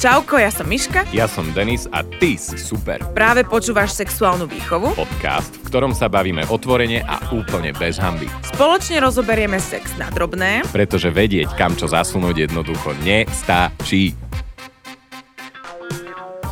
Čauko, 0.00 0.40
ja 0.40 0.48
som 0.48 0.64
Miška. 0.64 1.04
Ja 1.12 1.28
som 1.28 1.52
Denis 1.52 1.84
a 1.92 2.00
ty 2.00 2.40
si 2.40 2.56
super. 2.56 3.04
Práve 3.12 3.44
počúvaš 3.44 3.92
sexuálnu 3.92 4.48
výchovu. 4.48 4.96
Podcast, 4.96 5.52
v 5.60 5.68
ktorom 5.68 5.92
sa 5.92 6.08
bavíme 6.08 6.48
otvorene 6.48 7.04
a 7.04 7.20
úplne 7.36 7.76
bez 7.76 8.00
hamby. 8.00 8.24
Spoločne 8.56 9.04
rozoberieme 9.04 9.60
sex 9.60 9.92
na 10.00 10.08
drobné. 10.08 10.64
Pretože 10.72 11.12
vedieť, 11.12 11.52
kam 11.52 11.76
čo 11.76 11.84
zasunúť 11.84 12.48
jednoducho 12.48 12.96
nestačí. 13.04 14.16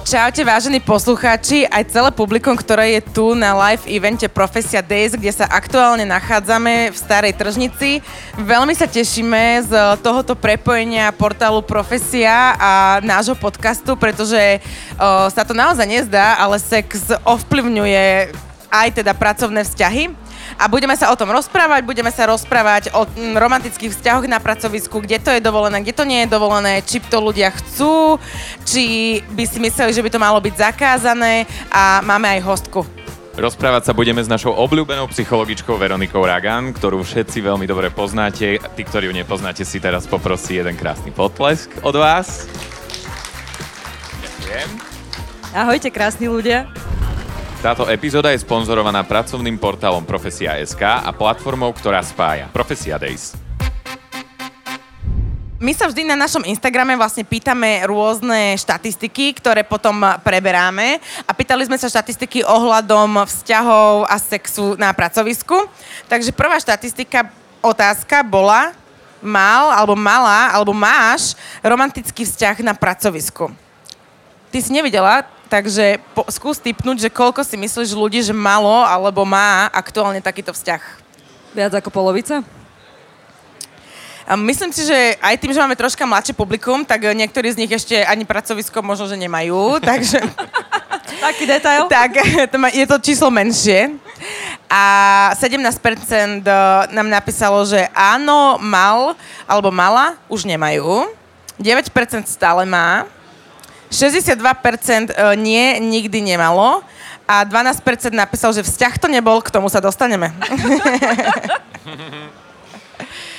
Čaute 0.09 0.40
vážení 0.40 0.80
poslucháči, 0.80 1.68
aj 1.68 1.93
celé 1.93 2.08
publikum, 2.08 2.57
ktoré 2.57 2.96
je 2.96 3.12
tu 3.12 3.36
na 3.36 3.52
live 3.52 3.84
evente 3.93 4.25
Profesia 4.25 4.80
Days, 4.80 5.12
kde 5.12 5.29
sa 5.29 5.45
aktuálne 5.45 6.08
nachádzame 6.08 6.88
v 6.88 6.96
Starej 6.96 7.36
tržnici. 7.36 8.00
Veľmi 8.40 8.72
sa 8.72 8.89
tešíme 8.89 9.68
z 9.68 10.00
tohoto 10.00 10.32
prepojenia 10.32 11.12
portálu 11.12 11.61
Profesia 11.61 12.57
a 12.57 12.72
nášho 13.04 13.36
podcastu, 13.36 14.00
pretože 14.00 14.64
o, 14.96 15.29
sa 15.29 15.44
to 15.44 15.52
naozaj 15.52 15.85
nezdá, 15.85 16.40
ale 16.40 16.57
sex 16.57 17.13
ovplyvňuje 17.29 18.32
aj 18.72 18.88
teda 19.04 19.13
pracovné 19.13 19.61
vzťahy 19.61 20.28
a 20.58 20.67
budeme 20.67 20.98
sa 20.98 21.14
o 21.14 21.17
tom 21.17 21.30
rozprávať, 21.30 21.86
budeme 21.86 22.11
sa 22.11 22.26
rozprávať 22.26 22.90
o 22.90 23.07
mm, 23.07 23.39
romantických 23.39 23.94
vzťahoch 23.94 24.26
na 24.26 24.43
pracovisku, 24.43 24.99
kde 24.99 25.22
to 25.22 25.30
je 25.30 25.40
dovolené, 25.40 25.79
kde 25.86 25.94
to 25.94 26.03
nie 26.03 26.26
je 26.26 26.35
dovolené, 26.35 26.82
či 26.82 26.99
to 26.99 27.22
ľudia 27.22 27.54
chcú, 27.54 28.18
či 28.66 29.18
by 29.30 29.44
si 29.46 29.58
mysleli, 29.63 29.94
že 29.94 30.02
by 30.02 30.11
to 30.11 30.18
malo 30.18 30.43
byť 30.43 30.54
zakázané 30.58 31.46
a 31.71 32.02
máme 32.02 32.27
aj 32.27 32.42
hostku. 32.42 32.83
Rozprávať 33.39 33.86
sa 33.86 33.92
budeme 33.94 34.19
s 34.19 34.27
našou 34.27 34.50
obľúbenou 34.50 35.06
psychologičkou 35.14 35.78
Veronikou 35.78 36.27
Ragan, 36.27 36.75
ktorú 36.75 37.06
všetci 37.06 37.38
veľmi 37.38 37.70
dobre 37.70 37.86
poznáte. 37.86 38.58
Tí, 38.58 38.83
ktorí 38.83 39.06
ju 39.06 39.14
nepoznáte, 39.14 39.62
si 39.62 39.78
teraz 39.78 40.11
poprosí 40.11 40.58
jeden 40.58 40.75
krásny 40.75 41.14
potlesk 41.14 41.70
od 41.86 41.94
vás. 41.94 42.50
Ďakujem. 44.42 44.69
Ahojte, 45.55 45.88
krásni 45.94 46.27
ľudia. 46.27 46.66
Táto 47.59 47.91
epizóda 47.91 48.31
je 48.31 48.39
sponzorovaná 48.39 49.03
pracovným 49.03 49.59
portálom 49.59 50.06
Profesia.sk 50.06 50.78
a 50.78 51.11
platformou, 51.11 51.75
ktorá 51.75 51.98
spája 52.06 52.47
Profesia 52.55 52.95
Days. 53.03 53.34
My 55.59 55.75
sa 55.75 55.91
vždy 55.91 56.06
na 56.06 56.14
našom 56.14 56.47
Instagrame 56.47 56.95
vlastne 56.95 57.27
pýtame 57.27 57.83
rôzne 57.83 58.55
štatistiky, 58.62 59.34
ktoré 59.42 59.67
potom 59.67 60.06
preberáme 60.23 61.03
a 61.27 61.34
pýtali 61.34 61.67
sme 61.67 61.75
sa 61.75 61.91
štatistiky 61.91 62.47
ohľadom 62.47 63.27
vzťahov 63.27 64.06
a 64.06 64.23
sexu 64.23 64.79
na 64.79 64.95
pracovisku. 64.95 65.67
Takže 66.06 66.31
prvá 66.31 66.62
štatistika, 66.62 67.27
otázka 67.59 68.23
bola, 68.23 68.70
mal 69.19 69.75
alebo 69.75 69.98
mala 69.98 70.55
alebo 70.55 70.70
máš 70.70 71.34
romantický 71.59 72.23
vzťah 72.23 72.62
na 72.62 72.70
pracovisku. 72.79 73.51
Ty 74.55 74.59
si 74.62 74.70
nevidela 74.70 75.27
Takže 75.48 75.96
po, 76.12 76.28
skús 76.28 76.60
typnúť, 76.60 77.08
že 77.08 77.10
koľko 77.10 77.41
si 77.41 77.56
myslíš 77.56 77.96
ľudí, 77.96 78.20
že 78.20 78.36
malo 78.36 78.84
alebo 78.84 79.24
má 79.24 79.72
aktuálne 79.72 80.20
takýto 80.20 80.52
vzťah? 80.52 80.82
Viac 81.56 81.72
ako 81.80 81.88
polovica? 81.88 82.44
A 84.28 84.36
myslím 84.36 84.68
si, 84.77 84.84
že 84.84 85.16
aj 85.24 85.40
tým, 85.40 85.56
že 85.56 85.62
máme 85.64 85.72
troška 85.72 86.05
mladšie 86.05 86.36
publikum, 86.36 86.84
tak 86.84 87.00
niektorí 87.16 87.48
z 87.48 87.64
nich 87.64 87.72
ešte 87.72 87.96
ani 88.05 88.28
pracovisko 88.28 88.84
možno, 88.84 89.08
že 89.08 89.16
nemajú, 89.16 89.77
takže... 89.88 90.20
Taký 91.18 91.44
detail? 91.48 91.88
Tak, 91.88 92.20
je 92.77 92.84
to 92.84 93.00
číslo 93.00 93.33
menšie. 93.33 93.96
A 94.68 95.33
17% 95.33 96.44
e, 96.44 96.52
nám 96.92 97.08
napísalo, 97.08 97.64
že 97.64 97.88
áno, 97.96 98.60
mal 98.60 99.16
alebo 99.48 99.72
mala, 99.72 100.20
už 100.28 100.44
nemajú. 100.44 101.08
9% 101.56 101.88
stále 102.28 102.68
má. 102.68 103.08
62% 103.89 105.12
e, 105.12 105.36
nie, 105.36 105.81
nikdy 105.81 106.20
nemalo 106.20 106.84
a 107.28 107.44
12% 107.44 107.84
napísal, 108.17 108.56
že 108.56 108.64
vzťah 108.64 108.95
to 108.97 109.08
nebol, 109.08 109.41
k 109.45 109.53
tomu 109.53 109.69
sa 109.69 109.84
dostaneme. 109.84 110.33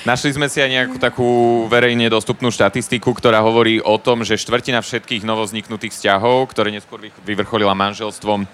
Našli 0.07 0.31
sme 0.31 0.47
si 0.47 0.63
aj 0.63 0.69
nejakú 0.71 0.97
takú 0.97 1.29
verejne 1.67 2.07
dostupnú 2.07 2.49
štatistiku, 2.49 3.11
ktorá 3.11 3.43
hovorí 3.43 3.83
o 3.83 3.99
tom, 3.99 4.23
že 4.23 4.39
štvrtina 4.39 4.79
všetkých 4.79 5.27
novozniknutých 5.27 5.91
vzťahov, 5.91 6.49
ktoré 6.49 6.71
neskôr 6.71 7.03
vyvrcholila 7.25 7.75
manželstvom, 7.75 8.47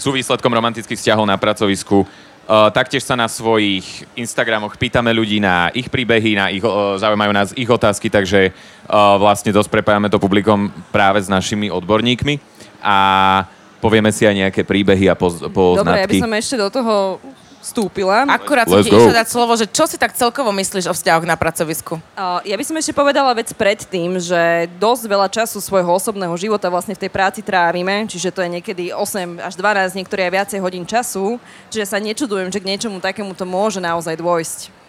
sú 0.00 0.08
výsledkom 0.16 0.48
romantických 0.48 0.96
vzťahov 0.96 1.28
na 1.28 1.36
pracovisku. 1.36 2.08
Uh, 2.50 2.66
taktiež 2.74 3.06
sa 3.06 3.14
na 3.14 3.30
svojich 3.30 4.02
Instagramoch 4.18 4.74
pýtame 4.74 5.14
ľudí 5.14 5.38
na 5.38 5.70
ich 5.70 5.86
príbehy, 5.86 6.34
na 6.34 6.50
ich, 6.50 6.66
uh, 6.66 6.98
zaujímajú 6.98 7.30
nás 7.30 7.54
ich 7.54 7.70
otázky, 7.70 8.10
takže 8.10 8.50
uh, 8.90 9.14
vlastne 9.22 9.54
dosť 9.54 9.70
prepájame 9.70 10.10
to 10.10 10.18
publikom 10.18 10.74
práve 10.90 11.22
s 11.22 11.30
našimi 11.30 11.70
odborníkmi 11.70 12.42
a 12.82 12.98
povieme 13.78 14.10
si 14.10 14.26
aj 14.26 14.34
nejaké 14.34 14.66
príbehy 14.66 15.06
a 15.06 15.14
poz, 15.14 15.46
poznatky. 15.46 15.94
Dobre, 15.94 16.02
ja 16.02 16.10
by 16.10 16.22
som 16.26 16.32
ešte 16.34 16.56
do 16.58 16.68
toho 16.74 16.94
vstúpila. 17.60 18.24
Akurát 18.26 18.66
som 18.66 18.80
ti 18.80 18.90
išla 18.90 19.22
dať 19.22 19.28
slovo, 19.28 19.52
že 19.54 19.68
čo 19.68 19.84
si 19.84 20.00
tak 20.00 20.16
celkovo 20.16 20.50
myslíš 20.50 20.88
o 20.90 20.94
vzťahoch 20.96 21.28
na 21.28 21.36
pracovisku? 21.36 22.00
Uh, 22.16 22.40
ja 22.48 22.56
by 22.56 22.64
som 22.64 22.76
ešte 22.80 22.96
povedala 22.96 23.36
vec 23.36 23.52
predtým, 23.52 24.16
že 24.16 24.66
dosť 24.80 25.04
veľa 25.06 25.28
času 25.28 25.60
svojho 25.60 25.92
osobného 25.92 26.32
života 26.40 26.72
vlastne 26.72 26.96
v 26.96 27.06
tej 27.06 27.10
práci 27.12 27.40
trávime, 27.44 28.08
čiže 28.08 28.32
to 28.32 28.40
je 28.40 28.50
niekedy 28.60 28.84
8 28.96 29.38
až 29.38 29.54
12, 29.54 29.94
niektoré 29.94 30.26
aj 30.26 30.32
viacej 30.32 30.58
hodín 30.64 30.84
času, 30.88 31.36
čiže 31.68 31.86
sa 31.86 32.00
nečudujem, 32.00 32.48
že 32.48 32.58
k 32.58 32.68
niečomu 32.74 32.98
takému 32.98 33.36
to 33.36 33.44
môže 33.44 33.78
naozaj 33.78 34.16
dôjsť. 34.16 34.79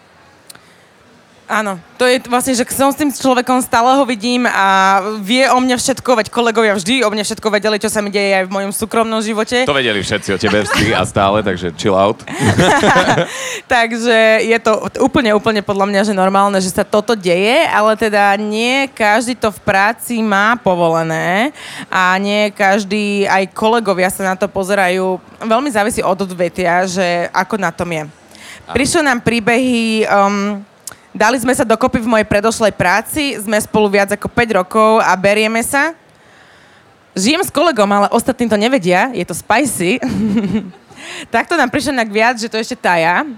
Áno, 1.52 1.76
to 2.00 2.08
je 2.08 2.16
vlastne, 2.32 2.56
že 2.56 2.64
som 2.72 2.88
s 2.88 2.96
tým 2.96 3.12
človekom 3.12 3.60
stále 3.60 3.92
ho 4.00 4.08
vidím 4.08 4.48
a 4.48 4.96
vie 5.20 5.44
o 5.52 5.60
mne 5.60 5.76
všetko, 5.76 6.16
veď 6.16 6.26
kolegovia 6.32 6.72
vždy 6.72 7.04
o 7.04 7.12
mne 7.12 7.20
všetko 7.20 7.44
vedeli, 7.52 7.76
čo 7.76 7.92
sa 7.92 8.00
mi 8.00 8.08
deje 8.08 8.40
aj 8.40 8.48
v 8.48 8.54
mojom 8.56 8.72
súkromnom 8.72 9.20
živote. 9.20 9.68
To 9.68 9.76
vedeli 9.76 10.00
všetci 10.00 10.32
o 10.32 10.40
tebe 10.40 10.64
vždy 10.64 10.96
a 10.96 11.04
stále, 11.04 11.44
takže 11.44 11.76
chill 11.76 11.92
out. 11.92 12.24
takže 13.68 14.48
je 14.48 14.58
to 14.64 14.80
úplne, 15.04 15.36
úplne 15.36 15.60
podľa 15.60 15.92
mňa, 15.92 16.00
že 16.08 16.16
normálne, 16.16 16.56
že 16.56 16.72
sa 16.72 16.88
toto 16.88 17.12
deje, 17.12 17.68
ale 17.68 18.00
teda 18.00 18.32
nie 18.40 18.88
každý 18.88 19.36
to 19.36 19.52
v 19.52 19.60
práci 19.60 20.24
má 20.24 20.56
povolené 20.56 21.52
a 21.92 22.16
nie 22.16 22.48
každý, 22.48 23.28
aj 23.28 23.52
kolegovia 23.52 24.08
sa 24.08 24.24
na 24.24 24.40
to 24.40 24.48
pozerajú. 24.48 25.20
Veľmi 25.44 25.68
závisí 25.68 26.00
od 26.00 26.16
odvetia, 26.16 26.88
že 26.88 27.28
ako 27.28 27.60
na 27.60 27.68
tom 27.68 27.92
je. 27.92 28.08
Prišli 28.72 29.04
nám 29.04 29.20
príbehy 29.20 30.08
um, 30.08 30.64
Dali 31.12 31.36
sme 31.36 31.52
sa 31.52 31.68
dokopy 31.68 32.00
v 32.00 32.08
mojej 32.08 32.24
predošlej 32.24 32.72
práci, 32.72 33.36
sme 33.36 33.60
spolu 33.60 34.00
viac 34.00 34.16
ako 34.16 34.32
5 34.32 34.58
rokov 34.64 34.90
a 35.04 35.12
berieme 35.12 35.60
sa. 35.60 35.92
Žijem 37.12 37.44
s 37.44 37.52
kolegom, 37.52 37.84
ale 37.84 38.08
ostatní 38.08 38.48
to 38.48 38.56
nevedia, 38.56 39.12
je 39.12 39.20
to 39.28 39.36
spicy. 39.36 40.00
Takto 41.34 41.52
nám 41.60 41.68
prišlo 41.68 41.92
nejak 41.92 42.12
viac, 42.16 42.34
že 42.40 42.48
to 42.48 42.56
ešte 42.56 42.80
taja. 42.80 43.28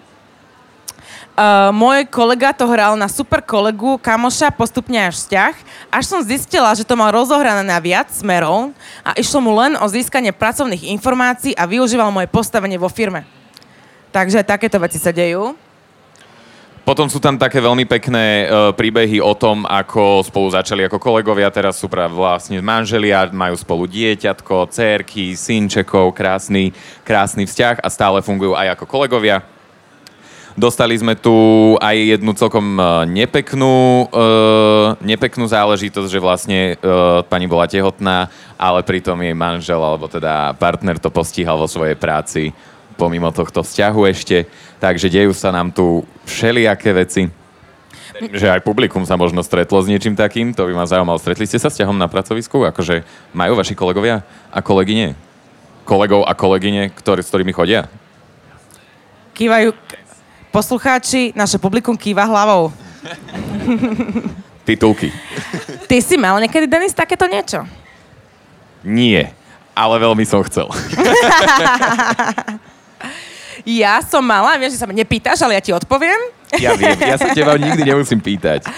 Uh, 1.34 1.74
môj 1.74 2.06
kolega 2.06 2.54
to 2.54 2.62
hral 2.62 2.94
na 2.94 3.10
super 3.10 3.42
kolegu, 3.42 3.98
kamoša, 3.98 4.54
postupne 4.54 5.10
až 5.10 5.18
vzťah, 5.18 5.54
až 5.90 6.04
som 6.06 6.22
zistila, 6.22 6.70
že 6.78 6.86
to 6.86 6.94
mal 6.94 7.10
rozohrané 7.10 7.66
na 7.66 7.82
viac 7.82 8.06
smerov 8.14 8.70
a 9.02 9.18
išlo 9.18 9.42
mu 9.42 9.50
len 9.50 9.74
o 9.82 9.86
získanie 9.90 10.30
pracovných 10.30 10.94
informácií 10.94 11.58
a 11.58 11.66
využíval 11.66 12.14
moje 12.14 12.30
postavenie 12.30 12.78
vo 12.78 12.86
firme. 12.86 13.26
Takže 14.14 14.46
takéto 14.46 14.78
veci 14.78 15.02
sa 15.02 15.10
dejú. 15.10 15.58
Potom 16.84 17.08
sú 17.08 17.16
tam 17.16 17.40
také 17.40 17.64
veľmi 17.64 17.88
pekné 17.88 18.44
uh, 18.44 18.68
príbehy 18.76 19.16
o 19.16 19.32
tom, 19.32 19.64
ako 19.64 20.20
spolu 20.20 20.52
začali 20.52 20.84
ako 20.84 21.00
kolegovia, 21.00 21.48
teraz 21.48 21.80
sú 21.80 21.88
práve 21.88 22.12
vlastne 22.12 22.60
manželia, 22.60 23.32
majú 23.32 23.56
spolu 23.56 23.88
dieťatko, 23.88 24.68
cerky, 24.68 25.32
synčekov, 25.32 26.12
krásny, 26.12 26.76
krásny 27.00 27.48
vzťah 27.48 27.80
a 27.80 27.88
stále 27.88 28.20
fungujú 28.20 28.52
aj 28.52 28.76
ako 28.76 28.84
kolegovia. 28.84 29.40
Dostali 30.60 30.92
sme 31.00 31.16
tu 31.16 31.32
aj 31.80 32.20
jednu 32.20 32.36
celkom 32.36 32.76
uh, 32.76 33.08
nepeknú, 33.08 34.04
uh, 34.12 34.92
nepeknú 35.00 35.48
záležitosť, 35.48 36.12
že 36.12 36.20
vlastne 36.20 36.76
uh, 36.84 37.24
pani 37.24 37.48
bola 37.48 37.64
tehotná, 37.64 38.28
ale 38.60 38.84
pritom 38.84 39.16
jej 39.24 39.32
manžel 39.32 39.80
alebo 39.80 40.04
teda 40.04 40.52
partner 40.60 41.00
to 41.00 41.08
postihal 41.08 41.56
vo 41.56 41.64
svojej 41.64 41.96
práci 41.96 42.52
pomimo 42.94 43.30
tohto 43.34 43.62
vzťahu 43.62 44.00
ešte. 44.10 44.46
Takže 44.78 45.10
dejú 45.10 45.34
sa 45.34 45.50
nám 45.50 45.70
tu 45.74 46.02
všelijaké 46.26 46.94
veci. 46.94 47.30
Že 48.14 48.58
aj 48.58 48.60
publikum 48.62 49.02
sa 49.02 49.18
možno 49.18 49.42
stretlo 49.42 49.82
s 49.82 49.90
niečím 49.90 50.14
takým, 50.14 50.54
to 50.54 50.70
by 50.70 50.72
ma 50.74 50.86
zaujímalo. 50.86 51.18
Stretli 51.18 51.50
ste 51.50 51.58
sa 51.58 51.66
s 51.66 51.78
ťahom 51.82 51.98
na 51.98 52.06
pracovisku? 52.06 52.62
Akože 52.62 53.02
majú 53.34 53.58
vaši 53.58 53.74
kolegovia 53.74 54.22
a 54.54 54.62
kolegyne? 54.62 55.18
Kolegov 55.82 56.22
a 56.22 56.32
kolegyne, 56.38 56.94
ktorí, 56.94 57.26
s 57.26 57.30
ktorými 57.34 57.50
chodia? 57.50 57.90
Kývajú 59.34 59.74
poslucháči, 60.54 61.34
naše 61.34 61.58
publikum 61.58 61.98
kýva 61.98 62.22
hlavou. 62.30 62.70
Titulky. 64.68 65.10
Ty 65.90 65.98
si 65.98 66.14
mal 66.14 66.38
niekedy, 66.38 66.70
Denis, 66.70 66.94
takéto 66.94 67.26
niečo? 67.26 67.66
Nie, 68.86 69.34
ale 69.74 69.98
veľmi 69.98 70.22
som 70.22 70.46
chcel. 70.46 70.70
Ja 73.64 74.04
som 74.04 74.20
mala, 74.20 74.60
vieš, 74.60 74.76
že 74.76 74.80
sa 74.84 74.88
ma 74.88 74.92
nepýtaš, 74.92 75.40
ale 75.40 75.56
ja 75.56 75.62
ti 75.64 75.72
odpoviem. 75.72 76.20
Ja 76.60 76.76
viem, 76.78 76.94
ja 77.00 77.16
sa 77.18 77.32
teba 77.32 77.56
nikdy 77.56 77.82
nemusím 77.82 78.20
pýtať. 78.20 78.68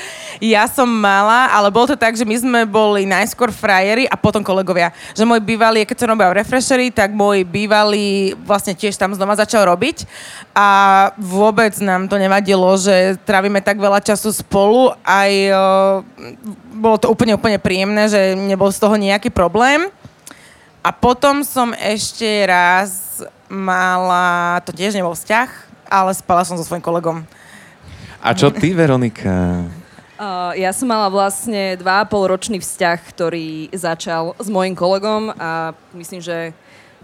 ja 0.40 0.68
som 0.68 0.88
mala, 0.88 1.48
ale 1.52 1.68
bolo 1.72 1.92
to 1.92 1.96
tak, 1.96 2.16
že 2.16 2.24
my 2.24 2.36
sme 2.36 2.60
boli 2.64 3.08
najskôr 3.08 3.52
frajeri 3.52 4.04
a 4.08 4.16
potom 4.16 4.40
kolegovia. 4.44 4.92
Že 5.12 5.28
môj 5.28 5.40
bývalý, 5.42 5.84
keď 5.84 5.96
som 6.04 6.12
robila 6.12 6.32
refreshery, 6.36 6.92
tak 6.92 7.12
môj 7.12 7.44
bývalý 7.44 8.36
vlastne 8.44 8.76
tiež 8.76 8.96
tam 8.96 9.12
znova 9.12 9.36
začal 9.36 9.68
robiť 9.68 10.04
a 10.56 10.68
vôbec 11.20 11.72
nám 11.80 12.08
to 12.08 12.16
nevadilo, 12.20 12.68
že 12.80 13.18
trávime 13.24 13.60
tak 13.60 13.80
veľa 13.80 14.00
času 14.00 14.32
spolu, 14.32 14.92
aj 15.04 15.30
uh, 15.52 16.00
bolo 16.76 16.96
to 17.00 17.08
úplne, 17.08 17.36
úplne 17.36 17.60
príjemné, 17.60 18.08
že 18.08 18.36
nebol 18.36 18.68
z 18.72 18.80
toho 18.80 18.96
nejaký 18.96 19.32
problém. 19.32 19.88
A 20.86 20.94
potom 20.94 21.42
som 21.42 21.74
ešte 21.74 22.46
raz 22.46 23.18
mala, 23.50 24.62
to 24.62 24.70
tiež 24.70 24.94
nebol 24.94 25.18
vzťah, 25.18 25.50
ale 25.90 26.14
spala 26.14 26.46
som 26.46 26.54
so 26.54 26.62
svojím 26.62 26.86
kolegom. 26.86 27.26
A 28.22 28.30
čo 28.30 28.54
ty, 28.54 28.70
Veronika? 28.70 29.34
Uh, 30.16 30.56
ja 30.56 30.72
som 30.72 30.88
mala 30.88 31.12
vlastne 31.12 31.76
dva 31.76 32.00
a 32.00 32.08
pol 32.08 32.24
ročný 32.24 32.56
vzťah, 32.56 32.98
ktorý 33.04 33.68
začal 33.76 34.32
s 34.40 34.48
mojim 34.48 34.72
kolegom 34.72 35.28
a 35.36 35.76
myslím, 35.92 36.24
že 36.24 36.56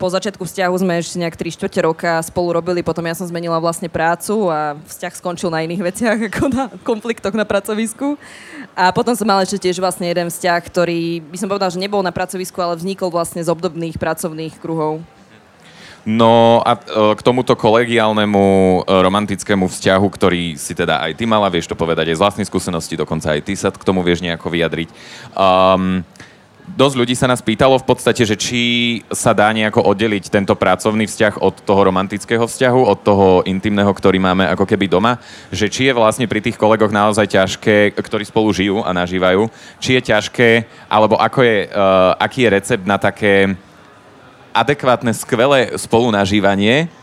po 0.03 0.11
začiatku 0.11 0.43
vzťahu 0.43 0.75
sme 0.83 0.99
ešte 0.99 1.23
nejak 1.23 1.39
3 1.39 1.55
čtvrte 1.55 1.79
roka 1.87 2.19
spolu 2.27 2.59
robili, 2.59 2.83
potom 2.83 3.07
ja 3.07 3.15
som 3.15 3.23
zmenila 3.23 3.63
vlastne 3.63 3.87
prácu 3.87 4.51
a 4.51 4.75
vzťah 4.75 5.15
skončil 5.15 5.47
na 5.47 5.63
iných 5.63 5.79
veciach 5.79 6.19
ako 6.27 6.45
na 6.51 6.67
konfliktoch 6.83 7.39
na 7.39 7.47
pracovisku. 7.47 8.19
A 8.75 8.91
potom 8.91 9.15
som 9.15 9.23
mala 9.23 9.47
ešte 9.47 9.71
tiež 9.71 9.79
vlastne 9.79 10.11
jeden 10.11 10.27
vzťah, 10.27 10.59
ktorý 10.59 11.23
by 11.31 11.39
som 11.39 11.47
povedal, 11.47 11.71
že 11.71 11.79
nebol 11.79 12.03
na 12.03 12.11
pracovisku, 12.11 12.59
ale 12.59 12.75
vznikol 12.83 13.15
vlastne 13.15 13.47
z 13.47 13.53
obdobných 13.55 13.95
pracovných 13.95 14.59
kruhov. 14.59 15.07
No 16.03 16.59
a 16.67 16.75
e, 16.75 17.15
k 17.15 17.21
tomuto 17.23 17.55
kolegiálnemu 17.55 18.43
e, 18.43 18.79
romantickému 19.07 19.71
vzťahu, 19.71 20.07
ktorý 20.11 20.59
si 20.59 20.75
teda 20.75 20.99
aj 20.99 21.15
ty 21.15 21.31
mala, 21.31 21.47
vieš 21.47 21.71
to 21.71 21.79
povedať 21.79 22.11
aj 22.11 22.19
z 22.19 22.23
vlastnej 22.27 22.47
skúsenosti, 22.51 22.99
dokonca 22.99 23.39
aj 23.39 23.47
ty 23.47 23.55
sa 23.55 23.71
k 23.71 23.87
tomu 23.87 24.03
vieš 24.03 24.19
nejako 24.19 24.51
vyjadriť. 24.51 24.91
Um, 25.39 26.03
dosť 26.63 26.95
ľudí 26.95 27.15
sa 27.19 27.27
nás 27.27 27.43
pýtalo 27.43 27.75
v 27.79 27.87
podstate, 27.87 28.23
že 28.23 28.39
či 28.39 28.61
sa 29.11 29.35
dá 29.35 29.51
nejako 29.51 29.83
oddeliť 29.83 30.31
tento 30.31 30.55
pracovný 30.55 31.11
vzťah 31.11 31.43
od 31.43 31.59
toho 31.67 31.81
romantického 31.83 32.47
vzťahu, 32.47 32.81
od 32.87 32.99
toho 33.03 33.29
intimného, 33.45 33.91
ktorý 33.91 34.23
máme 34.23 34.47
ako 34.47 34.65
keby 34.65 34.87
doma, 34.87 35.19
že 35.51 35.67
či 35.67 35.91
je 35.91 35.97
vlastne 35.99 36.31
pri 36.31 36.39
tých 36.39 36.57
kolegoch 36.57 36.95
naozaj 36.95 37.27
ťažké, 37.29 37.99
ktorí 37.99 38.25
spolu 38.25 38.55
žijú 38.55 38.81
a 38.87 38.95
nažívajú, 38.95 39.51
či 39.83 39.99
je 39.99 40.03
ťažké, 40.15 40.51
alebo 40.87 41.19
ako 41.19 41.43
je, 41.43 41.57
uh, 41.67 42.15
aký 42.17 42.47
je 42.47 42.55
recept 42.55 42.85
na 42.87 42.97
také 42.97 43.59
adekvátne, 44.55 45.11
skvelé 45.17 45.75
spolunažívanie 45.75 47.02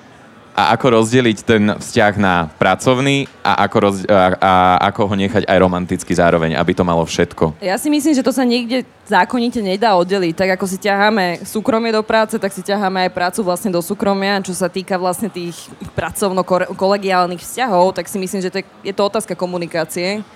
a 0.59 0.75
ako 0.75 0.99
rozdeliť 0.99 1.37
ten 1.47 1.63
vzťah 1.79 2.13
na 2.19 2.51
pracovný 2.59 3.31
a 3.39 3.63
ako, 3.63 3.77
roz, 3.79 3.97
a, 4.11 4.35
a 4.35 4.53
ako 4.91 5.07
ho 5.07 5.15
nechať 5.15 5.47
aj 5.47 5.57
romanticky 5.63 6.11
zároveň, 6.11 6.59
aby 6.59 6.75
to 6.75 6.83
malo 6.83 7.07
všetko. 7.07 7.55
Ja 7.63 7.79
si 7.79 7.87
myslím, 7.87 8.11
že 8.11 8.19
to 8.19 8.35
sa 8.35 8.43
niekde 8.43 8.83
zákonite 9.07 9.63
nedá 9.63 9.95
oddeliť. 9.95 10.35
Tak 10.35 10.49
ako 10.59 10.65
si 10.67 10.75
ťaháme 10.83 11.47
súkromie 11.47 11.95
do 11.95 12.03
práce, 12.03 12.35
tak 12.35 12.51
si 12.51 12.59
ťaháme 12.59 13.07
aj 13.07 13.15
prácu 13.15 13.39
vlastne 13.47 13.71
do 13.71 13.79
súkromia. 13.79 14.43
Čo 14.43 14.51
sa 14.51 14.67
týka 14.67 14.99
vlastne 14.99 15.31
tých 15.31 15.55
pracovno-kolegiálnych 15.95 17.39
vzťahov, 17.39 17.95
tak 17.95 18.11
si 18.11 18.19
myslím, 18.19 18.43
že 18.43 18.51
to 18.51 18.59
je, 18.59 18.91
je 18.91 18.93
to 18.93 19.07
otázka 19.07 19.39
komunikácie 19.39 20.27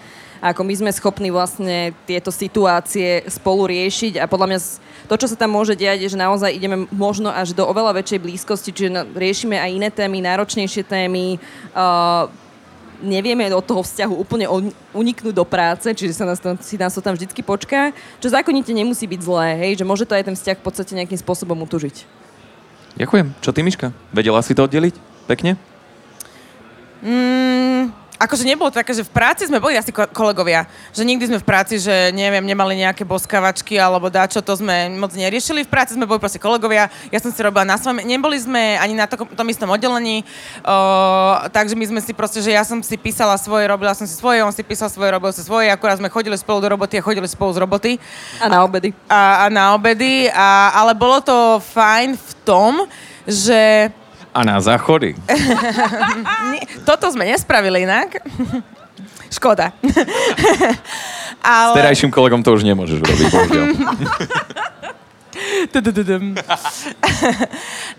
ako 0.44 0.68
my 0.68 0.74
sme 0.76 0.92
schopní 0.92 1.32
vlastne 1.32 1.96
tieto 2.04 2.28
situácie 2.28 3.24
spolu 3.32 3.72
riešiť 3.72 4.20
a 4.20 4.28
podľa 4.28 4.48
mňa 4.52 4.60
to, 5.08 5.16
čo 5.16 5.32
sa 5.32 5.40
tam 5.40 5.56
môže 5.56 5.80
diať, 5.80 6.04
je, 6.04 6.12
že 6.12 6.20
naozaj 6.20 6.52
ideme 6.52 6.84
možno 6.92 7.32
až 7.32 7.56
do 7.56 7.64
oveľa 7.64 8.04
väčšej 8.04 8.20
blízkosti, 8.20 8.76
čiže 8.76 9.08
riešime 9.16 9.56
aj 9.56 9.72
iné 9.72 9.88
témy, 9.88 10.20
náročnejšie 10.20 10.84
témy, 10.84 11.40
uh, 11.72 12.28
nevieme 13.00 13.48
od 13.56 13.64
toho 13.64 13.84
vzťahu 13.84 14.16
úplne 14.16 14.48
uniknúť 14.92 15.36
do 15.36 15.48
práce, 15.48 15.88
čiže 15.92 16.16
sa 16.16 16.28
nás 16.28 16.40
to, 16.44 16.56
si 16.60 16.76
nás 16.76 16.92
to 16.92 17.00
tam 17.00 17.16
vždycky 17.16 17.40
počká, 17.40 17.96
čo 18.20 18.28
zákonite 18.28 18.76
nemusí 18.76 19.08
byť 19.08 19.22
zlé, 19.24 19.48
hej, 19.64 19.72
že 19.80 19.88
môže 19.88 20.04
to 20.04 20.16
aj 20.16 20.28
ten 20.28 20.36
vzťah 20.36 20.58
v 20.60 20.66
podstate 20.66 20.92
nejakým 20.96 21.20
spôsobom 21.20 21.56
utužiť. 21.64 22.04
Ďakujem. 23.00 23.28
Čo 23.42 23.50
ty, 23.56 23.60
Miška? 23.64 23.88
Vedela 24.12 24.44
si 24.44 24.54
to 24.54 24.68
oddeliť? 24.68 24.96
Pekne? 25.26 25.58
Mm, 27.04 27.92
akože 28.20 28.44
nebolo 28.46 28.70
to 28.70 28.80
také, 28.80 28.94
že 28.94 29.06
v 29.06 29.12
práci 29.12 29.50
sme 29.50 29.60
boli 29.60 29.78
asi 29.78 29.90
kolegovia. 29.92 30.70
Že 30.94 31.04
nikdy 31.04 31.24
sme 31.34 31.40
v 31.42 31.48
práci, 31.48 31.82
že 31.82 32.14
neviem, 32.14 32.44
nemali 32.46 32.78
nejaké 32.80 33.04
boskavačky 33.04 33.78
alebo 33.78 34.08
dačo, 34.10 34.46
to 34.46 34.54
sme 34.58 34.94
moc 34.96 35.12
neriešili. 35.14 35.66
V 35.66 35.72
práci 35.72 35.98
sme 35.98 36.06
boli 36.06 36.22
proste 36.22 36.40
kolegovia. 36.40 36.88
Ja 37.10 37.20
som 37.20 37.34
si 37.34 37.40
robila 37.42 37.66
na 37.66 37.78
svojom, 37.80 38.06
neboli 38.06 38.38
sme 38.38 38.78
ani 38.78 38.94
na 38.94 39.10
to, 39.10 39.26
tom 39.26 39.48
istom 39.50 39.70
oddelení, 39.70 40.22
uh, 40.64 41.48
takže 41.50 41.74
my 41.74 41.86
sme 41.90 42.00
si 42.02 42.12
proste, 42.14 42.40
že 42.40 42.54
ja 42.54 42.64
som 42.64 42.80
si 42.86 42.96
písala 42.96 43.36
svoje, 43.40 43.66
robila 43.66 43.96
som 43.98 44.06
si 44.06 44.14
svoje, 44.14 44.46
on 44.46 44.54
si 44.54 44.62
písal 44.62 44.88
svoje, 44.88 45.10
robil 45.14 45.32
si 45.34 45.42
svoje, 45.42 45.74
akurát 45.74 45.98
sme 45.98 46.12
chodili 46.12 46.38
spolu 46.38 46.62
do 46.62 46.70
roboty 46.70 47.00
a 47.00 47.06
chodili 47.06 47.26
spolu 47.26 47.52
z 47.54 47.62
roboty. 47.62 47.92
A 48.40 48.46
na 48.50 48.64
obedy. 48.64 48.94
A, 49.10 49.46
a 49.46 49.52
na 49.52 49.74
obedy, 49.74 50.30
a, 50.30 50.74
ale 50.76 50.94
bolo 50.94 51.20
to 51.24 51.60
fajn 51.74 52.16
v 52.16 52.32
tom, 52.46 52.86
že 53.24 53.90
a 54.34 54.40
na 54.42 54.58
záchody. 54.58 55.14
Toto 56.90 57.06
sme 57.14 57.30
nespravili 57.30 57.86
inak. 57.86 58.18
Škoda. 59.38 59.74
Ale... 61.42 61.74
S 61.74 61.80
terajším 61.80 62.12
kolegom 62.14 62.42
to 62.42 62.54
už 62.54 62.66
nemôžeš 62.66 63.02
robiť, 63.02 63.26
bohužiaľ. 63.30 63.68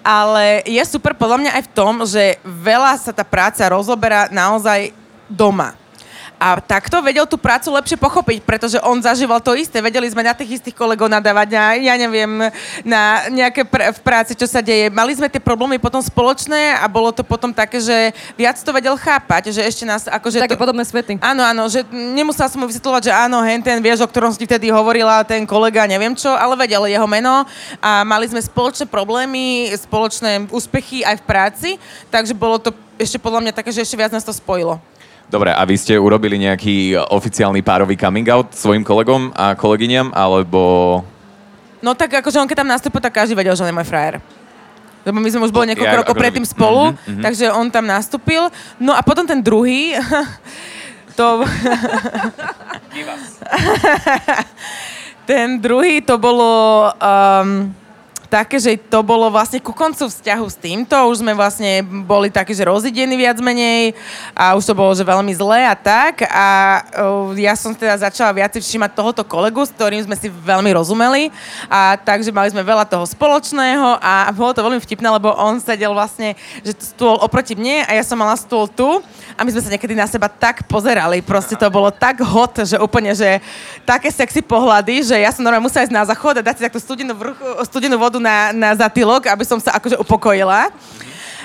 Ale 0.06 0.62
je 0.62 0.82
super 0.86 1.18
podľa 1.18 1.38
mňa 1.42 1.50
aj 1.58 1.62
v 1.66 1.72
tom, 1.74 1.94
že 2.06 2.38
veľa 2.46 2.94
sa 3.02 3.10
tá 3.10 3.26
práca 3.26 3.66
rozoberá 3.66 4.30
naozaj 4.30 4.94
doma 5.26 5.74
a 6.38 6.60
takto 6.60 7.00
vedel 7.00 7.24
tú 7.24 7.38
prácu 7.40 7.72
lepšie 7.72 7.96
pochopiť, 7.96 8.44
pretože 8.44 8.78
on 8.82 9.00
zažíval 9.00 9.40
to 9.40 9.56
isté. 9.56 9.80
Vedeli 9.80 10.10
sme 10.10 10.26
na 10.26 10.34
tých 10.36 10.60
istých 10.60 10.76
kolegov 10.76 11.08
nadávať, 11.08 11.48
na, 11.54 11.64
ja 11.78 11.94
neviem, 11.96 12.50
na 12.84 13.30
nejaké 13.30 13.64
pr- 13.64 13.94
v 13.94 14.00
práci, 14.02 14.36
čo 14.36 14.44
sa 14.44 14.60
deje. 14.60 14.90
Mali 14.92 15.14
sme 15.14 15.30
tie 15.30 15.40
problémy 15.40 15.80
potom 15.80 16.02
spoločné 16.02 16.76
a 16.78 16.84
bolo 16.90 17.14
to 17.14 17.22
potom 17.24 17.54
také, 17.54 17.80
že 17.80 18.12
viac 18.34 18.58
to 18.60 18.70
vedel 18.74 18.98
chápať, 18.98 19.54
že 19.54 19.62
ešte 19.62 19.84
nás 19.86 20.04
akože... 20.10 20.42
Také 20.42 20.58
to... 20.58 20.64
podobné 20.64 20.84
svety. 20.84 21.16
Áno, 21.22 21.40
áno, 21.40 21.70
že 21.70 21.86
nemusela 21.92 22.50
som 22.50 22.60
mu 22.60 22.66
vysvetľovať, 22.68 23.02
že 23.08 23.12
áno, 23.14 23.40
hen 23.40 23.62
ten, 23.62 23.80
vieš, 23.80 24.04
o 24.04 24.10
ktorom 24.10 24.34
si 24.34 24.44
vtedy 24.44 24.68
hovorila, 24.68 25.24
ten 25.24 25.48
kolega, 25.48 25.88
neviem 25.88 26.12
čo, 26.12 26.34
ale 26.34 26.58
vedel 26.58 26.84
jeho 26.90 27.06
meno 27.08 27.46
a 27.80 28.04
mali 28.04 28.28
sme 28.28 28.42
spoločné 28.42 28.84
problémy, 28.90 29.72
spoločné 29.74 30.50
úspechy 30.52 31.06
aj 31.06 31.20
v 31.20 31.26
práci, 31.26 31.70
takže 32.12 32.36
bolo 32.36 32.60
to 32.60 32.74
ešte 32.98 33.18
podľa 33.18 33.42
mňa 33.42 33.52
také, 33.56 33.74
že 33.74 33.82
ešte 33.82 33.98
viac 33.98 34.14
nás 34.14 34.22
to 34.22 34.30
spojilo. 34.30 34.78
Dobre, 35.24 35.50
a 35.50 35.62
vy 35.64 35.76
ste 35.80 35.96
urobili 35.96 36.36
nejaký 36.36 36.94
oficiálny 37.10 37.64
párový 37.64 37.96
coming 37.96 38.28
out 38.28 38.52
svojim 38.52 38.84
kolegom 38.84 39.32
a 39.32 39.56
kolegyňam, 39.56 40.12
alebo... 40.12 41.00
No 41.80 41.96
tak 41.96 42.20
akože 42.20 42.40
on 42.40 42.48
keď 42.48 42.64
tam 42.64 42.70
nastúpil, 42.70 43.00
tak 43.00 43.12
každý 43.12 43.32
vedel, 43.36 43.56
že 43.56 43.64
on 43.64 43.70
je 43.72 43.76
môj 43.76 43.88
frajer. 43.88 44.20
Lebo 45.04 45.20
my 45.20 45.28
sme 45.28 45.44
už 45.44 45.52
boli 45.52 45.68
niekoľko 45.72 45.96
ja, 45.96 46.00
rokov 46.00 46.16
predtým 46.16 46.48
spolu, 46.48 46.92
mm-hmm, 46.92 47.04
mm-hmm. 47.08 47.24
takže 47.24 47.46
on 47.52 47.68
tam 47.68 47.84
nastúpil. 47.84 48.48
No 48.80 48.96
a 48.96 49.04
potom 49.04 49.28
ten 49.28 49.40
druhý, 49.40 49.96
to... 51.18 51.44
ten 55.28 55.60
druhý 55.60 56.00
to 56.04 56.16
bolo... 56.16 56.88
Um, 57.00 57.76
také, 58.28 58.56
že 58.58 58.76
to 58.76 59.00
bolo 59.00 59.30
vlastne 59.30 59.60
ku 59.60 59.70
koncu 59.70 60.08
vzťahu 60.08 60.46
s 60.48 60.56
týmto. 60.58 60.96
Už 61.08 61.20
sme 61.20 61.32
vlastne 61.36 61.84
boli 61.84 62.28
takí, 62.28 62.52
že 62.56 62.66
rozidení 62.66 63.14
viac 63.14 63.38
menej 63.38 63.94
a 64.34 64.58
už 64.58 64.68
to 64.70 64.74
bolo, 64.74 64.92
že 64.92 65.06
veľmi 65.06 65.32
zlé 65.34 65.68
a 65.68 65.76
tak. 65.76 66.26
A 66.28 66.46
uh, 67.00 67.34
ja 67.38 67.54
som 67.54 67.72
teda 67.74 67.98
začala 67.98 68.34
viac 68.34 68.54
všímať 68.54 68.90
tohoto 68.94 69.22
kolegu, 69.22 69.62
s 69.62 69.74
ktorým 69.74 70.04
sme 70.04 70.16
si 70.18 70.28
veľmi 70.30 70.70
rozumeli. 70.74 71.30
A 71.68 71.96
takže 72.00 72.34
mali 72.34 72.50
sme 72.50 72.66
veľa 72.66 72.88
toho 72.88 73.06
spoločného 73.06 73.98
a 74.02 74.30
bolo 74.32 74.52
to 74.54 74.64
veľmi 74.64 74.80
vtipné, 74.80 75.08
lebo 75.08 75.32
on 75.34 75.60
sedel 75.62 75.94
vlastne, 75.94 76.34
že 76.62 76.74
stôl 76.94 77.18
oproti 77.20 77.54
mne 77.54 77.86
a 77.86 77.90
ja 77.96 78.04
som 78.04 78.18
mala 78.18 78.34
stôl 78.34 78.66
tu 78.66 79.02
a 79.34 79.40
my 79.42 79.50
sme 79.50 79.62
sa 79.62 79.72
niekedy 79.74 79.94
na 79.98 80.06
seba 80.06 80.30
tak 80.30 80.66
pozerali. 80.70 81.18
Proste 81.18 81.58
to 81.58 81.66
bolo 81.66 81.90
tak 81.90 82.22
hot, 82.22 82.62
že 82.62 82.78
úplne, 82.78 83.10
že 83.14 83.42
také 83.82 84.10
sexy 84.14 84.40
pohľady, 84.44 85.02
že 85.02 85.16
ja 85.18 85.34
som 85.34 85.42
normálne 85.42 85.66
musela 85.66 85.86
ísť 85.86 85.94
na 85.94 86.06
záchod 86.06 86.38
a 86.38 86.46
dať 86.46 86.54
si 86.58 86.66
takú 86.66 86.78
studenú, 86.78 87.12
vrchu, 87.18 87.42
studenú 87.66 87.98
vodu 87.98 88.13
na, 88.18 88.50
na 88.52 88.74
zatylok, 88.74 89.30
aby 89.30 89.44
som 89.46 89.58
sa 89.58 89.76
akože 89.78 89.98
upokojila. 90.00 90.70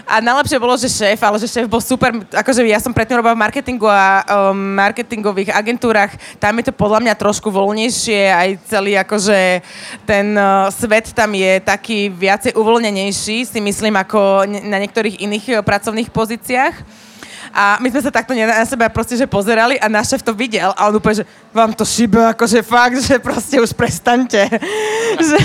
A 0.10 0.18
najlepšie 0.26 0.58
bolo, 0.58 0.74
že 0.74 0.90
šéf, 0.90 1.22
ale 1.22 1.38
že 1.38 1.46
šéf 1.46 1.70
bol 1.70 1.78
super, 1.78 2.10
akože 2.34 2.66
ja 2.66 2.82
som 2.82 2.90
predtým 2.90 3.22
robila 3.22 3.38
v 3.38 3.46
marketingu 3.46 3.86
a 3.86 4.26
um, 4.26 4.58
marketingových 4.74 5.54
agentúrach, 5.54 6.10
tam 6.42 6.58
je 6.58 6.72
to 6.72 6.74
podľa 6.74 7.06
mňa 7.06 7.14
trošku 7.14 7.54
voľnejšie, 7.54 8.34
aj 8.34 8.50
celý 8.66 8.98
akože 8.98 9.62
ten 10.10 10.34
uh, 10.34 10.66
svet 10.74 11.14
tam 11.14 11.30
je 11.38 11.62
taký 11.62 12.10
viacej 12.10 12.58
uvoľnenejší, 12.58 13.46
si 13.46 13.60
myslím, 13.62 14.02
ako 14.02 14.50
na 14.66 14.82
niektorých 14.82 15.22
iných 15.22 15.46
uh, 15.54 15.56
pracovných 15.62 16.10
pozíciách. 16.10 17.06
A 17.54 17.82
my 17.82 17.88
sme 17.90 18.02
sa 18.02 18.12
takto 18.14 18.38
na 18.38 18.66
seba 18.66 18.90
proste, 18.90 19.18
že 19.18 19.26
pozerali 19.26 19.82
a 19.82 19.90
náš 19.90 20.16
šéf 20.16 20.22
to 20.22 20.34
videl 20.38 20.72
a 20.78 20.88
on 20.88 20.98
úplne, 20.98 21.24
že 21.24 21.26
vám 21.50 21.74
to 21.74 21.82
šibe, 21.82 22.22
akože 22.34 22.62
fakt, 22.62 22.98
že 23.02 23.18
proste 23.18 23.58
už 23.58 23.74
prestante. 23.74 24.46
že, 25.30 25.40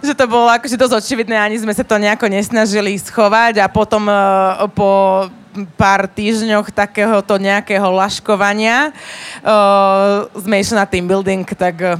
že 0.00 0.12
to 0.16 0.24
bolo 0.24 0.48
akože 0.48 0.80
dosť 0.80 0.94
očividné, 0.96 1.36
ani 1.36 1.60
sme 1.60 1.76
sa 1.76 1.84
to 1.84 2.00
nejako 2.00 2.26
nesnažili 2.32 2.96
schovať 2.96 3.60
a 3.60 3.66
potom 3.68 4.08
uh, 4.08 4.64
po 4.72 5.26
pár 5.74 6.06
týždňoch 6.06 6.70
takéhoto 6.70 7.34
nejakého 7.34 7.90
laškovania 7.90 8.94
uh, 9.42 10.30
sme 10.38 10.62
išli 10.62 10.76
na 10.78 10.86
team 10.86 11.10
building, 11.10 11.42
tak 11.44 11.76
uh, 11.82 11.98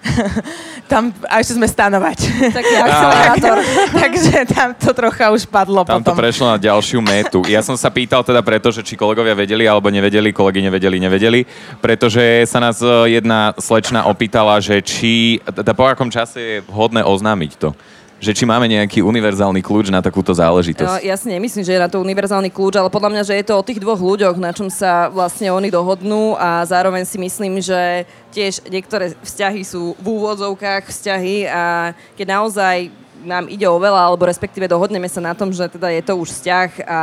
tam 0.90 1.12
a 1.28 1.40
ešte 1.40 1.56
sme 1.56 1.68
stanovať. 1.68 2.18
Taký 2.50 2.74
akcelerátor. 2.84 3.56
Takže 4.02 4.34
tam 4.48 4.68
to 4.74 4.90
trocha 4.96 5.30
už 5.30 5.44
padlo 5.46 5.84
Tam 5.84 6.00
to 6.00 6.12
potom. 6.12 6.16
prešlo 6.18 6.46
na 6.50 6.58
ďalšiu 6.58 6.98
métu. 7.04 7.40
Ja 7.46 7.60
som 7.60 7.76
sa 7.76 7.92
pýtal 7.92 8.24
teda 8.24 8.40
preto, 8.40 8.72
že 8.72 8.82
či 8.82 8.96
kolegovia 8.96 9.36
vedeli 9.36 9.68
alebo 9.68 9.92
nevedeli, 9.92 10.32
kolegy 10.32 10.64
nevedeli, 10.64 10.96
nevedeli, 10.98 11.40
pretože 11.78 12.48
sa 12.48 12.58
nás 12.58 12.80
e, 12.80 13.20
jedna 13.20 13.52
slečna 13.60 14.08
opýtala, 14.08 14.58
že 14.58 14.80
či, 14.80 15.38
teda 15.44 15.76
po 15.76 15.84
akom 15.86 16.08
čase 16.08 16.38
je 16.40 16.56
vhodné 16.64 17.04
oznámiť 17.04 17.52
to. 17.60 17.70
Že 18.20 18.36
či 18.36 18.44
máme 18.44 18.68
nejaký 18.68 19.00
univerzálny 19.00 19.64
kľúč 19.64 19.88
na 19.88 20.04
takúto 20.04 20.36
záležitosť. 20.36 21.00
ja 21.00 21.16
si 21.16 21.32
nemyslím, 21.32 21.64
že 21.64 21.72
je 21.72 21.80
na 21.80 21.88
to 21.88 22.04
univerzálny 22.04 22.52
kľúč, 22.52 22.76
ale 22.76 22.92
podľa 22.92 23.16
mňa, 23.16 23.22
že 23.24 23.34
je 23.40 23.44
to 23.48 23.56
o 23.56 23.64
tých 23.64 23.80
dvoch 23.80 23.96
ľuďoch, 23.96 24.36
na 24.36 24.52
čom 24.52 24.68
sa 24.68 25.08
vlastne 25.08 25.48
oni 25.48 25.72
dohodnú 25.72 26.36
a 26.36 26.60
zároveň 26.68 27.08
si 27.08 27.16
myslím, 27.16 27.64
že 27.64 28.04
tiež 28.28 28.68
niektoré 28.68 29.16
vzťahy 29.24 29.64
sú 29.64 29.96
v 29.96 30.06
úvodzovkách 30.20 30.92
vzťahy 30.92 31.48
a 31.48 31.96
keď 32.12 32.26
naozaj 32.28 32.76
nám 33.24 33.48
ide 33.48 33.64
o 33.64 33.80
veľa, 33.80 34.12
alebo 34.12 34.28
respektíve 34.28 34.68
dohodneme 34.68 35.08
sa 35.08 35.24
na 35.24 35.32
tom, 35.32 35.48
že 35.48 35.64
teda 35.72 35.88
je 35.88 36.02
to 36.04 36.12
už 36.20 36.28
vzťah 36.28 36.68
a 36.84 37.00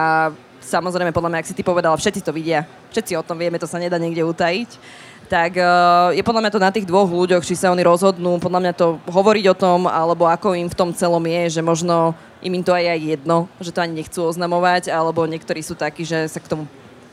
samozrejme, 0.61 1.09
podľa 1.09 1.29
mňa, 1.33 1.39
ak 1.41 1.49
si 1.49 1.57
ty 1.57 1.65
povedala, 1.65 1.97
všetci 1.97 2.21
to 2.21 2.29
vidia, 2.29 2.69
všetci 2.93 3.17
o 3.17 3.25
tom 3.25 3.41
vieme, 3.41 3.57
to 3.57 3.65
sa 3.65 3.81
nedá 3.81 3.97
niekde 3.97 4.21
utajiť 4.21 4.69
tak 5.27 5.59
uh, 5.59 6.15
je 6.15 6.23
podľa 6.23 6.47
mňa 6.47 6.53
to 6.55 6.63
na 6.63 6.71
tých 6.71 6.87
dvoch 6.87 7.11
ľuďoch, 7.11 7.43
či 7.43 7.59
sa 7.59 7.71
oni 7.75 7.83
rozhodnú, 7.83 8.39
podľa 8.39 8.61
mňa 8.63 8.73
to 8.79 8.95
hovoriť 9.11 9.45
o 9.51 9.59
tom, 9.59 9.79
alebo 9.85 10.23
ako 10.23 10.55
im 10.55 10.71
v 10.71 10.79
tom 10.79 10.95
celom 10.95 11.23
je, 11.27 11.59
že 11.59 11.61
možno 11.61 12.15
im 12.39 12.55
im 12.55 12.63
to 12.63 12.71
aj 12.71 12.95
aj 12.95 12.99
jedno, 13.03 13.37
že 13.59 13.75
to 13.75 13.83
ani 13.83 13.99
nechcú 13.99 14.23
oznamovať, 14.23 14.87
alebo 14.87 15.27
niektorí 15.27 15.59
sú 15.59 15.75
takí, 15.75 16.07
že 16.07 16.31
sa 16.31 16.39
k 16.39 16.47
tomu 16.47 16.63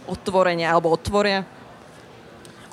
otvorenia 0.06 0.70
alebo 0.70 0.94
otvoria. 0.94 1.42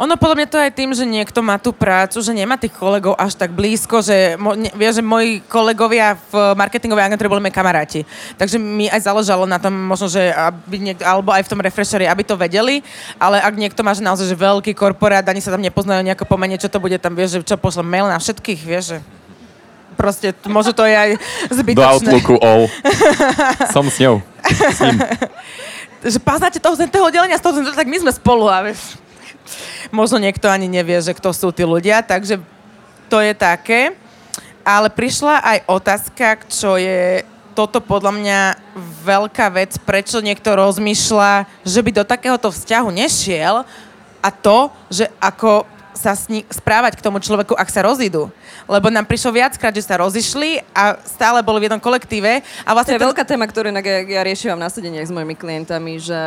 Ono 0.02 0.18
podľa 0.18 0.36
mňa 0.42 0.48
to 0.50 0.58
je 0.58 0.72
tým, 0.74 0.90
že 0.98 1.06
niekto 1.06 1.46
má 1.46 1.62
tú 1.62 1.70
prácu, 1.70 2.18
že 2.26 2.34
nemá 2.34 2.58
tých 2.58 2.74
kolegov 2.74 3.14
až 3.22 3.38
tak 3.38 3.54
blízko, 3.54 4.02
že 4.02 4.34
mo, 4.34 4.58
ne, 4.58 4.74
vie, 4.74 4.90
že 4.90 5.06
moji 5.06 5.46
kolegovia 5.46 6.18
v 6.34 6.58
marketingovej 6.58 7.06
agentúre 7.06 7.30
boli 7.30 7.46
moji 7.46 7.54
kamaráti. 7.54 8.02
Takže 8.34 8.58
mi 8.58 8.90
aj 8.90 9.06
záležalo 9.06 9.46
na 9.46 9.62
tom, 9.62 9.70
možno, 9.70 10.10
že 10.10 10.34
aby 10.34 10.90
niekto, 10.90 11.06
alebo 11.06 11.30
aj 11.30 11.46
v 11.46 11.52
tom 11.54 11.62
refresheri, 11.62 12.10
aby 12.10 12.26
to 12.26 12.34
vedeli, 12.34 12.82
ale 13.22 13.38
ak 13.46 13.54
niekto 13.54 13.86
má 13.86 13.94
že 13.94 14.02
naozaj 14.02 14.26
že 14.26 14.34
veľký 14.34 14.74
korporát, 14.74 15.22
ani 15.30 15.38
sa 15.38 15.54
tam 15.54 15.62
nepoznajú 15.62 16.02
nejako 16.02 16.26
pomene, 16.26 16.58
čo 16.58 16.66
to 16.66 16.82
bude 16.82 16.98
tam, 16.98 17.14
vieš, 17.14 17.38
že 17.38 17.54
čo 17.54 17.62
pošlem 17.62 17.86
mail 17.86 18.10
na 18.10 18.18
všetkých, 18.18 18.62
vieš, 18.66 18.98
že 18.98 19.06
proste 19.94 20.34
možno 20.50 20.74
to 20.74 20.82
je 20.82 20.98
aj 20.98 21.10
Do 21.46 21.62
zbytočné. 21.62 22.10
Outlooku 22.10 22.42
all. 22.42 22.66
Som 23.70 23.86
s 23.86 24.02
ňou. 24.02 24.18
že 26.02 26.18
poznáte 26.18 26.58
toho 26.58 26.74
z 26.74 26.90
toho 26.90 27.06
oddelenia, 27.06 27.38
z 27.38 27.46
toho, 27.46 27.62
tak 27.70 27.86
my 27.86 28.02
sme 28.02 28.10
spolu 28.10 28.50
a 28.50 28.66
vieš. 28.66 28.98
Možno 29.90 30.18
niekto 30.22 30.48
ani 30.48 30.72
nevie, 30.72 31.00
že 31.04 31.16
kto 31.16 31.36
sú 31.36 31.52
tí 31.52 31.68
ľudia, 31.68 32.04
takže 32.04 32.40
to 33.12 33.20
je 33.20 33.34
také. 33.36 33.98
Ale 34.62 34.94
prišla 34.94 35.42
aj 35.42 35.60
otázka, 35.68 36.28
čo 36.48 36.78
je 36.78 37.26
toto 37.52 37.84
podľa 37.84 38.12
mňa 38.16 38.40
veľká 39.04 39.52
vec, 39.52 39.76
prečo 39.84 40.24
niekto 40.24 40.56
rozmýšľa, 40.56 41.50
že 41.68 41.80
by 41.84 41.92
do 41.92 42.04
takéhoto 42.08 42.48
vzťahu 42.48 42.90
nešiel 42.96 43.68
a 44.22 44.30
to, 44.32 44.72
že 44.88 45.10
ako 45.20 45.68
sa 45.94 46.16
s 46.16 46.28
ní, 46.32 46.44
správať 46.48 46.98
k 46.98 47.06
tomu 47.06 47.20
človeku, 47.20 47.56
ak 47.56 47.70
sa 47.70 47.86
rozídu. 47.86 48.32
Lebo 48.66 48.88
nám 48.88 49.06
prišlo 49.06 49.36
viackrát, 49.36 49.76
že 49.76 49.84
sa 49.86 50.00
rozišli 50.00 50.64
a 50.72 50.98
stále 51.04 51.44
boli 51.44 51.64
v 51.64 51.66
jednom 51.68 51.84
kolektíve 51.84 52.42
a 52.64 52.70
To 52.72 52.76
vlastne 52.76 52.96
je 52.96 53.06
veľká 53.06 53.24
téma, 53.28 53.46
ktorú 53.46 53.70
ja, 53.70 53.82
ja 54.04 54.22
riešim 54.24 54.56
na 54.56 54.72
sedeniach 54.72 55.08
s 55.08 55.16
mojimi 55.16 55.36
klientami, 55.36 56.00
že 56.00 56.22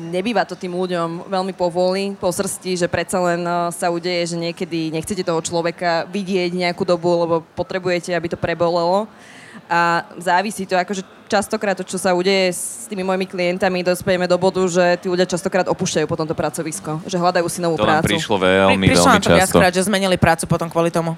nebýva 0.00 0.48
to 0.48 0.56
tým 0.56 0.72
ľuďom 0.72 1.28
veľmi 1.28 1.54
povoli, 1.54 2.16
po 2.16 2.32
srsti, 2.32 2.80
že 2.80 2.86
predsa 2.88 3.20
len 3.20 3.44
eh, 3.44 3.70
sa 3.70 3.92
udeje, 3.92 4.34
že 4.34 4.36
niekedy 4.40 4.90
nechcete 4.90 5.22
toho 5.22 5.40
človeka 5.44 6.08
vidieť 6.08 6.50
nejakú 6.56 6.82
dobu, 6.82 7.28
lebo 7.28 7.34
potrebujete, 7.54 8.16
aby 8.16 8.32
to 8.32 8.40
prebolelo. 8.40 9.06
A 9.70 10.02
závisí 10.18 10.66
to, 10.66 10.74
akože 10.74 11.19
častokrát 11.30 11.78
to, 11.78 11.86
čo 11.86 11.94
sa 11.94 12.10
udeje 12.10 12.50
s 12.50 12.90
tými 12.90 13.06
mojimi 13.06 13.30
klientami, 13.30 13.86
dospejeme 13.86 14.26
do 14.26 14.34
bodu, 14.34 14.66
že 14.66 14.98
tí 14.98 15.06
ľudia 15.06 15.30
častokrát 15.30 15.70
opúšťajú 15.70 16.10
potom 16.10 16.26
to 16.26 16.34
pracovisko, 16.34 16.98
že 17.06 17.14
hľadajú 17.14 17.46
si 17.46 17.62
novú 17.62 17.78
To 17.78 17.86
nám 17.86 18.02
prácu. 18.02 18.18
prišlo 18.18 18.36
veľmi, 18.42 18.82
Pri- 18.82 18.90
prišlo 18.90 19.06
veľmi 19.06 19.14
nám 19.14 19.22
to 19.22 19.30
často. 19.30 19.38
viackrát, 19.38 19.72
že 19.72 19.86
zmenili 19.86 20.16
prácu 20.18 20.44
potom 20.50 20.66
kvôli 20.66 20.90
tomu. 20.90 21.14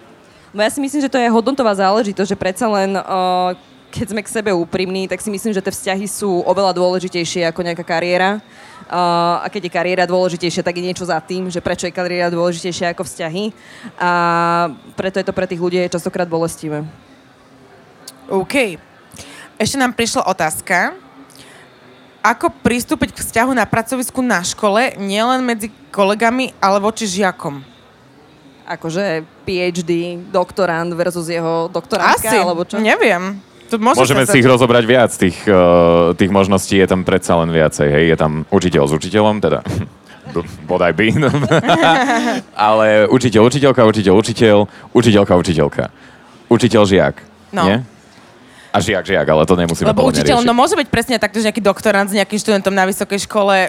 No 0.52 0.60
ja 0.60 0.68
si 0.68 0.84
myslím, 0.84 1.00
že 1.00 1.08
to 1.08 1.16
je 1.16 1.32
hodnotová 1.32 1.72
záležitosť, 1.72 2.28
že 2.28 2.36
predsa 2.36 2.68
len 2.68 2.92
uh, 2.92 3.56
keď 3.88 4.06
sme 4.12 4.20
k 4.20 4.28
sebe 4.28 4.50
úprimní, 4.52 5.08
tak 5.08 5.24
si 5.24 5.32
myslím, 5.32 5.56
že 5.56 5.64
tie 5.64 5.72
vzťahy 5.72 6.04
sú 6.04 6.44
oveľa 6.44 6.76
dôležitejšie 6.76 7.48
ako 7.48 7.64
nejaká 7.64 7.84
kariéra. 7.84 8.40
Uh, 8.92 9.40
a 9.40 9.48
keď 9.48 9.68
je 9.68 9.72
kariéra 9.72 10.04
dôležitejšia, 10.04 10.60
tak 10.60 10.76
je 10.76 10.84
niečo 10.84 11.08
za 11.08 11.16
tým, 11.24 11.48
že 11.48 11.64
prečo 11.64 11.88
je 11.88 11.96
kariéra 11.96 12.28
dôležitejšia 12.28 12.92
ako 12.92 13.08
vzťahy. 13.08 13.48
A 13.96 14.10
preto 14.92 15.16
je 15.16 15.24
to 15.24 15.32
pre 15.32 15.48
tých 15.48 15.60
ľudí 15.60 15.80
častokrát 15.88 16.28
bolestivé. 16.28 16.84
OK. 18.28 18.76
Ešte 19.62 19.78
nám 19.78 19.94
prišla 19.94 20.26
otázka. 20.26 20.98
Ako 22.18 22.50
pristúpiť 22.50 23.14
k 23.14 23.22
vzťahu 23.22 23.54
na 23.54 23.62
pracovisku 23.62 24.18
na 24.18 24.42
škole, 24.42 24.98
nielen 24.98 25.38
medzi 25.46 25.70
kolegami, 25.94 26.50
ale 26.58 26.82
voči 26.82 27.06
žiakom? 27.06 27.62
Akože 28.66 29.22
PhD, 29.46 30.18
doktorant 30.34 30.90
versus 30.98 31.30
jeho 31.30 31.70
doktorantka, 31.70 32.26
Asi, 32.26 32.42
alebo 32.42 32.66
čo? 32.66 32.82
neviem. 32.82 33.38
To 33.70 33.78
môže 33.78 34.02
Môžeme 34.02 34.26
si 34.26 34.42
ich 34.42 34.50
rozobrať 34.50 34.82
viac, 34.82 35.14
tých, 35.14 35.38
uh, 35.46 36.10
tých 36.18 36.34
možností 36.34 36.82
je 36.82 36.86
tam 36.90 37.06
predsa 37.06 37.38
len 37.38 37.54
viacej. 37.54 37.86
Hej, 37.86 38.04
je 38.10 38.16
tam 38.18 38.32
učiteľ 38.50 38.90
s 38.90 38.92
učiteľom, 38.98 39.38
teda 39.38 39.62
bodaj 40.70 40.90
by. 40.90 41.06
Ale 42.66 43.06
učiteľ, 43.06 43.46
učiteľka, 43.46 43.86
učiteľ, 43.86 44.14
učiteľ, 44.18 44.56
učiteľka, 44.90 45.34
učiteľka. 45.38 45.84
Učiteľ, 46.50 46.82
žiak. 46.82 47.16
No. 47.54 47.62
Nie? 47.62 47.91
A 48.72 48.80
žiak, 48.80 49.04
žiak, 49.04 49.26
ale 49.28 49.44
to 49.44 49.52
nemusíme 49.52 49.84
Lebo 49.92 50.08
učiteľ, 50.08 50.40
riešiť. 50.40 50.48
no 50.48 50.56
môže 50.56 50.72
byť 50.80 50.88
presne 50.88 51.20
takto, 51.20 51.36
že 51.36 51.52
nejaký 51.52 51.60
doktorant 51.60 52.08
s 52.08 52.16
nejakým 52.16 52.40
študentom 52.40 52.72
na 52.72 52.88
vysokej 52.88 53.28
škole, 53.28 53.68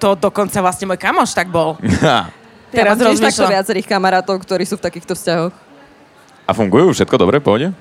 to 0.00 0.16
dokonca 0.16 0.56
vlastne 0.64 0.88
môj 0.88 0.96
kamoš 0.96 1.36
tak 1.36 1.52
bol. 1.52 1.76
Ja 2.68 2.84
Teraz 2.84 3.00
mám 3.00 3.16
tiež 3.16 3.32
takto 3.32 3.48
viacerých 3.48 3.88
kamarátov, 3.88 4.44
ktorí 4.44 4.68
sú 4.68 4.76
v 4.76 4.84
takýchto 4.84 5.16
vzťahoch. 5.16 5.56
A 6.44 6.50
fungujú? 6.52 6.92
Všetko 6.92 7.16
dobre? 7.16 7.40
Pôjde? 7.40 7.72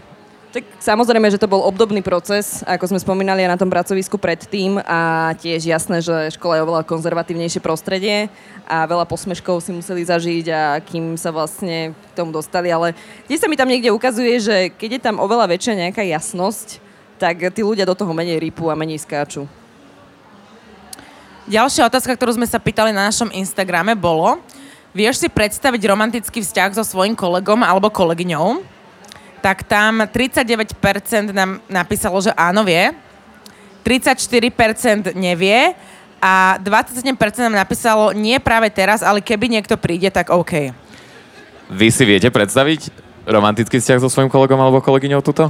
Tak 0.57 0.65
samozrejme, 0.81 1.29
že 1.29 1.37
to 1.37 1.45
bol 1.45 1.61
obdobný 1.69 2.01
proces, 2.01 2.65
ako 2.65 2.89
sme 2.89 2.97
spomínali 2.97 3.45
aj 3.45 3.53
na 3.53 3.61
tom 3.61 3.69
pracovisku 3.69 4.17
predtým 4.17 4.81
a 4.89 5.29
tiež 5.37 5.69
jasné, 5.69 6.01
že 6.01 6.33
škola 6.33 6.57
je 6.57 6.65
oveľa 6.65 6.81
konzervatívnejšie 6.89 7.61
prostredie 7.61 8.25
a 8.65 8.89
veľa 8.89 9.05
posmeškov 9.05 9.61
si 9.61 9.69
museli 9.69 10.01
zažiť 10.01 10.45
a 10.49 10.81
kým 10.81 11.13
sa 11.13 11.29
vlastne 11.29 11.93
k 11.93 12.11
tomu 12.17 12.33
dostali, 12.33 12.73
ale 12.73 12.97
tiež 13.29 13.37
sa 13.37 13.45
mi 13.45 13.53
tam 13.53 13.69
niekde 13.69 13.93
ukazuje, 13.93 14.33
že 14.41 14.73
keď 14.73 14.97
je 14.97 15.01
tam 15.05 15.21
oveľa 15.21 15.45
väčšia 15.45 15.77
nejaká 15.77 16.01
jasnosť, 16.01 16.81
tak 17.21 17.37
tí 17.53 17.61
ľudia 17.61 17.85
do 17.85 17.93
toho 17.93 18.09
menej 18.09 18.41
rýpu 18.41 18.65
a 18.65 18.73
menej 18.73 19.05
skáču. 19.05 19.45
Ďalšia 21.45 21.85
otázka, 21.85 22.17
ktorú 22.17 22.33
sme 22.33 22.49
sa 22.49 22.57
pýtali 22.57 22.89
na 22.97 23.13
našom 23.13 23.29
Instagrame 23.29 23.93
bolo, 23.93 24.41
vieš 24.89 25.21
si 25.21 25.29
predstaviť 25.29 25.85
romantický 25.85 26.41
vzťah 26.41 26.81
so 26.81 26.81
svojím 26.81 27.13
kolegom 27.13 27.61
alebo 27.61 27.93
kolegyňou? 27.93 28.76
Tak 29.47 29.63
tam 29.63 30.03
39% 30.03 30.75
nám 31.31 31.63
napísalo, 31.71 32.19
že 32.19 32.35
áno 32.35 32.67
vie, 32.67 32.91
34% 33.79 35.15
nevie 35.15 35.71
a 36.19 36.59
27% 36.59 37.15
nám 37.47 37.55
napísalo 37.55 38.11
nie 38.11 38.35
práve 38.43 38.67
teraz, 38.67 38.99
ale 38.99 39.23
keby 39.23 39.47
niekto 39.47 39.79
príde, 39.79 40.11
tak 40.11 40.35
OK. 40.35 40.75
Vy 41.71 41.87
si 41.95 42.03
viete 42.03 42.27
predstaviť 42.27 42.91
romantický 43.23 43.79
vzťah 43.79 44.03
so 44.03 44.11
svojím 44.11 44.27
kolegom 44.27 44.59
alebo 44.59 44.83
kolegyňou 44.83 45.23
tuto? 45.23 45.47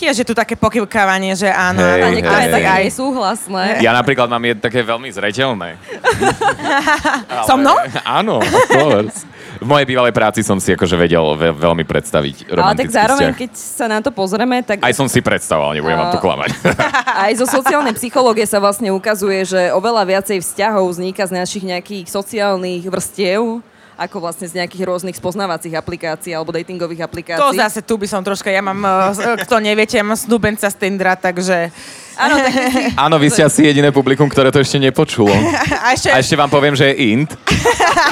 Tiež 0.00 0.16
je 0.16 0.24
tu 0.24 0.32
také 0.32 0.56
pokyvkávanie, 0.56 1.36
že 1.36 1.52
áno, 1.52 1.84
Hej, 1.84 2.00
A 2.00 2.06
hej, 2.08 2.14
niektoré 2.16 2.44
hej. 2.48 2.54
také 2.56 2.70
aj. 2.72 2.84
nesúhlasné. 2.88 3.64
Ja 3.84 3.92
napríklad 3.92 4.32
mám 4.32 4.40
je 4.48 4.56
také 4.56 4.80
veľmi 4.80 5.12
zreteľné. 5.12 5.76
So 7.44 7.60
mnou? 7.60 7.76
Áno, 8.20 8.40
of 8.40 8.64
course. 8.72 9.28
V 9.60 9.68
mojej 9.68 9.84
bývalej 9.84 10.16
práci 10.16 10.40
som 10.40 10.56
si 10.56 10.72
akože 10.72 10.96
vedel 10.96 11.20
ve- 11.36 11.52
veľmi 11.52 11.84
predstaviť 11.84 12.48
Ale 12.48 12.72
tak 12.74 12.88
zároveň, 12.88 13.28
vzťah. 13.30 13.40
keď 13.44 13.50
sa 13.52 13.86
na 13.86 14.00
to 14.00 14.08
pozrieme, 14.08 14.64
tak 14.64 14.80
Aj 14.80 14.92
som 14.96 15.04
si 15.04 15.20
predstavoval, 15.20 15.76
nebudem 15.76 16.00
vám 16.00 16.16
to 16.16 16.20
klamať. 16.20 16.50
Aj 17.28 17.32
zo 17.36 17.44
sociálnej 17.44 17.92
psychológie 17.92 18.48
sa 18.48 18.56
vlastne 18.56 18.88
ukazuje, 18.88 19.44
že 19.44 19.60
oveľa 19.70 20.08
viacej 20.08 20.40
vzťahov 20.40 20.88
vzniká 20.90 21.28
z 21.28 21.36
našich 21.36 21.62
nejakých 21.62 22.08
sociálnych 22.08 22.88
vrstiev, 22.88 23.60
ako 24.00 24.16
vlastne 24.24 24.48
z 24.48 24.56
nejakých 24.56 24.88
rôznych 24.88 25.12
spoznávacích 25.12 25.76
aplikácií 25.76 26.32
alebo 26.32 26.56
datingových 26.56 27.04
aplikácií. 27.04 27.44
To 27.44 27.52
zase 27.52 27.84
tu 27.84 28.00
by 28.00 28.08
som 28.08 28.24
troška, 28.24 28.48
ja 28.48 28.64
mám, 28.64 28.80
eh, 28.80 29.44
kto 29.44 29.60
neviete, 29.60 30.00
ja 30.00 30.04
mám 30.04 30.16
snúbenca 30.16 30.72
z 30.72 30.76
Tindra, 30.80 31.20
takže... 31.20 31.68
Áno, 32.16 32.40
tak 32.40 32.52
si- 32.56 32.96
Áno, 32.96 33.20
vy 33.20 33.28
ste 33.28 33.44
asi 33.44 33.68
jediné 33.68 33.92
publikum, 33.92 34.24
ktoré 34.24 34.48
to 34.48 34.56
ešte 34.56 34.80
nepočulo. 34.80 35.28
A 35.84 35.92
ešte, 35.92 36.08
A 36.08 36.16
ešte 36.16 36.32
vám 36.32 36.48
poviem, 36.48 36.72
že 36.72 36.88
je 36.88 37.12
int. 37.12 37.28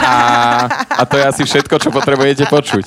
A, 0.04 0.14
a 0.92 1.02
to 1.09 1.16
je 1.16 1.25
asi 1.25 1.42
všetko, 1.49 1.80
čo 1.80 1.88
potrebujete 1.88 2.45
počuť. 2.52 2.85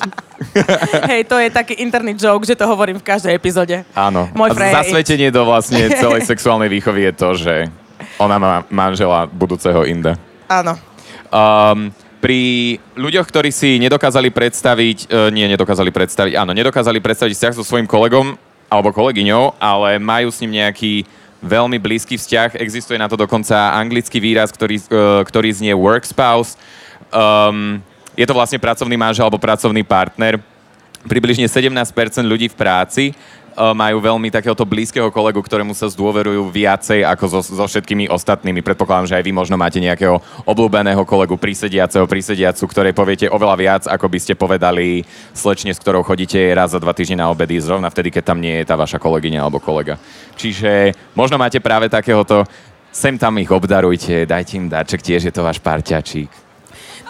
Hej, 1.12 1.26
to 1.26 1.42
je 1.42 1.50
taký 1.50 1.82
interný 1.82 2.14
joke, 2.14 2.46
že 2.46 2.54
to 2.54 2.70
hovorím 2.70 3.02
v 3.02 3.06
každej 3.06 3.34
epizóde. 3.34 3.82
Áno. 3.98 4.30
Môj 4.38 4.54
A 4.54 4.86
zasvetenie 4.86 5.34
do 5.34 5.42
vlastne 5.42 5.90
celej 5.98 6.22
sexuálnej 6.30 6.70
výchovy 6.70 7.10
je 7.10 7.14
to, 7.18 7.30
že 7.34 7.54
ona 8.22 8.38
má 8.38 8.54
manžela 8.70 9.26
budúceho 9.26 9.90
Inda. 9.90 10.18
Áno. 10.46 10.78
Um, 11.34 11.90
pri 12.22 12.78
ľuďoch, 12.94 13.26
ktorí 13.26 13.50
si 13.50 13.82
nedokázali 13.82 14.30
predstaviť, 14.30 15.10
uh, 15.10 15.34
nie 15.34 15.50
nedokázali 15.50 15.90
predstaviť, 15.90 16.38
áno, 16.38 16.54
nedokázali 16.54 17.02
predstaviť 17.02 17.34
vzťah 17.34 17.54
so 17.58 17.66
svojím 17.66 17.90
kolegom 17.90 18.38
alebo 18.70 18.94
kolegyňou, 18.94 19.58
ale 19.58 19.98
majú 19.98 20.30
s 20.30 20.40
ním 20.46 20.62
nejaký 20.62 21.04
veľmi 21.42 21.82
blízky 21.82 22.16
vzťah. 22.16 22.62
Existuje 22.62 23.02
na 23.02 23.10
to 23.10 23.18
dokonca 23.18 23.74
anglický 23.74 24.22
výraz, 24.22 24.54
ktorý, 24.54 24.78
uh, 24.94 25.26
ktorý 25.26 25.50
znie 25.50 25.74
work 25.74 26.06
spouse. 26.06 26.56
Um, 27.10 27.82
je 28.14 28.30
to 28.30 28.38
vlastne 28.38 28.62
pracovný 28.62 28.96
manžel 28.96 29.26
alebo 29.26 29.42
pracovný 29.42 29.82
partner. 29.82 30.38
Približne 31.02 31.50
17% 31.50 31.74
ľudí 32.22 32.46
v 32.54 32.56
práci 32.56 33.04
majú 33.56 33.98
veľmi 34.00 34.32
takéhoto 34.32 34.64
blízkeho 34.64 35.12
kolegu, 35.12 35.40
ktorému 35.44 35.76
sa 35.76 35.92
zdôverujú 35.92 36.48
viacej 36.52 37.04
ako 37.04 37.26
so, 37.28 37.40
so 37.44 37.66
všetkými 37.68 38.08
ostatnými. 38.08 38.64
Predpokladám, 38.64 39.12
že 39.12 39.18
aj 39.20 39.26
vy 39.28 39.32
možno 39.36 39.56
máte 39.60 39.84
nejakého 39.84 40.20
obľúbeného 40.48 41.04
kolegu, 41.04 41.36
prísediaceho, 41.36 42.08
prísediacu, 42.08 42.64
ktorej 42.68 42.94
poviete 42.96 43.28
oveľa 43.28 43.56
viac, 43.60 43.84
ako 43.88 44.08
by 44.08 44.20
ste 44.20 44.34
povedali 44.40 45.04
slečne, 45.36 45.76
s 45.76 45.82
ktorou 45.82 46.04
chodíte 46.06 46.40
raz 46.56 46.72
za 46.72 46.80
dva 46.80 46.96
týždne 46.96 47.24
na 47.24 47.30
obedy, 47.32 47.60
zrovna 47.60 47.92
vtedy, 47.92 48.12
keď 48.12 48.24
tam 48.32 48.40
nie 48.40 48.62
je 48.62 48.68
tá 48.68 48.80
vaša 48.80 49.00
kolegyňa 49.00 49.40
alebo 49.44 49.60
kolega. 49.60 50.00
Čiže 50.40 50.96
možno 51.16 51.36
máte 51.36 51.60
práve 51.60 51.92
takéhoto 51.92 52.48
sem 52.92 53.16
tam 53.16 53.40
ich 53.40 53.48
obdarujte, 53.48 54.28
dajte 54.28 54.60
im 54.60 54.68
darček, 54.68 55.00
tiež 55.00 55.32
je 55.32 55.34
to 55.34 55.48
váš 55.48 55.64
parťačík. 55.64 56.51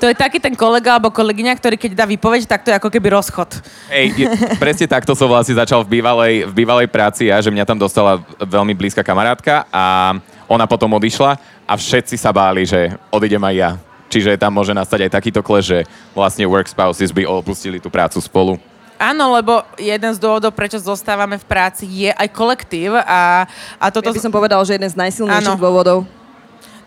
To 0.01 0.09
je 0.09 0.17
taký 0.17 0.41
ten 0.41 0.57
kolega 0.57 0.97
alebo 0.97 1.13
kolegyňa, 1.13 1.53
ktorý 1.61 1.77
keď 1.77 1.93
dá 1.93 2.09
výpoveď, 2.09 2.49
tak 2.49 2.65
to 2.65 2.73
je 2.73 2.79
ako 2.81 2.89
keby 2.89 3.13
rozchod. 3.13 3.61
Hej, 3.85 4.17
je, 4.17 4.25
presne 4.57 4.89
takto 4.89 5.13
som 5.13 5.29
vlastne 5.29 5.53
začal 5.53 5.85
v 5.85 6.01
bývalej, 6.01 6.49
v 6.49 6.53
bývalej 6.65 6.89
práci 6.89 7.29
ja, 7.29 7.37
že 7.37 7.53
mňa 7.53 7.69
tam 7.69 7.77
dostala 7.77 8.17
veľmi 8.41 8.73
blízka 8.73 9.05
kamarátka 9.05 9.69
a 9.69 10.17
ona 10.49 10.65
potom 10.65 10.89
odišla 10.97 11.37
a 11.69 11.73
všetci 11.77 12.17
sa 12.17 12.33
báli, 12.33 12.65
že 12.65 12.97
odídem 13.13 13.45
aj 13.45 13.55
ja. 13.55 13.71
Čiže 14.09 14.41
tam 14.41 14.57
môže 14.57 14.73
nastať 14.73 15.05
aj 15.05 15.11
takýto 15.21 15.45
kle, 15.45 15.61
že 15.61 15.85
vlastne 16.17 16.49
work 16.49 16.65
spouses 16.65 17.13
by 17.13 17.23
opustili 17.29 17.77
tú 17.77 17.93
prácu 17.93 18.17
spolu. 18.19 18.57
Áno, 19.01 19.33
lebo 19.37 19.65
jeden 19.77 20.13
z 20.13 20.21
dôvodov, 20.21 20.53
prečo 20.53 20.81
zostávame 20.81 21.37
v 21.37 21.45
práci, 21.45 21.89
je 21.89 22.09
aj 22.13 22.27
kolektív 22.33 22.97
a, 23.01 23.49
a 23.77 23.85
toto... 23.93 24.09
Ja 24.09 24.17
by 24.17 24.25
som 24.29 24.33
povedal, 24.33 24.61
že 24.65 24.77
jeden 24.77 24.89
z 24.89 24.97
najsilnejších 24.97 25.57
Áno. 25.57 25.61
dôvodov. 25.61 26.05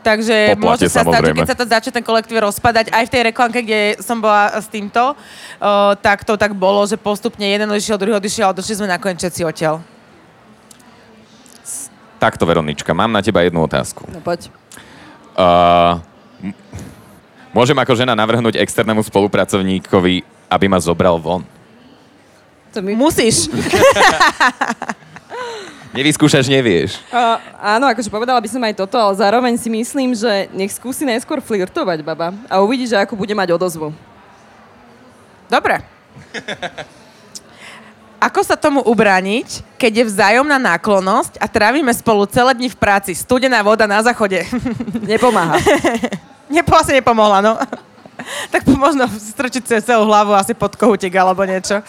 Takže 0.05 0.61
Po 0.61 0.77
môže 0.77 0.85
sa 0.93 1.01
stať, 1.01 1.33
že 1.33 1.33
keď 1.33 1.49
sa 1.49 1.57
to 1.57 1.65
začne 1.65 1.93
ten 1.97 2.05
kolektív 2.05 2.45
rozpadať, 2.45 2.93
aj 2.93 3.05
v 3.09 3.13
tej 3.17 3.23
reklamke, 3.33 3.65
kde 3.65 3.97
som 4.05 4.21
bola 4.21 4.53
s 4.53 4.69
týmto, 4.69 5.17
o, 5.17 5.17
tak 5.97 6.29
to 6.29 6.37
tak 6.37 6.53
bolo, 6.53 6.85
že 6.85 7.01
postupne 7.01 7.49
jeden 7.49 7.73
odišiel, 7.73 7.97
druhý 7.97 8.13
odišiel 8.21 8.53
a 8.53 8.57
došli 8.57 8.85
sme 8.85 8.89
nakoniec 8.93 9.17
všetci 9.17 9.41
odtiaľ. 9.49 9.81
Takto, 12.21 12.45
Veronička, 12.45 12.93
mám 12.93 13.09
na 13.09 13.25
teba 13.25 13.41
jednu 13.49 13.65
otázku. 13.65 14.05
No 14.13 14.21
poď. 14.21 14.53
Uh, 15.35 15.99
m- 16.41 16.55
môžem 17.57 17.77
ako 17.81 17.97
žena 17.97 18.13
navrhnúť 18.13 18.61
externému 18.61 19.01
spolupracovníkovi, 19.09 20.21
aby 20.53 20.67
ma 20.69 20.79
zobral 20.85 21.17
von? 21.17 21.49
To 22.77 22.85
my... 22.85 22.93
Musíš. 22.93 23.49
Nevyskúšaš, 25.95 26.51
nevieš. 26.51 26.99
Uh, 27.15 27.39
áno, 27.63 27.87
akože 27.87 28.11
povedala 28.11 28.43
by 28.43 28.51
som 28.51 28.59
aj 28.67 28.75
toto, 28.75 28.99
ale 28.99 29.15
zároveň 29.15 29.55
si 29.55 29.71
myslím, 29.71 30.11
že 30.11 30.51
nech 30.51 30.75
skúsi 30.75 31.07
najskôr 31.07 31.39
flirtovať 31.39 32.03
baba 32.03 32.35
a 32.51 32.59
uvidí, 32.59 32.91
že 32.91 32.99
ako 32.99 33.15
bude 33.15 33.31
mať 33.31 33.55
odozvu. 33.55 33.95
Dobre. 35.47 35.87
Ako 38.19 38.41
sa 38.43 38.59
tomu 38.59 38.83
ubrániť, 38.83 39.63
keď 39.79 39.93
je 40.03 40.09
vzájomná 40.11 40.59
náklonosť 40.59 41.39
a 41.39 41.47
trávime 41.47 41.93
spolu 41.95 42.27
celé 42.27 42.59
dni 42.59 42.73
v 42.73 42.81
práci? 42.81 43.15
Studená 43.15 43.63
voda 43.63 43.87
na 43.87 44.03
záchode. 44.03 44.43
Nepomáha. 45.05 45.61
Nepo, 46.51 46.75
asi 46.75 46.93
nepomohla, 46.97 47.41
no. 47.41 47.55
tak 48.53 48.67
možno 48.73 49.07
strčiť 49.09 49.63
si 49.65 49.75
celú 49.85 50.09
hlavu 50.09 50.35
asi 50.35 50.53
pod 50.57 50.75
kohútik 50.77 51.15
alebo 51.15 51.45
niečo. 51.45 51.81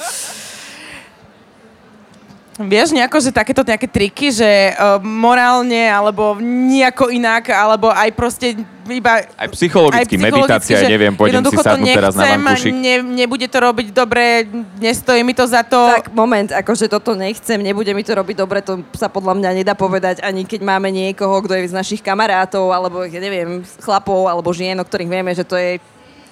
Vieš 2.55 2.95
nejako, 2.95 3.19
že 3.19 3.35
takéto 3.35 3.67
nejaké 3.67 3.83
triky, 3.83 4.31
že 4.31 4.71
uh, 4.79 4.95
morálne 5.03 5.91
alebo 5.91 6.39
nejako 6.39 7.11
inak, 7.11 7.51
alebo 7.51 7.91
aj 7.91 8.09
proste 8.15 8.55
iba... 8.87 9.27
Aj 9.35 9.49
psychologicky, 9.51 10.15
meditácia, 10.15 10.79
že 10.79 10.87
neviem, 10.87 11.11
pôjdem 11.11 11.43
si 11.43 11.51
sadnúť 11.51 11.91
teraz 11.91 12.13
na 12.15 12.23
nechcem, 12.23 12.39
vankúšik. 12.39 12.71
Ne, 12.71 12.95
nebude 13.03 13.47
to 13.51 13.57
robiť 13.59 13.87
dobre, 13.91 14.47
nestojí 14.79 15.19
mi 15.27 15.35
to 15.35 15.43
za 15.43 15.67
to. 15.67 15.99
Tak 15.99 16.15
moment, 16.15 16.47
akože 16.55 16.87
toto 16.87 17.11
nechcem, 17.11 17.59
nebude 17.59 17.91
mi 17.91 18.07
to 18.07 18.15
robiť 18.15 18.35
dobre, 18.39 18.63
to 18.63 18.87
sa 18.95 19.11
podľa 19.11 19.35
mňa 19.35 19.49
nedá 19.51 19.75
povedať, 19.75 20.23
ani 20.23 20.47
keď 20.47 20.63
máme 20.63 20.87
niekoho, 20.95 21.43
kto 21.43 21.59
je 21.59 21.67
z 21.67 21.75
našich 21.75 21.99
kamarátov, 21.99 22.71
alebo 22.71 23.03
ja 23.03 23.19
neviem, 23.19 23.67
chlapov, 23.83 24.31
alebo 24.31 24.55
žien, 24.55 24.79
o 24.79 24.87
ktorých 24.87 25.11
vieme, 25.11 25.35
že 25.35 25.43
to 25.43 25.59
je 25.59 25.75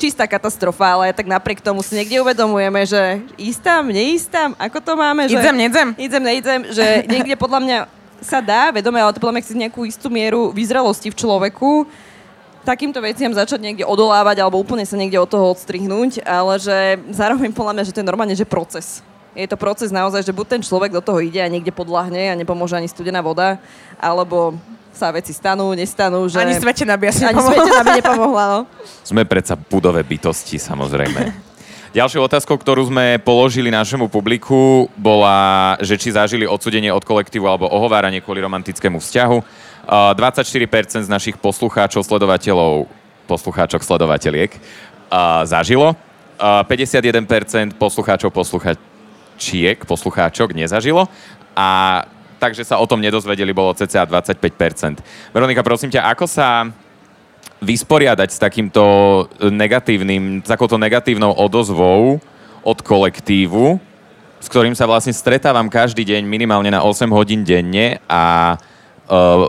čistá 0.03 0.27
katastrofa, 0.27 0.99
ale 0.99 1.15
tak 1.15 1.31
napriek 1.31 1.63
tomu 1.63 1.79
si 1.79 1.95
niekde 1.95 2.19
uvedomujeme, 2.19 2.83
že 2.83 3.23
istám, 3.39 3.87
neistám, 3.87 4.51
ako 4.59 4.83
to 4.83 4.93
máme, 4.99 5.31
že... 5.31 5.39
Idem, 5.39 5.55
nejdem. 5.55 5.89
Idem, 5.95 6.23
neidem, 6.27 6.59
že 6.75 6.85
niekde 7.13 7.39
podľa 7.39 7.59
mňa 7.63 7.77
sa 8.19 8.43
dá, 8.43 8.75
vedome, 8.75 8.99
ale 8.99 9.15
to 9.15 9.23
podľa 9.23 9.39
mňa 9.39 9.43
chce 9.47 9.55
nejakú 9.55 9.87
istú 9.87 10.11
mieru 10.11 10.51
vyzrelosti 10.51 11.07
v 11.07 11.15
človeku, 11.15 11.87
takýmto 12.67 12.99
veciam 12.99 13.31
začať 13.31 13.59
niekde 13.63 13.87
odolávať 13.87 14.43
alebo 14.43 14.59
úplne 14.59 14.83
sa 14.83 14.99
niekde 14.99 15.19
od 15.19 15.31
toho 15.31 15.55
odstrihnúť, 15.55 16.23
ale 16.27 16.59
že 16.59 16.99
zároveň 17.11 17.55
podľa 17.55 17.79
mňa, 17.79 17.87
že 17.87 17.93
to 17.95 17.99
je 18.03 18.09
normálne, 18.11 18.35
že 18.35 18.47
proces. 18.47 18.99
Je 19.35 19.47
to 19.47 19.55
proces 19.55 19.89
naozaj, 19.89 20.23
že 20.23 20.35
buď 20.35 20.59
ten 20.59 20.61
človek 20.61 20.91
do 20.91 21.01
toho 21.01 21.23
ide 21.23 21.39
a 21.39 21.51
niekde 21.51 21.71
podľahne 21.71 22.31
a 22.31 22.39
nepomôže 22.39 22.75
ani 22.75 22.91
studená 22.91 23.23
voda, 23.23 23.55
alebo 23.97 24.55
sa 24.93 25.09
veci 25.09 25.33
stanú, 25.33 25.73
nestanú, 25.73 26.29
že... 26.29 26.37
Ani 26.39 26.55
svete 26.55 26.85
nabia 26.85 27.09
si 27.09 27.25
ani 27.25 27.35
nepomohla. 27.35 27.53
svete 27.53 27.71
nám 27.73 27.87
nepomohla, 27.97 28.43
no. 28.47 28.59
Sme 29.09 29.25
predsa 29.25 29.57
budové 29.57 30.05
bytosti, 30.05 30.61
samozrejme. 30.61 31.53
Ďalšou 31.93 32.25
otázkou, 32.25 32.57
ktorú 32.57 32.89
sme 32.89 33.21
položili 33.21 33.69
našemu 33.69 34.09
publiku, 34.09 34.89
bola, 34.97 35.77
že 35.77 35.93
či 35.93 36.09
zažili 36.09 36.49
odsudenie 36.49 36.89
od 36.89 37.05
kolektívu 37.05 37.45
alebo 37.45 37.69
ohováranie 37.69 38.17
kvôli 38.17 38.41
romantickému 38.41 38.97
vzťahu. 38.97 39.37
Uh, 39.85 40.17
24% 40.17 41.05
z 41.05 41.09
našich 41.11 41.37
poslucháčov, 41.37 42.01
sledovateľov, 42.01 42.89
poslucháčok, 43.29 43.85
sledovateľiek 43.85 44.57
zažilo. 45.45 45.93
Uh, 46.41 46.65
51% 46.65 47.77
poslucháčov, 47.77 48.33
posluchačiek, 48.33 49.77
poslucháčok 49.85 50.57
nezažilo. 50.57 51.05
A 51.53 52.01
takže 52.43 52.67
sa 52.67 52.75
o 52.75 52.83
tom 52.83 52.99
nedozvedeli, 52.99 53.55
bolo 53.55 53.71
cca 53.71 54.03
25%. 54.03 54.99
Veronika, 55.31 55.63
prosím 55.63 55.87
ťa, 55.95 56.11
ako 56.11 56.27
sa 56.27 56.67
vysporiadať 57.63 58.29
s 58.35 58.37
takýmto 58.43 58.83
negatívnym, 59.39 60.43
s 60.43 60.49
takouto 60.51 60.75
negatívnou 60.75 61.31
odozvou 61.31 62.19
od 62.59 62.77
kolektívu, 62.83 63.79
s 64.43 64.47
ktorým 64.51 64.75
sa 64.75 64.83
vlastne 64.83 65.15
stretávam 65.15 65.71
každý 65.71 66.03
deň 66.03 66.27
minimálne 66.27 66.67
na 66.67 66.83
8 66.83 67.07
hodín 67.15 67.47
denne 67.47 68.03
a 68.11 68.55
uh, 69.07 69.47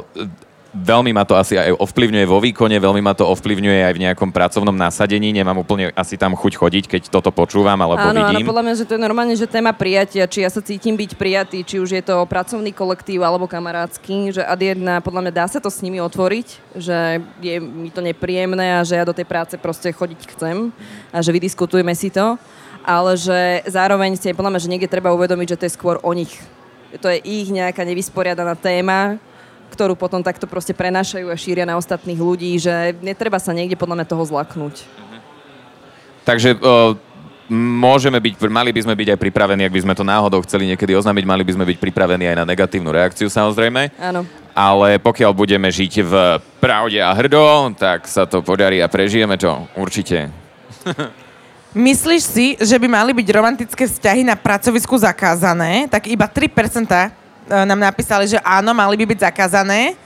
veľmi 0.75 1.15
ma 1.15 1.23
to 1.23 1.39
asi 1.39 1.55
aj 1.55 1.79
ovplyvňuje 1.79 2.27
vo 2.27 2.43
výkone, 2.43 2.75
veľmi 2.83 2.99
ma 2.99 3.15
to 3.15 3.23
ovplyvňuje 3.31 3.81
aj 3.87 3.95
v 3.95 4.03
nejakom 4.11 4.31
pracovnom 4.35 4.75
nasadení. 4.75 5.31
Nemám 5.31 5.63
úplne 5.63 5.95
asi 5.95 6.19
tam 6.19 6.35
chuť 6.35 6.59
chodiť, 6.59 6.85
keď 6.91 7.03
toto 7.15 7.31
počúvam 7.31 7.79
alebo 7.79 8.03
Áno, 8.03 8.27
áno, 8.27 8.35
vidím. 8.35 8.51
podľa 8.51 8.65
mňa, 8.67 8.75
že 8.75 8.85
to 8.85 8.95
je 8.99 9.01
normálne, 9.01 9.35
že 9.39 9.47
téma 9.47 9.71
prijatia, 9.71 10.27
či 10.27 10.43
ja 10.43 10.51
sa 10.51 10.59
cítim 10.59 10.99
byť 10.99 11.15
prijatý, 11.15 11.63
či 11.63 11.79
už 11.79 11.95
je 11.95 12.03
to 12.03 12.27
pracovný 12.27 12.75
kolektív 12.75 13.23
alebo 13.23 13.47
kamarátsky, 13.47 14.35
že 14.35 14.43
ad 14.43 14.59
jedna, 14.59 14.99
podľa 14.99 15.31
mňa 15.31 15.33
dá 15.33 15.47
sa 15.47 15.63
to 15.63 15.71
s 15.71 15.79
nimi 15.79 16.03
otvoriť, 16.03 16.47
že 16.75 17.23
je 17.39 17.55
mi 17.63 17.95
to 17.95 18.03
nepríjemné 18.03 18.83
a 18.83 18.87
že 18.87 18.99
ja 18.99 19.07
do 19.07 19.15
tej 19.15 19.25
práce 19.25 19.55
proste 19.55 19.95
chodiť 19.95 20.35
chcem 20.35 20.75
a 21.15 21.19
že 21.23 21.31
vydiskutujeme 21.31 21.95
si 21.95 22.11
to, 22.11 22.35
ale 22.83 23.15
že 23.15 23.63
zároveň 23.71 24.19
si 24.19 24.29
aj 24.29 24.37
podľa 24.37 24.53
mňa, 24.59 24.65
že 24.67 24.71
niekde 24.75 24.91
treba 24.91 25.15
uvedomiť, 25.15 25.55
že 25.55 25.59
to 25.63 25.67
je 25.71 25.77
skôr 25.79 25.97
o 26.03 26.13
nich. 26.13 26.35
To 26.99 27.11
je 27.11 27.19
ich 27.23 27.51
nejaká 27.51 27.83
nevysporiadaná 27.83 28.55
téma, 28.55 29.19
ktorú 29.75 29.99
potom 29.99 30.23
takto 30.23 30.47
proste 30.47 30.71
prenášajú 30.71 31.27
a 31.27 31.37
šíria 31.37 31.67
na 31.67 31.75
ostatných 31.75 32.23
ľudí, 32.23 32.55
že 32.63 32.95
netreba 33.03 33.43
sa 33.43 33.51
niekde 33.51 33.75
podľa 33.75 33.99
mňa 33.99 34.07
toho 34.07 34.23
zlaknúť. 34.23 34.87
Takže 36.23 36.57
uh, 36.57 36.97
môžeme 37.53 38.17
byť, 38.17 38.35
mali 38.49 38.71
by 38.73 38.81
sme 38.87 38.95
byť 38.97 39.09
aj 39.13 39.19
pripravení, 39.21 39.63
ak 39.67 39.75
by 39.75 39.83
sme 39.85 39.95
to 39.99 40.05
náhodou 40.07 40.41
chceli 40.47 40.71
niekedy 40.71 40.97
oznámiť, 40.97 41.25
mali 41.29 41.45
by 41.45 41.53
sme 41.53 41.69
byť 41.69 41.79
pripravení 41.83 42.25
aj 42.31 42.37
na 42.41 42.49
negatívnu 42.49 42.89
reakciu 42.89 43.29
samozrejme. 43.29 43.93
Áno. 44.01 44.25
Ale 44.55 45.03
pokiaľ 45.03 45.35
budeme 45.35 45.69
žiť 45.69 45.93
v 46.07 46.15
pravde 46.63 47.03
a 47.03 47.11
hrdo, 47.13 47.75
tak 47.75 48.07
sa 48.07 48.25
to 48.25 48.41
podarí 48.41 48.81
a 48.81 48.89
prežijeme 48.89 49.37
to 49.37 49.51
určite. 49.77 50.31
Myslíš 51.75 52.23
si, 52.23 52.47
že 52.63 52.79
by 52.79 52.87
mali 52.87 53.11
byť 53.11 53.29
romantické 53.35 53.91
vzťahy 53.91 54.23
na 54.23 54.39
pracovisku 54.39 54.95
zakázané? 54.95 55.91
Tak 55.91 56.07
iba 56.07 56.31
3% 56.31 56.47
e, 56.87 57.11
nám 57.49 57.81
napísali, 57.81 58.29
že 58.29 58.41
áno, 58.41 58.73
mali 58.73 58.97
by 58.97 59.15
byť 59.15 59.19
zakázané. 59.29 59.97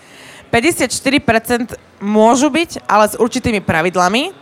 54% 0.51 1.77
môžu 2.01 2.48
byť, 2.48 2.83
ale 2.88 3.05
s 3.07 3.14
určitými 3.14 3.61
pravidlami. 3.61 4.33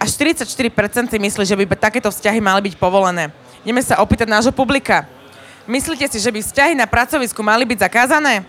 A 0.00 0.08
44% 0.08 1.12
si 1.12 1.18
myslí, 1.20 1.44
že 1.44 1.58
by 1.58 1.76
takéto 1.76 2.08
vzťahy 2.08 2.40
mali 2.40 2.70
byť 2.70 2.74
povolené. 2.80 3.28
Ideme 3.60 3.84
sa 3.84 4.00
opýtať 4.00 4.32
nášho 4.32 4.54
publika. 4.54 5.04
Myslíte 5.68 6.08
si, 6.08 6.16
že 6.16 6.32
by 6.32 6.40
vzťahy 6.40 6.72
na 6.72 6.88
pracovisku 6.88 7.44
mali 7.44 7.68
byť 7.68 7.84
zakázané? 7.84 8.42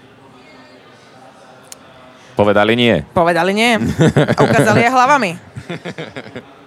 Povedali 2.39 2.73
nie. 2.79 3.03
Povedali 3.11 3.51
nie. 3.51 3.75
A 4.15 4.39
ukázali 4.39 4.87
aj 4.87 4.91
hlavami. 4.95 5.31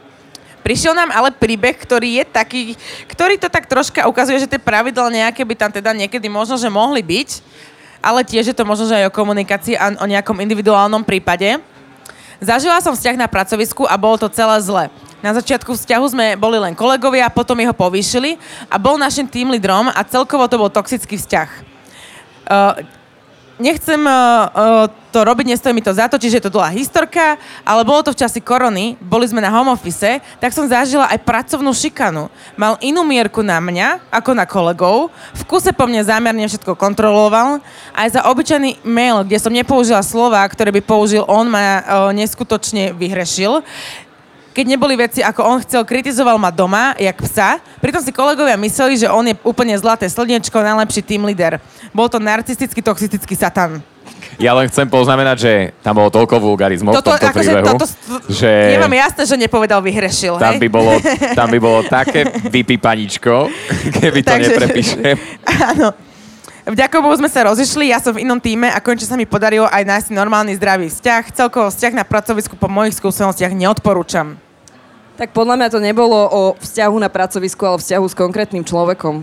Prišiel 0.64 0.96
nám 0.96 1.12
ale 1.12 1.28
príbeh, 1.28 1.76
ktorý 1.76 2.18
je 2.18 2.24
taký, 2.24 2.62
ktorý 3.04 3.36
to 3.36 3.52
tak 3.52 3.68
troška 3.68 4.08
ukazuje, 4.08 4.40
že 4.40 4.48
tie 4.48 4.56
pravidla 4.56 5.12
nejaké 5.12 5.44
by 5.44 5.54
tam 5.60 5.68
teda 5.68 5.92
niekedy 5.92 6.24
možno, 6.32 6.56
že 6.56 6.72
mohli 6.72 7.04
byť, 7.04 7.44
ale 8.00 8.24
tiež 8.24 8.48
je 8.48 8.56
to 8.56 8.64
možno, 8.64 8.88
že 8.88 8.96
aj 8.96 9.12
o 9.12 9.16
komunikácii 9.16 9.76
a 9.76 9.92
o 10.00 10.08
nejakom 10.08 10.40
individuálnom 10.40 11.04
prípade. 11.04 11.60
Zažila 12.40 12.80
som 12.80 12.96
vzťah 12.96 13.20
na 13.20 13.28
pracovisku 13.28 13.84
a 13.84 14.00
bolo 14.00 14.16
to 14.16 14.32
celé 14.32 14.56
zle. 14.64 14.84
Na 15.20 15.36
začiatku 15.36 15.76
vzťahu 15.76 16.06
sme 16.16 16.26
boli 16.36 16.56
len 16.56 16.72
kolegovia, 16.72 17.28
potom 17.28 17.60
jeho 17.60 17.76
povýšili 17.76 18.40
a 18.72 18.80
bol 18.80 18.96
našim 18.96 19.28
tým 19.28 19.52
lídrom 19.52 19.92
a 19.92 20.00
celkovo 20.04 20.48
to 20.48 20.56
bol 20.56 20.72
toxický 20.72 21.20
vzťah. 21.20 21.48
Uh, 22.44 22.84
nechcem 23.58 24.00
uh, 24.02 24.90
to 25.14 25.22
robiť, 25.22 25.54
nestojí 25.54 25.70
mi 25.70 25.78
to 25.78 25.94
za 25.94 26.10
to, 26.10 26.18
čiže 26.18 26.42
je 26.42 26.44
to 26.50 26.54
dlhá 26.58 26.74
historka, 26.74 27.38
ale 27.62 27.86
bolo 27.86 28.02
to 28.02 28.10
v 28.10 28.18
časi 28.18 28.42
korony, 28.42 28.98
boli 28.98 29.30
sme 29.30 29.38
na 29.38 29.46
home 29.54 29.70
office, 29.70 30.18
tak 30.42 30.50
som 30.50 30.66
zažila 30.66 31.06
aj 31.06 31.22
pracovnú 31.22 31.70
šikanu. 31.70 32.26
Mal 32.58 32.74
inú 32.82 33.06
mierku 33.06 33.46
na 33.46 33.62
mňa, 33.62 34.10
ako 34.10 34.30
na 34.34 34.42
kolegov, 34.42 35.14
v 35.38 35.42
kuse 35.46 35.70
po 35.70 35.86
mne 35.86 36.02
zámerne 36.02 36.50
všetko 36.50 36.74
kontroloval, 36.74 37.62
aj 37.94 38.18
za 38.18 38.20
obyčajný 38.26 38.82
mail, 38.82 39.22
kde 39.22 39.38
som 39.38 39.54
nepoužila 39.54 40.02
slova, 40.02 40.42
ktoré 40.50 40.74
by 40.74 40.82
použil 40.82 41.22
on, 41.30 41.46
ma 41.46 41.62
uh, 41.62 41.82
neskutočne 42.10 42.90
vyhrešil 42.90 43.62
keď 44.54 44.64
neboli 44.70 44.94
veci, 44.94 45.18
ako 45.18 45.42
on 45.42 45.58
chcel, 45.66 45.82
kritizoval 45.82 46.38
ma 46.38 46.54
doma, 46.54 46.94
jak 46.94 47.18
psa. 47.26 47.58
Pritom 47.82 47.98
si 47.98 48.14
kolegovia 48.14 48.54
mysleli, 48.54 48.94
že 48.94 49.10
on 49.10 49.26
je 49.26 49.34
úplne 49.42 49.74
zlaté 49.74 50.06
slniečko, 50.06 50.62
najlepší 50.62 51.02
team 51.02 51.26
leader. 51.26 51.58
Bol 51.90 52.06
to 52.06 52.22
narcistický, 52.22 52.78
toxistický 52.78 53.34
satan. 53.34 53.82
Ja 54.38 54.54
len 54.54 54.66
chcem 54.66 54.86
poznamenať, 54.90 55.36
že 55.38 55.52
tam 55.78 55.98
bolo 55.98 56.10
toľko 56.10 56.42
vulgarizmov 56.42 56.94
toto, 56.94 57.14
v 57.14 57.22
tomto 57.22 57.28
akože, 57.30 57.50
príbehu, 57.54 57.66
toto, 57.78 57.86
že... 58.30 58.50
Je 58.50 58.78
vám 58.82 58.94
jasné, 58.94 59.22
že 59.30 59.36
nepovedal 59.38 59.80
vyhrešil, 59.82 60.42
tam 60.42 60.58
By 60.58 60.68
bolo, 60.70 60.92
tam 61.38 61.48
by 61.50 61.58
bolo 61.62 61.80
také 61.86 62.26
vypípaničko, 62.50 63.46
keby 63.98 64.20
to 64.22 64.30
Takže, 64.34 64.50
neprepíšem. 64.50 65.14
Áno. 65.74 65.88
Vďaka 66.64 66.96
Bohu 67.04 67.12
sme 67.20 67.28
sa 67.28 67.44
rozišli, 67.44 67.92
ja 67.92 68.00
som 68.00 68.16
v 68.16 68.24
inom 68.24 68.40
týme 68.40 68.72
a 68.72 68.80
konečne 68.80 69.04
sa 69.04 69.20
mi 69.20 69.28
podarilo 69.28 69.68
aj 69.68 69.84
nájsť 69.84 70.08
normálny 70.16 70.56
zdravý 70.56 70.88
vzťah. 70.88 71.22
Celkovo 71.36 71.68
vzťah 71.68 71.92
na 71.92 72.08
pracovisku 72.08 72.56
po 72.56 72.72
mojich 72.72 72.96
skúsenostiach 72.96 73.52
neodporúčam. 73.52 74.40
Tak 75.14 75.30
podľa 75.30 75.54
mňa 75.54 75.68
to 75.70 75.78
nebolo 75.78 76.18
o 76.26 76.42
vzťahu 76.58 76.96
na 76.98 77.06
pracovisku, 77.06 77.62
ale 77.62 77.78
vzťahu 77.78 78.06
s 78.10 78.18
konkrétnym 78.18 78.66
človekom. 78.66 79.22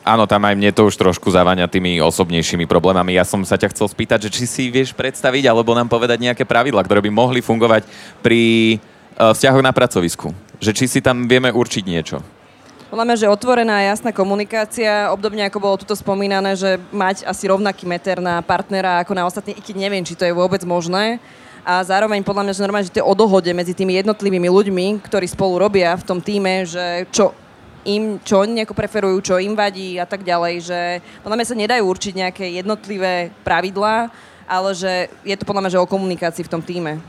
Áno, 0.00 0.24
tam 0.24 0.40
aj 0.48 0.56
mne 0.56 0.72
to 0.72 0.88
už 0.88 0.96
trošku 0.96 1.28
zavania 1.28 1.68
tými 1.68 2.00
osobnejšími 2.00 2.64
problémami. 2.64 3.12
Ja 3.12 3.28
som 3.28 3.44
sa 3.44 3.60
ťa 3.60 3.76
chcel 3.76 3.92
spýtať, 3.92 4.26
že 4.26 4.32
či 4.32 4.44
si 4.48 4.64
vieš 4.72 4.96
predstaviť 4.96 5.44
alebo 5.44 5.76
nám 5.76 5.92
povedať 5.92 6.24
nejaké 6.24 6.48
pravidla, 6.48 6.80
ktoré 6.80 7.04
by 7.04 7.12
mohli 7.12 7.44
fungovať 7.44 7.84
pri 8.24 8.40
uh, 9.20 9.36
vzťahoch 9.36 9.60
na 9.60 9.76
pracovisku. 9.76 10.32
Že 10.56 10.72
či 10.72 10.84
si 10.88 11.00
tam 11.04 11.28
vieme 11.28 11.52
určiť 11.52 11.84
niečo. 11.84 12.24
Podľa 12.88 13.06
mňa, 13.06 13.16
že 13.20 13.30
otvorená 13.30 13.84
a 13.84 13.86
jasná 13.92 14.10
komunikácia, 14.10 15.12
obdobne 15.12 15.46
ako 15.46 15.62
bolo 15.62 15.76
tuto 15.78 15.94
spomínané, 15.94 16.56
že 16.56 16.80
mať 16.90 17.22
asi 17.22 17.46
rovnaký 17.46 17.86
meter 17.86 18.18
na 18.18 18.42
partnera 18.42 19.04
ako 19.04 19.12
na 19.14 19.28
ostatní, 19.28 19.54
i 19.54 19.62
keď 19.62 19.76
neviem, 19.78 20.02
či 20.02 20.18
to 20.18 20.26
je 20.26 20.34
vôbec 20.34 20.64
možné 20.66 21.22
a 21.60 21.84
zároveň 21.84 22.24
podľa 22.24 22.48
mňa, 22.48 22.56
že 22.56 22.64
normálne, 22.64 22.86
že 22.88 22.94
to 22.96 23.00
je 23.04 23.10
o 23.10 23.14
dohode 23.14 23.52
medzi 23.52 23.76
tými 23.76 24.00
jednotlivými 24.00 24.48
ľuďmi, 24.48 25.04
ktorí 25.04 25.28
spolu 25.28 25.60
robia 25.60 25.92
v 25.96 26.06
tom 26.06 26.18
týme, 26.18 26.64
že 26.64 27.04
čo 27.12 27.36
im, 27.84 28.20
čo 28.20 28.44
oni 28.44 28.60
nejako 28.60 28.76
preferujú, 28.76 29.16
čo 29.20 29.40
im 29.40 29.56
vadí 29.56 29.96
a 29.96 30.04
tak 30.04 30.24
ďalej, 30.24 30.54
že 30.60 30.80
podľa 31.24 31.36
mňa 31.36 31.48
sa 31.48 31.56
nedajú 31.56 31.82
určiť 31.84 32.12
nejaké 32.16 32.44
jednotlivé 32.60 33.32
pravidlá, 33.44 34.08
ale 34.48 34.70
že 34.76 35.08
je 35.24 35.36
to 35.36 35.48
podľa 35.48 35.68
mňa, 35.68 35.72
že 35.76 35.82
o 35.82 35.88
komunikácii 35.88 36.44
v 36.44 36.52
tom 36.52 36.60
týme. 36.64 37.00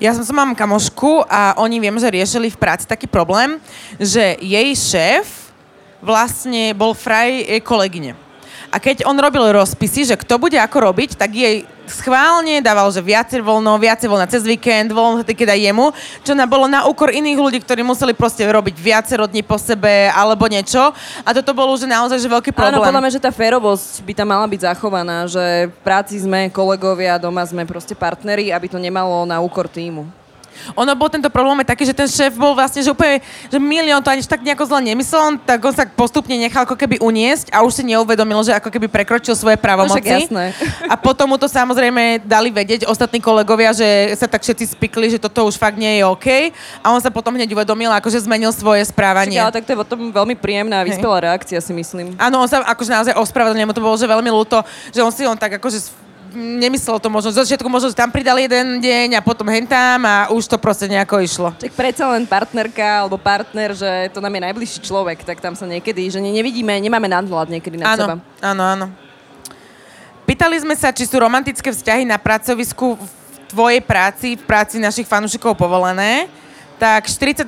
Ja 0.00 0.16
som, 0.16 0.24
som 0.24 0.36
mám 0.36 0.56
kamošku 0.56 1.28
a 1.28 1.60
oni 1.60 1.76
viem, 1.76 1.96
že 2.00 2.08
riešili 2.08 2.48
v 2.48 2.60
práci 2.60 2.88
taký 2.88 3.04
problém, 3.04 3.60
že 4.00 4.40
jej 4.40 4.68
šéf 4.72 5.52
vlastne 6.00 6.72
bol 6.72 6.96
fraj 6.96 7.44
kolegyne. 7.60 8.16
A 8.72 8.80
keď 8.80 9.04
on 9.04 9.18
robil 9.18 9.44
rozpisy, 9.52 10.08
že 10.08 10.16
kto 10.16 10.40
bude 10.40 10.56
ako 10.56 10.88
robiť, 10.88 11.20
tak 11.20 11.36
jej 11.36 11.68
schválne 11.92 12.62
dával, 12.62 12.88
že 12.94 13.02
viacej 13.02 13.42
voľno, 13.42 13.76
viacej 13.76 14.08
voľna 14.08 14.26
cez 14.30 14.46
víkend, 14.46 14.94
voľno 14.94 15.22
keď 15.26 15.56
aj 15.56 15.60
jemu, 15.70 15.86
čo 16.22 16.32
na, 16.34 16.44
bolo 16.46 16.70
na 16.70 16.86
úkor 16.86 17.10
iných 17.10 17.38
ľudí, 17.38 17.58
ktorí 17.62 17.82
museli 17.82 18.14
proste 18.14 18.46
robiť 18.46 18.76
viacero 18.76 19.26
dní 19.26 19.42
po 19.42 19.58
sebe 19.58 20.10
alebo 20.12 20.46
niečo. 20.46 20.92
A 21.24 21.30
toto 21.34 21.56
bolo 21.56 21.74
už 21.74 21.88
naozaj 21.88 22.20
že 22.20 22.28
veľký 22.28 22.52
problém. 22.52 22.78
Áno, 22.78 22.86
podľa 22.86 23.02
mňa, 23.02 23.14
že 23.16 23.24
tá 23.24 23.32
férovosť 23.32 24.04
by 24.04 24.12
tam 24.12 24.28
mala 24.30 24.46
byť 24.46 24.60
zachovaná, 24.70 25.24
že 25.26 25.72
v 25.72 25.78
práci 25.80 26.20
sme 26.20 26.52
kolegovia, 26.52 27.16
doma 27.16 27.42
sme 27.46 27.64
proste 27.64 27.96
partneri, 27.96 28.52
aby 28.52 28.66
to 28.68 28.78
nemalo 28.78 29.24
na 29.24 29.40
úkor 29.40 29.64
týmu. 29.64 30.19
Ono 30.76 30.92
bol 30.96 31.08
tento 31.10 31.28
problém 31.28 31.62
taký, 31.66 31.86
že 31.86 31.94
ten 31.96 32.08
šéf 32.08 32.36
bol 32.36 32.54
vlastne, 32.54 32.80
že 32.80 32.90
úplne, 32.90 33.20
že 33.48 33.58
milión 33.58 34.00
to 34.00 34.10
ani 34.10 34.22
tak 34.24 34.42
nejako 34.44 34.64
zle 34.66 34.80
nemyslel, 34.80 35.40
tak 35.42 35.58
on 35.64 35.74
sa 35.74 35.84
postupne 35.86 36.34
nechal 36.36 36.64
ako 36.64 36.76
keby 36.78 37.02
uniesť 37.02 37.50
a 37.50 37.62
už 37.64 37.80
si 37.80 37.82
neuvedomil, 37.86 38.40
že 38.46 38.54
ako 38.54 38.68
keby 38.70 38.86
prekročil 38.86 39.34
svoje 39.34 39.58
právomoci. 39.58 40.28
No, 40.30 40.40
a 40.86 40.94
potom 40.94 41.30
mu 41.30 41.36
to 41.36 41.50
samozrejme 41.50 42.22
dali 42.24 42.50
vedieť 42.54 42.86
ostatní 42.86 43.18
kolegovia, 43.18 43.74
že 43.74 44.14
sa 44.14 44.30
tak 44.30 44.42
všetci 44.42 44.76
spikli, 44.76 45.10
že 45.10 45.18
toto 45.18 45.46
už 45.46 45.58
fakt 45.58 45.78
nie 45.78 45.98
je 45.98 46.02
OK. 46.06 46.28
A 46.84 46.86
on 46.94 47.00
sa 47.02 47.10
potom 47.10 47.34
hneď 47.34 47.50
uvedomil, 47.52 47.90
akože 47.90 48.22
zmenil 48.22 48.54
svoje 48.54 48.86
správanie. 48.86 49.38
Však, 49.38 49.44
ale 49.46 49.54
tak 49.54 49.64
to 49.66 49.72
je 49.74 49.78
potom 49.78 49.98
veľmi 50.10 50.34
príjemná 50.38 50.82
a 50.82 50.86
vyspelá 50.86 51.32
reakcia, 51.32 51.58
si 51.58 51.72
myslím. 51.74 52.14
Áno, 52.16 52.42
on 52.42 52.48
sa 52.48 52.62
akože 52.64 52.90
naozaj 52.90 53.14
ospravedlnil, 53.18 53.68
mu 53.68 53.74
to 53.74 53.82
bolo 53.82 53.96
že 53.98 54.06
veľmi 54.08 54.30
ľúto, 54.30 54.62
že 54.94 55.00
on 55.02 55.12
si 55.12 55.22
on 55.26 55.36
tak 55.36 55.58
akože 55.60 56.09
nemyslel 56.34 56.98
to 57.02 57.08
možno, 57.10 57.34
zo 57.34 57.42
začiatku 57.42 57.66
možno 57.66 57.90
tam 57.94 58.10
pridal 58.10 58.38
jeden 58.38 58.78
deň 58.78 59.18
a 59.18 59.24
potom 59.24 59.46
hentám 59.48 60.00
a 60.06 60.30
už 60.30 60.46
to 60.46 60.56
proste 60.56 60.86
nejako 60.86 61.20
išlo. 61.22 61.48
Tak 61.58 61.74
predsa 61.74 62.08
len 62.14 62.26
partnerka 62.26 63.04
alebo 63.04 63.18
partner, 63.18 63.74
že 63.74 64.08
to 64.14 64.22
nám 64.22 64.34
je 64.34 64.46
najbližší 64.50 64.78
človek, 64.84 65.22
tak 65.26 65.42
tam 65.42 65.54
sa 65.58 65.66
niekedy, 65.66 66.06
že 66.10 66.22
nevidíme, 66.22 66.78
nemáme 66.78 67.08
nadhľad 67.10 67.50
niekedy 67.50 67.76
na 67.78 67.94
áno, 67.94 67.98
seba. 67.98 68.14
Áno, 68.40 68.62
áno. 68.62 68.86
Pýtali 70.28 70.62
sme 70.62 70.78
sa, 70.78 70.94
či 70.94 71.10
sú 71.10 71.18
romantické 71.18 71.74
vzťahy 71.74 72.06
na 72.06 72.14
pracovisku 72.14 72.94
v 72.94 73.06
tvojej 73.50 73.82
práci, 73.82 74.38
v 74.38 74.44
práci 74.46 74.78
našich 74.78 75.10
fanúšikov 75.10 75.58
povolené. 75.58 76.30
Tak 76.78 77.10
42% 77.10 77.44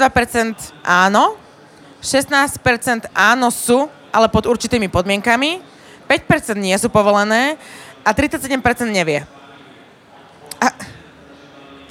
áno, 0.82 1.38
16% 2.02 3.06
áno 3.14 3.48
sú, 3.54 3.86
ale 4.10 4.26
pod 4.26 4.50
určitými 4.50 4.90
podmienkami. 4.90 5.62
5% 6.10 6.58
nie 6.58 6.74
sú 6.76 6.90
povolené 6.90 7.56
a 8.02 8.10
37% 8.10 8.58
nevie. 8.90 9.22
A... 10.58 10.68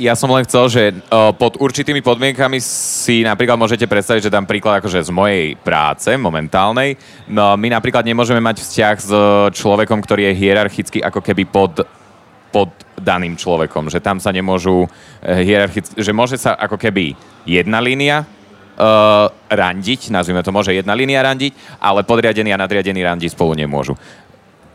Ja 0.02 0.18
som 0.18 0.34
len 0.34 0.48
chcel, 0.50 0.66
že 0.72 0.84
uh, 0.92 1.30
pod 1.36 1.62
určitými 1.62 2.02
podmienkami 2.02 2.58
si 2.64 3.22
napríklad 3.22 3.54
môžete 3.60 3.86
predstaviť, 3.86 4.28
že 4.28 4.34
dám 4.34 4.50
príklad 4.50 4.82
akože 4.82 4.98
z 4.98 5.12
mojej 5.14 5.54
práce 5.62 6.10
momentálnej. 6.18 6.98
No, 7.30 7.54
my 7.54 7.68
napríklad 7.70 8.02
nemôžeme 8.02 8.42
mať 8.42 8.66
vzťah 8.66 8.96
s 8.98 9.12
človekom, 9.62 10.02
ktorý 10.02 10.32
je 10.32 10.40
hierarchicky 10.42 11.06
ako 11.06 11.22
keby 11.22 11.46
pod, 11.46 11.86
pod 12.50 12.74
daným 12.98 13.38
človekom. 13.38 13.94
Že 13.94 14.02
tam 14.02 14.18
sa 14.18 14.34
nemôžu 14.34 14.88
uh, 14.88 14.90
hierarchicky... 15.22 16.02
Že 16.02 16.12
môže 16.18 16.36
sa 16.42 16.58
ako 16.58 16.82
keby 16.82 17.14
jedna 17.46 17.78
línia 17.78 18.26
uh, 18.26 19.30
randiť, 19.54 20.10
nazvime 20.10 20.42
to 20.42 20.50
môže 20.50 20.74
jedna 20.74 20.98
línia 20.98 21.22
randiť, 21.22 21.78
ale 21.78 22.02
podriadený 22.02 22.50
a 22.56 22.58
nadriadený 22.58 23.06
randiť 23.06 23.38
spolu 23.38 23.54
nemôžu 23.54 23.94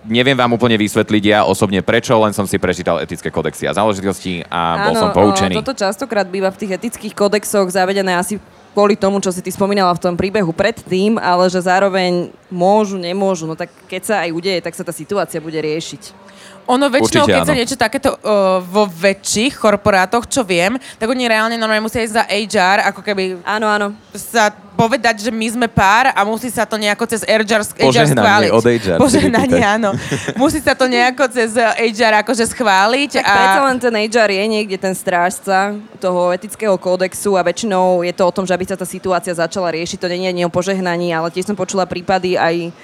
neviem 0.07 0.39
vám 0.39 0.55
úplne 0.55 0.79
vysvetliť 0.79 1.25
ja 1.27 1.41
osobne 1.45 1.83
prečo, 1.83 2.17
len 2.23 2.33
som 2.33 2.47
si 2.47 2.57
prečítal 2.57 3.03
etické 3.03 3.29
kodexy 3.29 3.67
a 3.67 3.77
záležitosti 3.77 4.47
a 4.47 4.89
bol 4.89 4.95
Áno, 4.95 5.01
som 5.03 5.11
poučený. 5.13 5.55
toto 5.59 5.75
častokrát 5.75 6.27
býva 6.31 6.51
v 6.55 6.65
tých 6.65 6.73
etických 6.79 7.15
kodexoch 7.15 7.69
zavedené 7.69 8.15
asi 8.17 8.39
kvôli 8.77 8.93
tomu, 8.93 9.25
čo 9.25 9.33
si 9.33 9.41
ty 9.41 9.49
spomínala 9.49 9.97
v 9.97 10.05
tom 10.05 10.15
príbehu 10.21 10.53
predtým, 10.53 11.17
ale 11.17 11.49
že 11.49 11.65
zároveň 11.65 12.29
môžu, 12.53 13.01
nemôžu. 13.01 13.49
No 13.49 13.57
tak 13.57 13.73
keď 13.89 14.03
sa 14.05 14.15
aj 14.29 14.31
udeje, 14.37 14.61
tak 14.61 14.77
sa 14.77 14.85
tá 14.85 14.93
situácia 14.93 15.41
bude 15.41 15.57
riešiť. 15.57 16.26
Ono 16.67 16.91
väčšinou, 16.91 17.25
Určite, 17.25 17.39
keď 17.39 17.43
áno. 17.47 17.51
sa 17.51 17.55
niečo 17.55 17.77
takéto 17.79 18.11
uh, 18.19 18.59
vo 18.59 18.91
väčších 18.91 19.55
korporátoch, 19.55 20.27
čo 20.27 20.43
viem, 20.43 20.75
tak 20.99 21.07
oni 21.07 21.31
reálne 21.31 21.55
normálne 21.55 21.87
musia 21.87 22.03
ísť 22.03 22.15
za 22.19 22.25
HR, 22.27 22.91
ako 22.91 23.01
keby... 23.07 23.39
Áno, 23.47 23.71
áno. 23.71 23.95
Sa 24.11 24.51
povedať, 24.77 25.25
že 25.25 25.31
my 25.33 25.47
sme 25.47 25.67
pár 25.71 26.13
a 26.13 26.21
musí 26.27 26.53
sa 26.53 26.69
to 26.69 26.77
nejako 26.77 27.09
cez 27.09 27.25
HR, 27.25 27.47
HR 27.81 28.07
schváliť. 28.13 28.51
od 28.53 28.67
HR. 28.67 28.99
Požehnanie, 29.07 29.63
áno. 29.63 29.95
musí 30.43 30.59
sa 30.59 30.75
to 30.75 30.91
nejako 30.91 31.31
cez 31.33 31.55
HR 31.57 32.27
akože 32.27 32.45
schváliť. 32.51 33.23
Tak 33.23 33.25
a... 33.25 33.33
predsa 33.33 33.61
len 33.63 33.77
ten 33.79 33.95
HR 33.95 34.31
je 34.35 34.45
niekde 34.45 34.77
ten 34.77 34.93
strážca 34.93 35.73
toho 36.03 36.35
etického 36.35 36.75
kódexu 36.77 37.39
a 37.39 37.47
väčšinou 37.47 38.05
je 38.05 38.13
to 38.13 38.27
o 38.27 38.35
tom, 38.35 38.45
že 38.45 38.53
aby 38.53 38.67
sa 38.69 38.77
tá 38.77 38.85
situácia 38.85 39.33
začala 39.33 39.73
riešiť. 39.73 40.03
To 40.03 40.11
nie 40.13 40.29
je 40.29 40.45
o 40.45 40.53
požehnaní, 40.53 41.15
ale 41.15 41.33
tiež 41.33 41.49
som 41.49 41.57
počula 41.57 41.89
prípady 41.89 42.37
aj 42.37 42.75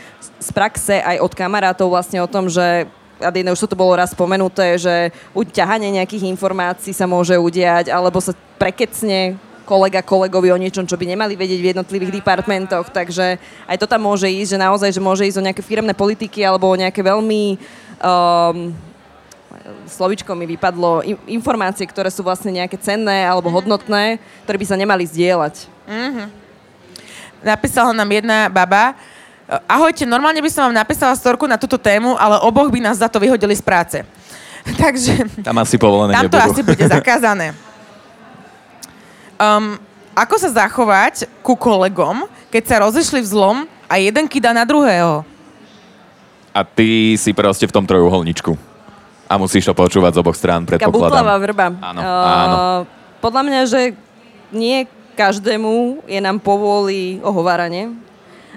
z 0.40 0.50
praxe, 0.54 0.96
aj 1.02 1.20
od 1.20 1.32
kamarátov 1.34 1.92
vlastne 1.92 2.22
o 2.24 2.30
tom, 2.30 2.48
že 2.48 2.88
Adine, 3.22 3.54
už 3.54 3.64
to 3.64 3.78
bolo 3.78 3.94
raz 3.96 4.12
spomenuté, 4.12 4.76
že 4.76 5.14
buď 5.32 5.62
ťahanie 5.62 5.94
nejakých 5.96 6.28
informácií 6.28 6.90
sa 6.92 7.06
môže 7.06 7.38
udiať, 7.38 7.88
alebo 7.88 8.18
sa 8.18 8.34
prekecne 8.58 9.38
kolega 9.62 10.02
kolegovi 10.02 10.50
o 10.50 10.58
niečom, 10.58 10.84
čo 10.84 10.98
by 10.98 11.06
nemali 11.06 11.38
vedieť 11.38 11.60
v 11.62 11.70
jednotlivých 11.72 12.20
departmentoch, 12.20 12.90
takže 12.90 13.38
aj 13.70 13.76
to 13.78 13.86
tam 13.86 14.04
môže 14.04 14.26
ísť, 14.26 14.58
že 14.58 14.62
naozaj, 14.62 14.90
že 14.90 15.00
môže 15.00 15.24
ísť 15.24 15.38
o 15.38 15.46
nejaké 15.46 15.62
firemné 15.62 15.94
politiky 15.94 16.42
alebo 16.42 16.68
o 16.68 16.76
nejaké 16.76 16.98
veľmi 17.00 17.56
um, 18.02 18.74
slovičko 19.86 20.34
mi 20.34 20.44
vypadlo, 20.50 21.06
informácie, 21.30 21.86
ktoré 21.86 22.10
sú 22.10 22.26
vlastne 22.26 22.50
nejaké 22.50 22.74
cenné 22.80 23.24
alebo 23.24 23.52
hodnotné, 23.54 24.18
ktoré 24.44 24.56
by 24.58 24.66
sa 24.66 24.76
nemali 24.76 25.06
zdieľať. 25.06 25.70
Mm-hmm. 25.86 26.26
Napísala 27.42 27.90
nám 27.90 28.10
jedna 28.10 28.46
baba, 28.46 28.94
ahojte, 29.68 30.08
normálne 30.08 30.40
by 30.40 30.50
som 30.50 30.68
vám 30.68 30.76
napísala 30.76 31.12
storku 31.18 31.44
na 31.44 31.60
túto 31.60 31.76
tému, 31.76 32.16
ale 32.16 32.40
oboch 32.40 32.70
by 32.72 32.80
nás 32.80 33.00
za 33.00 33.08
to 33.08 33.20
vyhodili 33.20 33.52
z 33.52 33.64
práce. 33.64 33.98
Takže... 34.82 35.42
Tam 35.42 35.56
asi 35.58 35.76
povolené 35.76 36.14
Tam 36.14 36.30
to 36.30 36.38
nebudú. 36.38 36.52
asi 36.54 36.62
bude 36.62 36.84
zakázané. 37.00 37.46
Um, 39.36 39.76
ako 40.14 40.34
sa 40.38 40.64
zachovať 40.64 41.26
ku 41.40 41.58
kolegom, 41.58 42.28
keď 42.52 42.62
sa 42.68 42.76
rozešli 42.84 43.24
v 43.24 43.28
zlom 43.28 43.56
a 43.88 43.98
jeden 43.98 44.28
kýda 44.28 44.54
na 44.54 44.62
druhého? 44.62 45.24
A 46.52 46.60
ty 46.68 47.16
si 47.16 47.32
proste 47.32 47.64
v 47.64 47.72
tom 47.72 47.88
trojuholničku. 47.88 48.52
A 49.24 49.40
musíš 49.40 49.64
to 49.64 49.72
počúvať 49.72 50.12
z 50.12 50.18
oboch 50.20 50.36
strán, 50.36 50.68
predpokladám. 50.68 51.24
Taká 51.24 51.40
vrba. 51.40 51.66
Áno, 51.80 52.00
uh, 52.04 52.28
áno. 52.28 52.56
Podľa 53.24 53.42
mňa, 53.48 53.60
že 53.64 53.80
nie 54.52 54.84
každému 55.16 56.04
je 56.04 56.20
nám 56.20 56.36
povoli 56.40 57.20
ohováranie. 57.24 57.96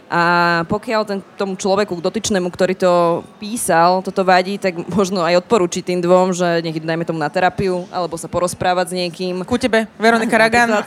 A 0.06 0.62
pokiaľ 0.70 1.02
ten, 1.06 1.20
tomu 1.34 1.58
človeku, 1.58 1.98
dotyčnému, 1.98 2.54
ktorý 2.54 2.78
to 2.78 3.26
písal, 3.42 4.06
toto 4.06 4.22
vadí, 4.22 4.62
tak 4.62 4.78
možno 4.94 5.26
aj 5.26 5.42
odporúčiť 5.42 5.82
tým 5.82 6.00
dvom, 6.02 6.30
že 6.30 6.62
nech 6.62 6.78
dajme 6.78 7.10
tomu 7.10 7.18
na 7.18 7.30
terapiu, 7.32 7.90
alebo 7.90 8.14
sa 8.14 8.30
porozprávať 8.30 8.94
s 8.94 8.98
niekým. 8.98 9.42
Ku 9.42 9.58
tebe, 9.58 9.90
Veronika 9.98 10.38
Ragan. 10.38 10.86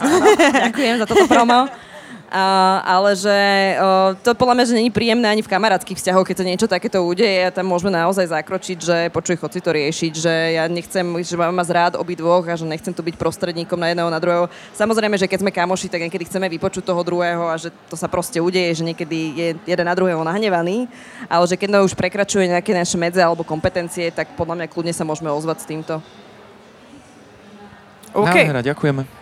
Ďakujem 0.71 1.03
za 1.03 1.07
toto 1.07 1.27
promo. 1.27 1.67
A, 2.29 2.85
ale 2.85 3.17
že 3.17 3.33
o, 3.81 4.13
to 4.21 4.37
podľa 4.37 4.61
mňa, 4.61 4.65
že 4.69 4.77
není 4.77 4.93
príjemné 4.93 5.25
ani 5.33 5.41
v 5.41 5.49
kamarátskych 5.49 5.97
vzťahoch, 5.97 6.29
keď 6.29 6.37
sa 6.37 6.45
niečo 6.45 6.69
takéto 6.69 7.01
udeje 7.01 7.49
a 7.49 7.55
tam 7.55 7.65
môžeme 7.65 7.89
naozaj 7.89 8.29
zakročiť, 8.29 8.79
že 8.85 8.97
počuj, 9.09 9.41
chod 9.41 9.57
si 9.57 9.65
to 9.65 9.73
riešiť, 9.73 10.13
že 10.13 10.35
ja 10.61 10.69
nechcem, 10.69 11.09
že 11.25 11.41
mám 11.41 11.57
mať 11.57 11.69
rád 11.73 11.93
obidvoch 11.97 12.45
a 12.45 12.53
že 12.53 12.69
nechcem 12.69 12.93
tu 12.93 13.01
byť 13.01 13.17
prostredníkom 13.17 13.81
na 13.81 13.97
jedného, 13.97 14.13
na 14.13 14.21
druhého. 14.21 14.45
Samozrejme, 14.77 15.17
že 15.17 15.25
keď 15.25 15.41
sme 15.41 15.57
kamoši, 15.57 15.89
tak 15.89 16.05
niekedy 16.05 16.29
chceme 16.29 16.53
vypočuť 16.53 16.85
toho 16.85 17.01
druhého 17.01 17.49
a 17.49 17.57
že 17.57 17.73
to 17.89 17.97
sa 17.97 18.13
proste 18.13 18.37
udeje, 18.45 18.77
že 18.77 18.85
niekedy 18.85 19.19
je 19.33 19.49
jeden 19.65 19.87
na 19.89 19.97
druhého 19.97 20.21
nahnevaný, 20.21 20.85
ale 21.33 21.45
že 21.49 21.57
keď 21.57 21.81
to 21.81 21.87
už 21.89 21.97
prekračuje 21.97 22.45
nejaké 22.45 22.77
naše 22.77 23.01
medze 23.01 23.25
alebo 23.25 23.41
kompetencie, 23.41 24.13
tak 24.13 24.37
podľa 24.37 24.61
mňa 24.61 24.67
kľudne 24.69 24.93
sa 24.93 25.09
môžeme 25.09 25.33
ozvať 25.33 25.65
s 25.65 25.69
týmto. 25.69 26.05
OK. 28.13 28.37
Nádhera, 28.37 28.61
ďakujeme 28.61 29.18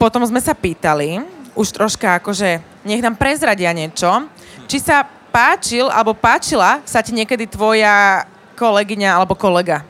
potom 0.00 0.24
sme 0.24 0.40
sa 0.40 0.56
pýtali, 0.56 1.20
už 1.52 1.76
troška 1.76 2.16
akože, 2.24 2.64
nech 2.88 3.04
nám 3.04 3.20
prezradia 3.20 3.68
niečo, 3.76 4.08
či 4.64 4.80
sa 4.80 5.04
páčil 5.28 5.92
alebo 5.92 6.16
páčila 6.16 6.80
sa 6.88 7.04
ti 7.04 7.12
niekedy 7.12 7.44
tvoja 7.44 8.24
kolegyňa 8.56 9.20
alebo 9.20 9.36
kolega. 9.36 9.84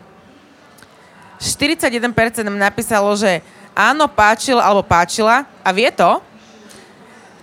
41% 1.39 2.11
nám 2.43 2.59
napísalo, 2.59 3.15
že 3.15 3.39
áno, 3.71 4.11
páčil 4.11 4.59
alebo 4.59 4.83
páčila 4.83 5.47
a 5.63 5.71
vie 5.71 5.89
to. 5.95 6.19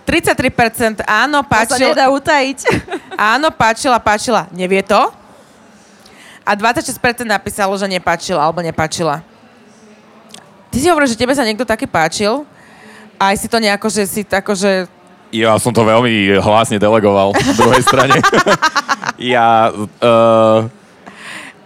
33% 0.04 1.04
áno, 1.08 1.40
páčil... 1.44 1.88
To 1.88 1.92
sa 1.92 1.92
nedá 1.92 2.08
utajiť. 2.08 2.58
Áno, 3.36 3.52
páčila, 3.52 4.00
páčila, 4.00 4.48
nevie 4.56 4.80
to. 4.80 4.96
A 6.48 6.56
26% 6.56 7.28
napísalo, 7.28 7.76
že 7.76 7.84
nepáčila 7.84 8.40
alebo 8.40 8.64
nepáčila. 8.64 9.20
Ty 10.72 10.76
si 10.80 10.88
hovoril, 10.88 11.12
že 11.12 11.18
tebe 11.20 11.36
sa 11.36 11.44
niekto 11.44 11.68
taký 11.68 11.84
páčil. 11.84 12.48
Aj 13.18 13.34
si 13.34 13.50
to 13.50 13.58
nejako, 13.58 13.90
že 13.90 14.06
si 14.06 14.22
tako, 14.22 14.54
že... 14.54 14.86
Ja 15.34 15.58
som 15.58 15.74
to 15.74 15.82
veľmi 15.84 16.38
hlasne 16.38 16.78
delegoval 16.78 17.34
v 17.34 17.58
druhej 17.58 17.82
strane. 17.82 18.16
ja... 19.34 19.74
Uh, 19.98 20.70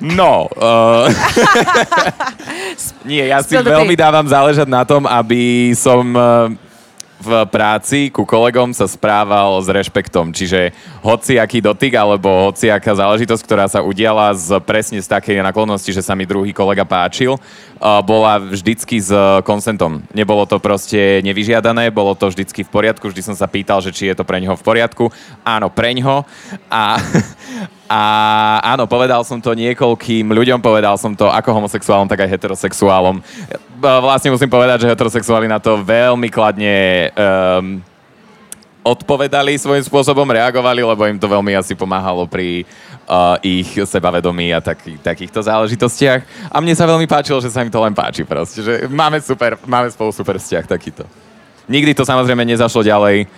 no. 0.01 0.49
Uh, 0.57 1.07
nie, 3.09 3.29
ja 3.29 3.45
si 3.45 3.55
veľmi 3.55 3.93
dávam 3.95 4.25
záležať 4.25 4.67
na 4.67 4.83
tom, 4.89 5.05
aby 5.05 5.77
som... 5.77 6.03
Uh, 6.17 6.57
v 7.23 7.47
práci 7.47 8.11
ku 8.11 8.27
kolegom 8.27 8.75
sa 8.75 8.91
správal 8.91 9.63
s 9.63 9.71
rešpektom. 9.71 10.35
Čiže 10.35 10.75
hoci 11.07 11.39
aký 11.39 11.63
dotyk 11.63 11.95
alebo 11.95 12.51
hoci 12.51 12.67
aká 12.67 12.99
záležitosť, 12.99 13.43
ktorá 13.47 13.71
sa 13.71 13.87
udiala 13.87 14.35
z, 14.35 14.59
presne 14.67 14.99
z 14.99 15.07
takej 15.07 15.39
naklonnosti, 15.47 15.95
že 15.95 16.03
sa 16.03 16.19
mi 16.19 16.27
druhý 16.27 16.51
kolega 16.51 16.83
páčil, 16.83 17.39
bola 17.79 18.43
vždycky 18.43 18.99
s 18.99 19.15
konsentom. 19.47 20.03
Nebolo 20.11 20.47
to 20.51 20.59
proste 20.59 21.23
nevyžiadané, 21.23 21.95
bolo 21.95 22.19
to 22.19 22.27
vždycky 22.27 22.67
v 22.67 22.71
poriadku. 22.71 23.07
Vždy 23.07 23.23
som 23.23 23.37
sa 23.39 23.47
pýtal, 23.47 23.79
že 23.79 23.95
či 23.95 24.11
je 24.11 24.19
to 24.19 24.27
pre 24.27 24.43
ňoho 24.43 24.59
v 24.59 24.67
poriadku. 24.67 25.11
Áno, 25.47 25.71
pre 25.71 25.95
ňoho. 25.95 26.27
A, 26.71 26.99
a 27.87 28.01
áno, 28.75 28.91
povedal 28.91 29.23
som 29.23 29.39
to 29.39 29.55
niekoľkým 29.55 30.31
ľuďom, 30.31 30.59
povedal 30.59 30.99
som 30.99 31.15
to 31.15 31.31
ako 31.31 31.55
homosexuálom, 31.55 32.11
tak 32.11 32.27
aj 32.27 32.35
heterosexuálom 32.35 33.23
vlastne 33.83 34.31
musím 34.31 34.47
povedať, 34.47 34.87
že 34.87 34.91
heterosexuáli 34.95 35.51
na 35.51 35.59
to 35.59 35.83
veľmi 35.83 36.31
kladne 36.31 37.11
um, 37.13 37.83
odpovedali 38.83 39.55
svojím 39.59 39.83
spôsobom, 39.87 40.27
reagovali, 40.27 40.83
lebo 40.83 41.03
im 41.07 41.19
to 41.19 41.31
veľmi 41.31 41.55
asi 41.55 41.79
pomáhalo 41.79 42.27
pri 42.27 42.67
uh, 43.07 43.39
ich 43.43 43.79
sebavedomí 43.79 44.51
a 44.51 44.59
taký, 44.59 44.99
takýchto 44.99 45.43
záležitostiach. 45.43 46.51
A 46.51 46.59
mne 46.59 46.75
sa 46.75 46.87
veľmi 46.87 47.07
páčilo, 47.07 47.39
že 47.39 47.51
sa 47.51 47.63
im 47.63 47.71
to 47.71 47.79
len 47.79 47.95
páči 47.95 48.27
proste, 48.27 48.63
že 48.63 48.73
máme, 48.91 49.23
super, 49.23 49.55
máme 49.67 49.91
spolu 49.91 50.11
super 50.11 50.39
vzťah 50.39 50.67
takýto. 50.67 51.07
Nikdy 51.71 51.95
to 51.95 52.03
samozrejme 52.03 52.43
nezašlo 52.43 52.83
ďalej, 52.83 53.31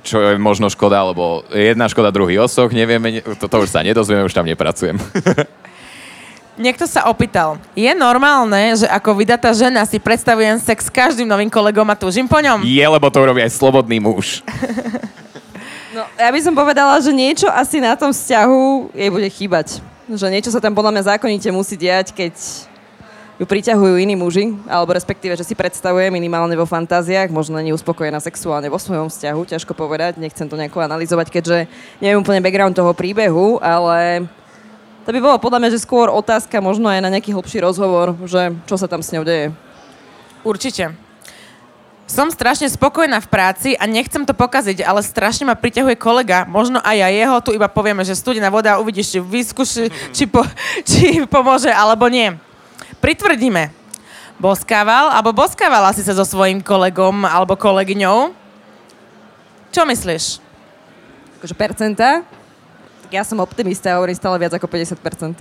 čo 0.00 0.16
je 0.16 0.40
možno 0.40 0.72
škoda, 0.72 1.04
lebo 1.04 1.44
jedna 1.52 1.84
škoda, 1.84 2.08
druhý 2.08 2.40
osoch, 2.40 2.72
nevieme, 2.72 3.20
to, 3.36 3.44
to 3.44 3.56
už 3.60 3.68
sa 3.68 3.84
nedozvieme, 3.84 4.24
už 4.24 4.32
tam 4.32 4.48
nepracujem. 4.48 4.96
Niekto 6.58 6.90
sa 6.90 7.06
opýtal, 7.06 7.54
je 7.78 7.86
normálne, 7.94 8.74
že 8.74 8.90
ako 8.90 9.14
vydatá 9.14 9.54
žena 9.54 9.86
si 9.86 10.02
predstavujem 10.02 10.58
sex 10.58 10.86
s 10.86 10.92
každým 10.92 11.30
novým 11.30 11.46
kolegom 11.46 11.86
a 11.86 11.94
túžim 11.94 12.26
po 12.26 12.42
ňom? 12.42 12.66
Je, 12.66 12.82
lebo 12.82 13.06
to 13.14 13.22
robí 13.22 13.38
aj 13.38 13.54
slobodný 13.54 14.02
muž. 14.02 14.42
No, 15.88 16.04
ja 16.14 16.30
by 16.30 16.38
som 16.38 16.54
povedala, 16.54 16.94
že 17.02 17.10
niečo 17.10 17.50
asi 17.50 17.82
na 17.82 17.98
tom 17.98 18.14
vzťahu 18.14 18.94
jej 18.94 19.10
bude 19.10 19.26
chýbať. 19.34 19.82
Že 20.06 20.30
niečo 20.30 20.54
sa 20.54 20.62
tam 20.62 20.70
podľa 20.70 20.94
mňa 20.94 21.16
zákonite 21.16 21.50
musí 21.50 21.74
diať, 21.74 22.14
keď 22.14 22.38
ju 23.38 23.42
priťahujú 23.42 23.98
iní 23.98 24.14
muži, 24.14 24.54
alebo 24.70 24.94
respektíve, 24.94 25.34
že 25.34 25.42
si 25.42 25.58
predstavuje 25.58 26.06
minimálne 26.14 26.54
vo 26.54 26.70
fantáziách, 26.70 27.34
možno 27.34 27.58
není 27.58 27.74
uspokojená 27.74 28.22
sexuálne 28.22 28.70
vo 28.70 28.78
svojom 28.78 29.10
vzťahu, 29.10 29.40
ťažko 29.58 29.74
povedať, 29.74 30.22
nechcem 30.22 30.46
to 30.46 30.54
nejako 30.54 30.86
analyzovať, 30.86 31.34
keďže 31.34 31.66
neviem 31.98 32.22
úplne 32.22 32.46
background 32.46 32.78
toho 32.78 32.94
príbehu, 32.94 33.58
ale 33.58 34.26
to 35.08 35.16
by 35.16 35.24
bolo 35.24 35.40
podľa 35.40 35.64
mňa, 35.64 35.70
že 35.72 35.88
skôr 35.88 36.12
otázka 36.12 36.60
možno 36.60 36.92
aj 36.92 37.00
na 37.00 37.08
nejaký 37.08 37.32
hlbší 37.32 37.64
rozhovor, 37.64 38.12
že 38.28 38.52
čo 38.68 38.76
sa 38.76 38.84
tam 38.84 39.00
s 39.00 39.08
ňou 39.16 39.24
deje. 39.24 39.56
Určite. 40.44 40.92
Som 42.04 42.28
strašne 42.28 42.68
spokojná 42.68 43.16
v 43.24 43.32
práci 43.32 43.72
a 43.72 43.88
nechcem 43.88 44.28
to 44.28 44.36
pokaziť, 44.36 44.84
ale 44.84 45.00
strašne 45.00 45.48
ma 45.48 45.56
priťahuje 45.56 45.96
kolega, 45.96 46.44
možno 46.44 46.76
aj 46.84 46.92
ja 46.92 47.08
jeho, 47.08 47.40
tu 47.40 47.56
iba 47.56 47.72
povieme, 47.72 48.04
že 48.04 48.20
studená 48.20 48.52
voda, 48.52 48.76
uvidíš, 48.76 49.16
či 49.16 49.18
vyskúši, 49.24 50.12
či, 50.12 50.28
po, 50.28 50.44
či 50.88 51.24
pomôže, 51.24 51.72
alebo 51.72 52.04
nie. 52.12 52.36
Pritvrdíme. 53.00 53.72
Boskával, 54.36 55.08
alebo 55.16 55.32
boskávala 55.32 55.96
si 55.96 56.04
sa 56.04 56.12
so 56.12 56.28
svojím 56.28 56.60
kolegom 56.60 57.24
alebo 57.24 57.56
kolegyňou? 57.56 58.36
Čo 59.72 59.88
myslíš? 59.88 60.44
Akože 61.40 61.56
percenta? 61.56 62.28
Ja 63.10 63.22
som 63.24 63.40
optimista 63.40 63.92
a 63.92 63.98
hovorím 64.00 64.16
stále 64.16 64.36
viac 64.38 64.52
ako 64.54 64.66
50%. 64.68 65.40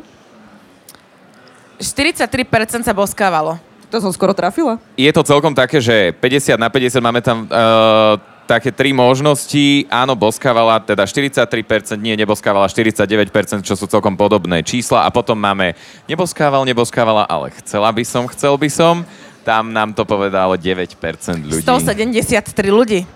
43% 1.77 2.81
sa 2.81 2.93
boskávalo. 2.93 3.61
To 3.87 3.97
som 4.03 4.11
skoro 4.11 4.35
trafila. 4.35 4.81
Je 4.99 5.07
to 5.15 5.23
celkom 5.23 5.55
také, 5.55 5.79
že 5.79 6.11
50 6.19 6.59
na 6.59 6.67
50 6.67 6.99
máme 6.99 7.21
tam 7.23 7.47
uh, 7.47 8.19
také 8.43 8.71
tri 8.71 8.91
možnosti. 8.91 9.87
Áno, 9.87 10.11
boskávala, 10.15 10.79
teda 10.83 11.07
43%, 11.07 11.95
nie, 11.95 12.15
neboskávala 12.19 12.67
49%, 12.67 13.63
čo 13.63 13.75
sú 13.79 13.85
celkom 13.87 14.15
podobné 14.15 14.59
čísla. 14.63 15.07
A 15.07 15.09
potom 15.11 15.39
máme 15.39 15.75
neboskával, 16.07 16.67
neboskávala, 16.67 17.27
ale 17.27 17.51
chcela 17.63 17.91
by 17.91 18.03
som, 18.03 18.27
chcel 18.31 18.59
by 18.59 18.67
som. 18.71 19.07
Tam 19.47 19.71
nám 19.71 19.95
to 19.95 20.03
povedalo 20.03 20.59
9% 20.59 20.99
ľudí. 21.47 21.63
173 21.63 22.67
ľudí. 22.67 23.07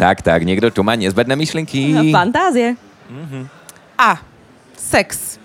Tak, 0.00 0.24
tak, 0.24 0.40
niekto 0.48 0.72
tu 0.72 0.80
má 0.80 0.96
nezbedné 0.96 1.36
myšlienky. 1.36 2.08
Fantázie. 2.08 2.80
Mm-hmm. 3.12 3.55
A. 3.96 4.20
Sex. 4.76 5.40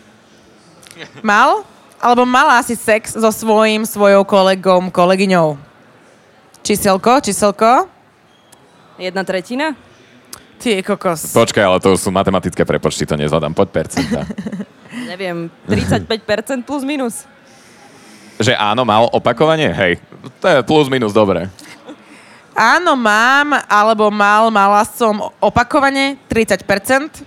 Mal? 1.23 1.63
Alebo 2.01 2.27
mala 2.27 2.59
si 2.61 2.75
sex 2.75 3.15
so 3.15 3.31
svojím, 3.31 3.87
svojou 3.87 4.27
kolegom, 4.27 4.91
kolegyňou? 4.91 5.55
Číselko, 6.61 7.23
číselko? 7.23 7.87
Jedna 8.99 9.23
tretina? 9.23 9.73
Ty 10.61 10.85
kokos. 10.85 11.33
Počkaj, 11.33 11.63
ale 11.65 11.81
to 11.81 11.97
sú 11.97 12.13
matematické 12.13 12.61
prepočty, 12.67 13.07
to 13.07 13.17
nezvládam. 13.17 13.55
Poď 13.57 13.69
percenta. 13.81 14.21
Neviem, 15.09 15.49
35% 15.65 16.61
plus 16.67 16.85
minus. 16.85 17.25
Že 18.37 18.53
áno, 18.53 18.85
mal 18.85 19.09
opakovanie? 19.09 19.73
Hej, 19.73 19.97
to 20.37 20.45
je 20.45 20.61
plus 20.61 20.85
minus 20.85 21.17
dobré. 21.17 21.49
Áno, 22.53 22.93
mám, 22.99 23.57
alebo 23.65 24.11
mal, 24.13 24.51
mala 24.53 24.85
som 24.85 25.33
opakovane 25.41 26.19
30%. 26.29 27.25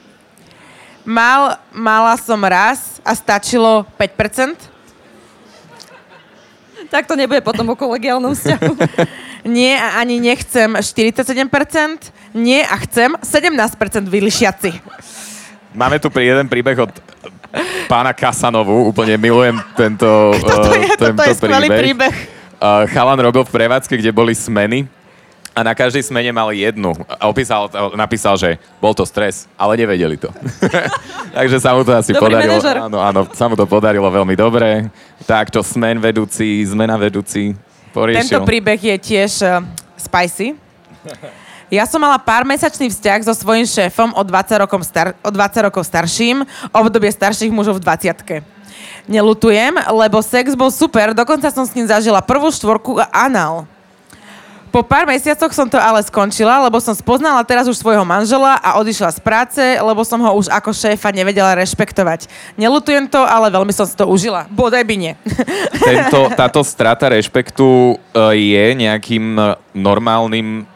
Mal, 1.04 1.60
mala 1.68 2.16
som 2.16 2.40
raz 2.40 2.96
a 3.04 3.12
stačilo 3.12 3.84
5%. 4.00 4.56
Tak 6.88 7.04
to 7.04 7.12
nebude 7.12 7.44
potom 7.44 7.68
o 7.68 7.76
kolegiálnom 7.76 8.32
vzťahu. 8.32 8.72
Nie 9.56 9.76
a 9.76 10.00
ani 10.00 10.16
nechcem 10.16 10.72
47%. 10.72 12.08
Nie 12.32 12.64
a 12.64 12.76
chcem 12.88 13.12
17% 13.20 14.08
vylišiaci. 14.08 14.80
Máme 15.76 16.00
tu 16.00 16.08
pri 16.08 16.32
jeden 16.32 16.48
príbeh 16.48 16.88
od 16.88 16.92
pána 17.86 18.16
Kasanovu, 18.16 18.88
úplne 18.88 19.20
milujem 19.20 19.60
tento, 19.76 20.34
Toto 20.40 20.72
je, 20.72 20.88
uh, 20.88 20.96
tento 20.96 21.20
toto 21.20 21.22
je 21.28 21.34
skvelý 21.36 21.68
príbeh. 21.68 22.14
Uh, 22.58 22.88
chalan 22.88 23.20
robil 23.20 23.44
v 23.44 23.52
prevádzke, 23.52 23.94
kde 24.00 24.10
boli 24.10 24.32
smeny 24.32 24.88
a 25.54 25.62
na 25.62 25.72
každej 25.72 26.02
smene 26.02 26.34
mal 26.34 26.50
jednu. 26.50 26.90
Opísal, 27.22 27.70
napísal, 27.94 28.34
že 28.34 28.58
bol 28.82 28.90
to 28.90 29.06
stres, 29.06 29.46
ale 29.54 29.78
nevedeli 29.78 30.18
to. 30.18 30.34
Takže 31.38 31.56
sa 31.62 31.78
mu 31.78 31.86
to 31.86 31.94
asi 31.94 32.10
Dobrý 32.10 32.34
podarilo. 32.34 32.58
manažer. 32.58 32.76
Áno, 32.82 32.98
áno, 32.98 33.20
sa 33.30 33.46
mu 33.46 33.54
to 33.54 33.62
podarilo 33.62 34.10
veľmi 34.10 34.34
dobre. 34.34 34.90
Takto 35.22 35.62
smen 35.62 36.02
vedúci, 36.02 36.66
zmena 36.66 36.98
vedúci 36.98 37.54
poriešil. 37.94 38.34
Tento 38.34 38.42
príbeh 38.42 38.78
je 38.82 38.96
tiež 38.98 39.32
uh, 39.46 39.62
spicy. 39.94 40.58
Ja 41.70 41.86
som 41.86 42.02
mala 42.02 42.18
pár 42.18 42.42
mesačný 42.42 42.90
vzťah 42.90 43.24
so 43.24 43.34
svojím 43.34 43.64
šéfom 43.64 44.12
o 44.14 44.22
20 44.26 44.62
rokov, 44.62 44.84
star- 44.84 45.16
o 45.22 45.30
20 45.30 45.66
rokov 45.70 45.82
starším, 45.86 46.42
obdobie 46.74 47.08
starších 47.14 47.54
mužov 47.54 47.78
v 47.78 48.10
20 48.10 48.42
Nelutujem, 49.04 49.74
lebo 49.92 50.18
sex 50.24 50.56
bol 50.56 50.72
super, 50.72 51.12
dokonca 51.12 51.48
som 51.52 51.64
s 51.68 51.76
ním 51.76 51.84
zažila 51.84 52.24
prvú 52.24 52.48
štvorku 52.48 52.96
a 53.00 53.08
anal. 53.12 53.68
Po 54.74 54.82
pár 54.82 55.06
mesiacoch 55.06 55.54
som 55.54 55.70
to 55.70 55.78
ale 55.78 56.02
skončila, 56.02 56.66
lebo 56.66 56.82
som 56.82 56.90
spoznala 56.90 57.46
teraz 57.46 57.70
už 57.70 57.78
svojho 57.78 58.02
manžela 58.02 58.58
a 58.58 58.74
odišla 58.82 59.14
z 59.14 59.20
práce, 59.22 59.62
lebo 59.62 60.02
som 60.02 60.18
ho 60.18 60.34
už 60.34 60.50
ako 60.50 60.74
šéfa 60.74 61.14
nevedela 61.14 61.54
rešpektovať. 61.54 62.26
Nelutujem 62.58 63.06
to, 63.06 63.22
ale 63.22 63.54
veľmi 63.54 63.70
som 63.70 63.86
si 63.86 63.94
to 63.94 64.02
užila. 64.02 64.50
Bodaj 64.50 64.82
by 64.82 64.94
nie. 64.98 65.14
Tento, 65.78 66.26
táto 66.34 66.66
strata 66.66 67.06
rešpektu 67.06 67.94
uh, 67.94 68.34
je 68.34 68.74
nejakým 68.74 69.38
uh, 69.38 69.54
normálnym 69.78 70.66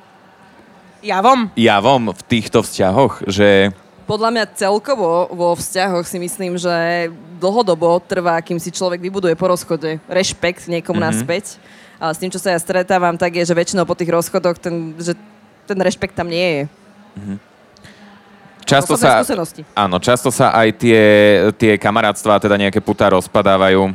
Javom? 1.03 1.51
javom 1.59 2.15
v 2.15 2.23
týchto 2.31 2.63
vzťahoch, 2.63 3.27
že 3.27 3.75
Podľa 4.07 4.31
mňa 4.31 4.45
celkovo 4.55 5.27
vo 5.35 5.59
vzťahoch 5.59 6.07
si 6.07 6.23
myslím, 6.23 6.55
že 6.55 7.11
dlhodobo 7.43 7.99
trvá, 8.07 8.39
kým 8.47 8.63
si 8.63 8.71
človek 8.71 9.03
vybuduje 9.03 9.35
po 9.35 9.51
rozchode 9.51 9.99
rešpekt 10.07 10.71
niekomu 10.71 11.03
mm-hmm. 11.03 11.19
naspäť. 11.19 11.59
Ale 11.99 12.15
s 12.15 12.21
tým, 12.23 12.31
čo 12.31 12.39
sa 12.39 12.55
ja 12.55 12.59
stretávam, 12.63 13.19
tak 13.19 13.35
je, 13.35 13.43
že 13.43 13.55
väčšinou 13.55 13.83
po 13.83 13.99
tých 13.99 14.11
rozchodoch 14.11 14.59
ten, 14.63 14.95
že 14.99 15.19
ten 15.67 15.79
rešpekt 15.79 16.15
tam 16.15 16.31
nie 16.31 16.47
je. 16.47 16.63
často 18.63 18.95
Osobné 18.95 19.11
sa... 19.11 19.19
skúsenosti. 19.23 19.63
Áno, 19.75 19.99
často 19.99 20.31
sa 20.31 20.55
aj 20.55 20.69
tie, 20.79 21.01
tie 21.59 21.73
kamarátstva, 21.75 22.39
teda 22.39 22.55
nejaké 22.55 22.79
putá 22.79 23.11
rozpadávajú. 23.11 23.91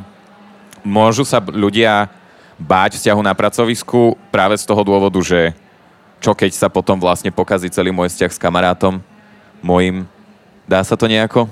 Môžu 0.83 1.23
sa 1.23 1.39
ľudia 1.39 2.11
báť 2.59 2.99
vzťahu 2.99 3.21
na 3.23 3.31
pracovisku 3.33 4.19
práve 4.29 4.59
z 4.59 4.67
toho 4.67 4.83
dôvodu, 4.83 5.17
že 5.23 5.55
čo 6.19 6.31
keď 6.35 6.51
sa 6.55 6.67
potom 6.71 6.99
vlastne 6.99 7.31
pokazí 7.31 7.67
celý 7.67 7.91
môj 7.91 8.11
vzťah 8.11 8.31
s 8.31 8.39
kamarátom 8.39 8.99
mojim. 9.59 10.07
Dá 10.63 10.79
sa 10.83 10.95
to 10.95 11.07
nejako 11.07 11.47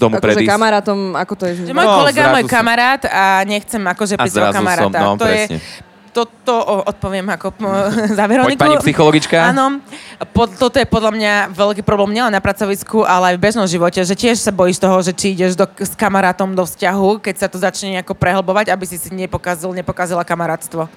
tomu 0.00 0.16
Akože 0.18 0.24
predísť? 0.24 0.50
kamarátom, 0.50 0.98
ako 1.14 1.32
to 1.36 1.44
je? 1.46 1.52
Že 1.68 1.72
môj 1.76 1.86
No, 1.86 2.00
kolega, 2.02 2.20
zrazu 2.26 2.34
môj 2.34 2.44
kamarát 2.48 3.02
a 3.06 3.24
nechcem 3.46 3.78
akože 3.78 4.14
A 4.16 4.24
prísť 4.24 4.34
o 4.34 4.38
zrazu 4.40 4.52
som, 4.56 4.64
kamaráta. 4.64 4.98
no, 4.98 5.10
to 5.14 5.24
presne. 5.28 5.58
je, 5.60 5.85
to, 6.16 6.24
to 6.48 6.56
o, 6.56 6.80
odpoviem 6.88 7.28
ako 7.28 7.52
za 8.16 8.24
Poď 8.24 8.30
Veroniku. 8.32 8.60
pani 8.64 8.76
psychologička. 8.80 9.36
Áno, 9.52 9.84
po, 10.32 10.48
toto 10.48 10.80
je 10.80 10.88
podľa 10.88 11.12
mňa 11.12 11.32
veľký 11.52 11.84
problém 11.84 12.16
nielen 12.16 12.32
na 12.32 12.40
pracovisku, 12.40 13.04
ale 13.04 13.32
aj 13.32 13.34
v 13.36 13.44
bežnom 13.44 13.68
živote, 13.68 14.00
že 14.00 14.16
tiež 14.16 14.40
sa 14.40 14.48
bojíš 14.48 14.80
toho, 14.80 14.96
že 15.04 15.12
či 15.12 15.36
ideš 15.36 15.60
do, 15.60 15.68
s 15.68 15.92
kamarátom 15.92 16.56
do 16.56 16.64
vzťahu, 16.64 17.20
keď 17.20 17.34
sa 17.36 17.48
to 17.52 17.60
začne 17.60 18.00
nejako 18.00 18.16
prehlbovať, 18.16 18.72
aby 18.72 18.88
si 18.88 18.96
si 18.96 19.12
nepokazil, 19.12 19.76
nepokazila 19.76 20.24
kamarátstvo. 20.24 20.88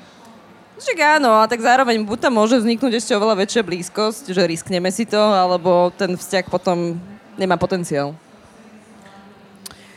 Však 0.79 1.19
áno, 1.19 1.35
a 1.35 1.43
tak 1.43 1.59
zároveň 1.59 1.99
buď 2.07 2.31
tam 2.31 2.39
môže 2.39 2.55
vzniknúť 2.55 3.03
ešte 3.03 3.11
oveľa 3.11 3.43
väčšia 3.43 3.67
blízkosť, 3.67 4.31
že 4.31 4.47
riskneme 4.47 4.87
si 4.95 5.03
to, 5.03 5.19
alebo 5.19 5.91
ten 5.91 6.15
vzťah 6.15 6.47
potom 6.47 6.95
nemá 7.35 7.59
potenciál. 7.59 8.15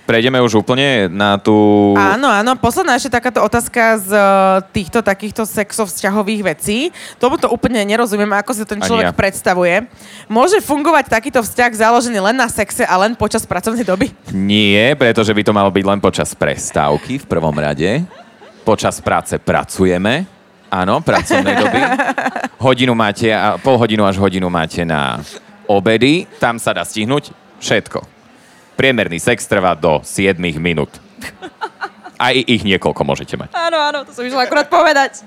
Prejdeme 0.03 0.43
už 0.43 0.67
úplne 0.67 1.07
na 1.07 1.39
tú... 1.39 1.55
Áno, 1.95 2.27
áno. 2.27 2.59
Posledná 2.59 2.99
ešte 2.99 3.15
takáto 3.15 3.39
otázka 3.39 4.03
z 4.03 4.11
e, 4.11 4.23
týchto 4.75 4.99
takýchto 4.99 5.47
sexov 5.47 5.87
vzťahových 5.95 6.43
vecí. 6.43 6.91
Tomuto 7.23 7.47
úplne 7.47 7.87
nerozumiem, 7.87 8.35
ako 8.35 8.51
si 8.51 8.67
to 8.67 8.75
ten 8.75 8.83
človek 8.83 9.15
ja. 9.15 9.17
predstavuje. 9.17 9.87
Môže 10.27 10.59
fungovať 10.59 11.07
takýto 11.07 11.39
vzťah 11.47 11.71
založený 11.79 12.19
len 12.19 12.35
na 12.35 12.51
sexe 12.51 12.83
a 12.83 12.95
len 12.99 13.15
počas 13.15 13.47
pracovnej 13.47 13.87
doby? 13.87 14.11
Nie, 14.35 14.99
pretože 14.99 15.31
by 15.31 15.43
to 15.47 15.55
malo 15.55 15.71
byť 15.71 15.85
len 15.87 16.03
počas 16.03 16.35
prestávky 16.35 17.23
v 17.23 17.29
prvom 17.31 17.55
rade. 17.55 18.03
Počas 18.67 18.99
práce 18.99 19.39
pracujeme. 19.39 20.27
Áno, 20.67 20.99
pracovnej 20.99 21.55
doby. 21.63 21.81
Hodinu 22.59 22.99
máte, 22.99 23.31
a 23.31 23.55
pol 23.55 23.79
hodinu 23.79 24.03
až 24.03 24.19
hodinu 24.19 24.51
máte 24.51 24.83
na 24.83 25.23
obedy. 25.71 26.27
Tam 26.43 26.59
sa 26.59 26.75
dá 26.75 26.83
stihnúť 26.83 27.31
všetko. 27.63 28.22
Priemerný 28.83 29.23
sex 29.23 29.47
trvá 29.47 29.79
do 29.79 30.03
7 30.03 30.35
minút. 30.59 30.91
Aj 32.19 32.35
ich 32.35 32.67
niekoľko 32.67 33.07
môžete 33.07 33.39
mať. 33.39 33.55
Áno, 33.55 33.79
áno, 33.79 34.03
to 34.03 34.11
som 34.11 34.27
išla 34.27 34.43
akurát 34.43 34.67
povedať. 34.67 35.23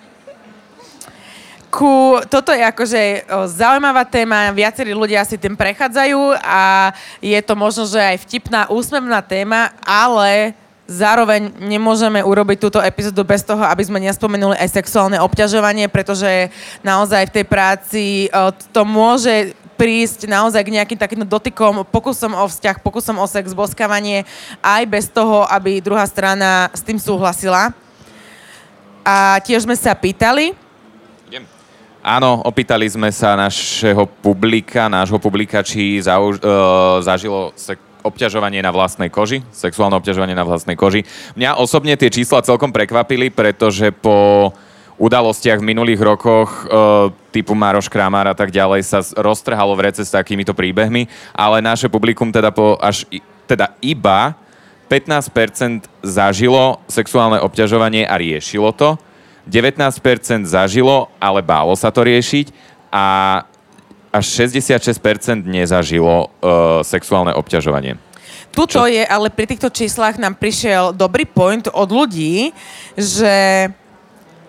Ku, 1.71 2.19
toto 2.27 2.51
je 2.51 2.59
akože 2.59 2.99
o, 2.99 3.47
zaujímavá 3.47 4.03
téma, 4.03 4.51
viacerí 4.51 4.91
ľudia 4.91 5.23
si 5.23 5.39
tým 5.39 5.55
prechádzajú 5.55 6.35
a 6.43 6.91
je 7.23 7.39
to 7.39 7.55
možno, 7.55 7.87
že 7.87 7.95
aj 7.95 8.27
vtipná, 8.27 8.67
úsmevná 8.67 9.23
téma, 9.23 9.71
ale 9.87 10.51
zároveň 10.83 11.55
nemôžeme 11.55 12.19
urobiť 12.27 12.59
túto 12.59 12.83
epizódu 12.83 13.23
bez 13.23 13.39
toho, 13.39 13.63
aby 13.63 13.87
sme 13.87 14.03
nespomenuli 14.03 14.59
aj 14.59 14.83
sexuálne 14.83 15.15
obťažovanie, 15.23 15.87
pretože 15.87 16.51
naozaj 16.83 17.31
v 17.31 17.35
tej 17.39 17.45
práci 17.47 18.03
to 18.75 18.83
môže 18.83 19.55
prísť 19.75 20.25
naozaj 20.25 20.63
k 20.63 20.73
nejakým 20.79 20.99
takým 20.99 21.21
dotykom, 21.27 21.83
pokusom 21.91 22.33
o 22.33 22.47
vzťah, 22.47 22.79
pokusom 22.79 23.19
o 23.19 23.27
sex, 23.27 23.51
boskávanie, 23.51 24.23
aj 24.63 24.83
bez 24.87 25.11
toho, 25.11 25.43
aby 25.51 25.83
druhá 25.83 26.07
strana 26.07 26.71
s 26.71 26.81
tým 26.81 26.97
súhlasila. 26.97 27.75
A 29.05 29.37
tiež 29.43 29.67
sme 29.67 29.77
sa 29.77 29.93
pýtali, 29.93 30.65
Áno, 32.05 32.45
opýtali 32.45 32.85
sme 32.85 33.09
sa 33.09 33.33
našeho 33.33 34.05
publika, 34.05 34.85
nášho 34.85 35.17
publika, 35.17 35.65
či 35.65 35.97
zauž, 35.97 36.37
uh, 36.37 37.01
zažilo 37.01 37.49
sek- 37.57 37.81
obťažovanie 38.05 38.61
na 38.61 38.69
vlastnej 38.69 39.09
koži, 39.09 39.41
sexuálne 39.49 39.97
obťažovanie 39.97 40.37
na 40.37 40.45
vlastnej 40.45 40.77
koži. 40.77 41.01
Mňa 41.33 41.57
osobne 41.57 41.97
tie 41.97 42.13
čísla 42.13 42.45
celkom 42.45 42.69
prekvapili, 42.69 43.33
pretože 43.33 43.89
po 43.89 44.53
udalostiach 44.95 45.59
v 45.59 45.69
minulých 45.75 45.99
rokoch 45.99 46.65
uh, 46.65 47.11
typu 47.31 47.51
Maroš 47.51 47.91
Kramár 47.91 48.31
a 48.31 48.35
tak 48.35 48.51
ďalej 48.51 48.81
sa 48.87 49.03
roztrhalo 49.19 49.75
v 49.75 49.91
rece 49.91 50.07
s 50.07 50.15
takýmito 50.15 50.55
príbehmi, 50.55 51.11
ale 51.35 51.59
naše 51.59 51.91
publikum 51.91 52.31
teda, 52.31 52.51
po 52.51 52.79
až, 52.79 53.03
teda 53.43 53.75
iba 53.83 54.39
15% 54.87 55.89
zažilo 56.05 56.79
sexuálne 56.87 57.41
obťažovanie 57.43 58.07
a 58.07 58.15
riešilo 58.15 58.71
to. 58.71 58.95
19% 59.45 60.01
zažilo, 60.49 61.11
ale 61.21 61.45
bálo 61.45 61.77
sa 61.77 61.93
to 61.93 62.01
riešiť 62.01 62.49
a 62.89 63.05
až 64.09 64.25
66% 64.47 65.43
nezažilo 65.43 66.31
uh, 66.39 66.81
sexuálne 66.81 67.35
obťažovanie. 67.35 67.99
Tuto 68.55 68.87
je, 68.87 69.03
ale 69.03 69.27
pri 69.27 69.51
týchto 69.51 69.67
číslach 69.67 70.15
nám 70.15 70.39
prišiel 70.39 70.95
dobrý 70.95 71.27
point 71.27 71.67
od 71.67 71.91
ľudí, 71.91 72.55
že 72.95 73.67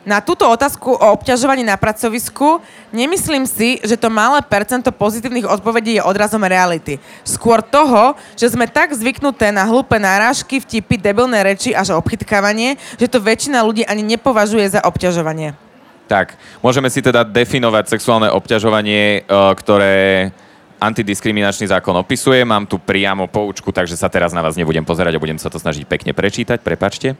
na 0.06 0.22
túto 0.22 0.46
otázku 0.46 0.94
o 0.94 1.06
obťažovaní 1.18 1.66
na 1.66 1.74
pracovisku 1.74 2.62
nemyslím 2.94 3.42
si, 3.42 3.82
že 3.82 3.98
to 3.98 4.06
malé 4.06 4.38
percento 4.46 4.94
pozitívnych 4.94 5.50
odpovedí 5.50 5.98
je 5.98 6.06
odrazom 6.06 6.46
reality. 6.46 7.02
Skôr 7.26 7.58
toho, 7.58 8.14
že 8.38 8.54
sme 8.54 8.70
tak 8.70 8.94
zvyknuté 8.94 9.50
na 9.50 9.66
hlúpe 9.66 9.98
náražky, 9.98 10.62
vtipy, 10.62 10.94
debilné 11.02 11.42
reči 11.42 11.74
až 11.74 11.98
obchytkávanie, 11.98 12.78
že 13.02 13.10
to 13.10 13.18
väčšina 13.18 13.66
ľudí 13.66 13.82
ani 13.82 14.06
nepovažuje 14.06 14.78
za 14.78 14.80
obťažovanie. 14.86 15.58
Tak, 16.06 16.38
môžeme 16.62 16.86
si 16.86 17.02
teda 17.02 17.26
definovať 17.26 17.98
sexuálne 17.98 18.30
obťažovanie, 18.30 19.26
uh, 19.26 19.50
ktoré 19.58 20.30
antidiskriminačný 20.78 21.66
zákon 21.66 21.98
opisuje. 21.98 22.46
Mám 22.46 22.70
tu 22.70 22.78
priamo 22.78 23.26
poučku, 23.26 23.74
takže 23.74 23.98
sa 23.98 24.06
teraz 24.06 24.30
na 24.30 24.44
vás 24.44 24.54
nebudem 24.54 24.86
pozerať 24.86 25.18
a 25.18 25.22
budem 25.22 25.40
sa 25.40 25.50
to 25.50 25.58
snažiť 25.58 25.82
pekne 25.82 26.14
prečítať. 26.14 26.62
Prepačte. 26.62 27.18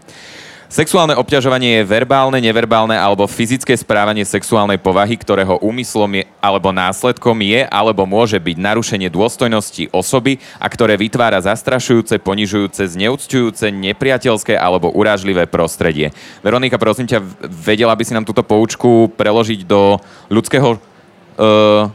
Sexuálne 0.67 1.15
obťažovanie 1.15 1.79
je 1.79 1.87
verbálne, 1.87 2.43
neverbálne 2.43 2.99
alebo 2.99 3.31
fyzické 3.31 3.71
správanie 3.79 4.27
sexuálnej 4.27 4.83
povahy, 4.83 5.15
ktorého 5.15 5.63
úmyslom 5.63 6.11
je, 6.19 6.27
alebo 6.43 6.75
následkom 6.75 7.39
je 7.39 7.63
alebo 7.71 8.03
môže 8.03 8.35
byť 8.43 8.57
narušenie 8.59 9.07
dôstojnosti 9.07 9.95
osoby 9.95 10.43
a 10.59 10.67
ktoré 10.67 10.99
vytvára 10.99 11.39
zastrašujúce, 11.39 12.19
ponižujúce, 12.19 12.83
zneúcťujúce, 12.83 13.71
nepriateľské 13.71 14.59
alebo 14.59 14.91
urážlivé 14.91 15.47
prostredie. 15.47 16.11
Veronika, 16.43 16.83
prosím 16.83 17.07
ťa, 17.07 17.23
vedela 17.47 17.95
by 17.95 18.03
si 18.03 18.19
nám 18.19 18.27
túto 18.27 18.43
poučku 18.43 19.15
preložiť 19.15 19.63
do 19.63 20.03
ľudského 20.27 20.75
uh, 20.75 21.87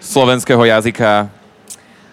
slovenského 0.00 0.64
jazyka 0.64 1.28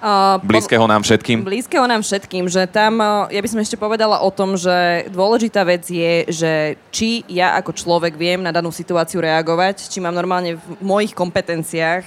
Uh, 0.04 0.38
blízkeho 0.44 0.84
nám 0.86 1.02
všetkým? 1.02 1.42
Blízkeho 1.48 1.88
nám 1.88 2.04
všetkým, 2.04 2.52
že 2.52 2.68
tam, 2.68 3.00
ja 3.32 3.40
by 3.42 3.50
som 3.50 3.64
ešte 3.64 3.80
povedala 3.80 4.20
o 4.22 4.30
tom, 4.30 4.60
že 4.60 5.08
dôležitá 5.10 5.64
vec 5.64 5.88
je, 5.88 6.28
že 6.30 6.52
či 6.92 7.24
ja 7.32 7.56
ako 7.56 7.72
človek 7.72 8.14
viem 8.20 8.44
na 8.44 8.52
danú 8.52 8.70
situáciu 8.76 9.24
reagovať, 9.24 9.88
či 9.88 10.04
mám 10.04 10.14
normálne 10.14 10.60
v 10.60 10.64
mojich 10.84 11.16
kompetenciách 11.16 12.04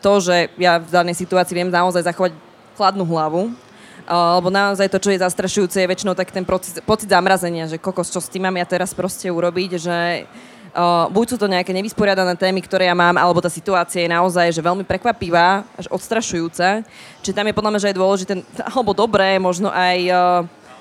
to, 0.00 0.12
že 0.18 0.48
ja 0.56 0.80
v 0.80 0.88
danej 0.88 1.20
situácii 1.20 1.54
viem 1.54 1.68
naozaj 1.68 2.08
zachovať 2.08 2.32
chladnú 2.74 3.04
hlavu, 3.04 3.52
uh, 3.52 4.40
lebo 4.40 4.48
naozaj 4.48 4.88
to, 4.88 4.98
čo 4.98 5.12
je 5.12 5.20
zastrašujúce, 5.20 5.76
je 5.76 5.90
väčšinou 5.92 6.16
tak 6.16 6.32
ten 6.32 6.42
pocit, 6.42 6.80
pocit 6.88 7.12
zamrazenia, 7.12 7.68
že 7.68 7.76
kokos, 7.76 8.08
čo 8.08 8.24
s 8.24 8.32
tým 8.32 8.48
mám 8.48 8.56
ja 8.56 8.64
teraz 8.64 8.96
proste 8.96 9.28
urobiť, 9.28 9.70
že 9.76 10.24
Uh, 10.70 11.10
buď 11.10 11.34
sú 11.34 11.36
to 11.36 11.50
nejaké 11.50 11.74
nevysporiadané 11.74 12.38
témy, 12.38 12.62
ktoré 12.62 12.86
ja 12.86 12.94
mám, 12.94 13.18
alebo 13.18 13.42
tá 13.42 13.50
situácia 13.50 14.06
je 14.06 14.10
naozaj 14.14 14.54
že 14.54 14.62
veľmi 14.62 14.86
prekvapivá, 14.86 15.66
až 15.74 15.90
odstrašujúca. 15.90 16.86
Čiže 17.26 17.34
tam 17.34 17.46
je 17.50 17.56
podľa 17.58 17.70
mňa, 17.74 17.82
že 17.82 17.90
je 17.90 17.98
dôležité, 17.98 18.32
alebo 18.70 18.94
dobré, 18.94 19.42
možno 19.42 19.66
aj 19.74 19.98
uh, 20.06 20.16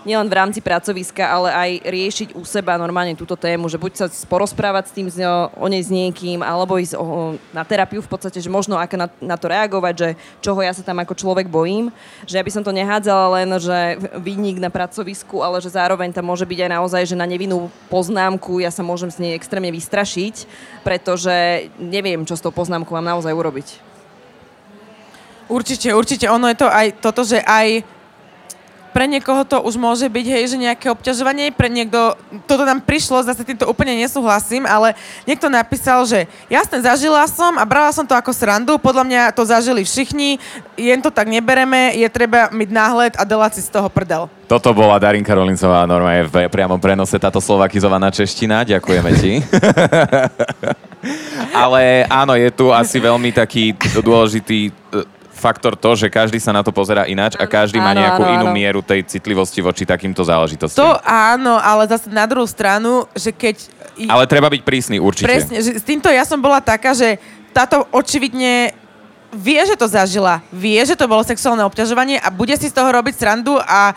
nielen 0.10 0.26
v 0.26 0.38
rámci 0.42 0.60
pracoviska, 0.66 1.22
ale 1.22 1.54
aj 1.54 1.70
riešiť 1.86 2.30
u 2.34 2.42
seba 2.42 2.74
normálne 2.82 3.14
túto 3.14 3.38
tému, 3.38 3.70
že 3.70 3.78
buď 3.78 3.92
sa 3.94 4.08
porozprávať 4.26 4.90
s 4.90 4.96
tým 4.98 5.08
o 5.54 5.68
nej 5.70 5.86
s 5.86 5.94
niekým, 5.94 6.42
alebo 6.42 6.82
ísť 6.82 6.98
o, 6.98 7.38
na 7.54 7.62
terapiu 7.62 8.02
v 8.02 8.10
podstate, 8.10 8.42
že 8.42 8.50
možno 8.50 8.82
ako 8.82 8.96
na, 8.98 9.08
na 9.22 9.38
to 9.38 9.46
reagovať, 9.46 9.94
že 9.94 10.10
čoho 10.42 10.66
ja 10.66 10.74
sa 10.74 10.82
tam 10.82 10.98
ako 10.98 11.14
človek 11.14 11.46
bojím, 11.46 11.94
že 12.26 12.42
ja 12.42 12.44
by 12.44 12.50
som 12.50 12.66
to 12.66 12.74
nehádzala 12.74 13.38
len, 13.38 13.50
že 13.62 14.02
výnik 14.18 14.58
na 14.58 14.74
pracovisku, 14.74 15.46
ale 15.46 15.62
že 15.62 15.70
zároveň 15.70 16.10
tam 16.10 16.26
môže 16.26 16.50
byť 16.50 16.60
aj 16.66 16.72
naozaj, 16.74 17.04
že 17.06 17.20
na 17.20 17.30
nevinnú 17.30 17.70
poznámku 17.94 18.58
ja 18.58 18.74
sa 18.74 18.82
môžem 18.82 19.14
s 19.14 19.22
nej 19.22 19.38
extrémne 19.38 19.70
vystrašiť, 19.70 20.50
pretože 20.82 21.70
neviem, 21.78 22.26
čo 22.26 22.34
s 22.34 22.42
tou 22.42 22.50
poznámkou 22.50 22.98
mám 22.98 23.14
naozaj 23.14 23.30
urobiť. 23.30 23.90
Určite, 25.50 25.98
určite. 25.98 26.30
Ono 26.30 26.46
je 26.46 26.62
to 26.62 26.70
aj 26.70 27.02
toto, 27.02 27.26
že 27.26 27.42
aj 27.42 27.82
pre 28.92 29.06
niekoho 29.06 29.46
to 29.46 29.62
už 29.62 29.78
môže 29.78 30.06
byť, 30.10 30.26
hej, 30.26 30.44
že 30.52 30.58
nejaké 30.58 30.90
obťažovanie, 30.92 31.54
pre 31.54 31.70
niekto, 31.70 32.18
toto 32.50 32.66
nám 32.66 32.84
prišlo, 32.84 33.26
zase 33.26 33.46
týmto 33.46 33.70
úplne 33.70 33.96
nesúhlasím, 33.98 34.66
ale 34.66 34.98
niekto 35.24 35.48
napísal, 35.48 36.04
že 36.04 36.26
jasne, 36.50 36.82
zažila 36.82 37.24
som 37.30 37.56
a 37.56 37.64
brala 37.64 37.94
som 37.94 38.04
to 38.04 38.18
ako 38.18 38.34
srandu, 38.34 38.76
podľa 38.82 39.04
mňa 39.06 39.22
to 39.34 39.46
zažili 39.46 39.86
všichni, 39.86 40.42
jen 40.76 41.00
to 41.00 41.14
tak 41.14 41.30
nebereme, 41.30 41.94
je 41.96 42.08
treba 42.10 42.50
mať 42.50 42.70
náhled 42.70 43.14
a 43.18 43.24
delať 43.24 43.58
si 43.58 43.62
z 43.66 43.74
toho 43.74 43.88
prdel. 43.88 44.28
Toto 44.50 44.74
bola 44.74 44.98
Darinka 44.98 45.38
Rolincová, 45.38 45.86
normálne 45.86 46.26
v 46.26 46.50
priamom 46.50 46.82
prenose. 46.82 47.22
Táto 47.22 47.38
slovakizovaná 47.38 48.10
čeština, 48.10 48.66
ďakujeme 48.66 49.12
ti. 49.22 49.34
ale 51.64 52.06
áno, 52.08 52.36
je 52.36 52.50
tu 52.52 52.72
asi 52.72 53.00
veľmi 53.00 53.32
taký 53.32 53.76
dôležitý 54.00 54.72
faktor 55.40 55.80
to, 55.80 55.96
že 55.96 56.12
každý 56.12 56.38
sa 56.38 56.52
na 56.52 56.60
to 56.60 56.76
pozera 56.76 57.08
ináč 57.08 57.40
a 57.40 57.48
každý 57.48 57.80
áno, 57.80 57.88
má 57.88 57.92
nejakú 57.96 58.24
áno, 58.28 58.34
inú 58.36 58.48
áno. 58.52 58.56
mieru 58.56 58.84
tej 58.84 59.08
citlivosti 59.08 59.64
voči 59.64 59.88
takýmto 59.88 60.22
záležitostiam. 60.28 60.84
To 60.84 61.00
áno, 61.08 61.56
ale 61.56 61.88
zase 61.88 62.12
na 62.12 62.28
druhú 62.28 62.46
stranu, 62.46 63.08
že 63.16 63.32
keď... 63.32 63.72
Ale 64.12 64.28
treba 64.28 64.52
byť 64.52 64.62
prísny, 64.68 65.00
určite. 65.00 65.32
Presne, 65.32 65.64
že 65.64 65.80
s 65.80 65.86
týmto 65.88 66.12
ja 66.12 66.28
som 66.28 66.44
bola 66.44 66.60
taká, 66.60 66.92
že 66.92 67.16
táto 67.56 67.88
očividne 67.96 68.76
vie, 69.34 69.62
že 69.66 69.78
to 69.78 69.88
zažila, 69.88 70.42
vie, 70.50 70.78
že 70.84 70.98
to 70.98 71.06
bolo 71.08 71.22
sexuálne 71.22 71.62
obťažovanie 71.66 72.18
a 72.20 72.28
bude 72.34 72.54
si 72.58 72.70
z 72.70 72.76
toho 72.76 72.90
robiť 72.90 73.14
srandu 73.16 73.58
a 73.62 73.94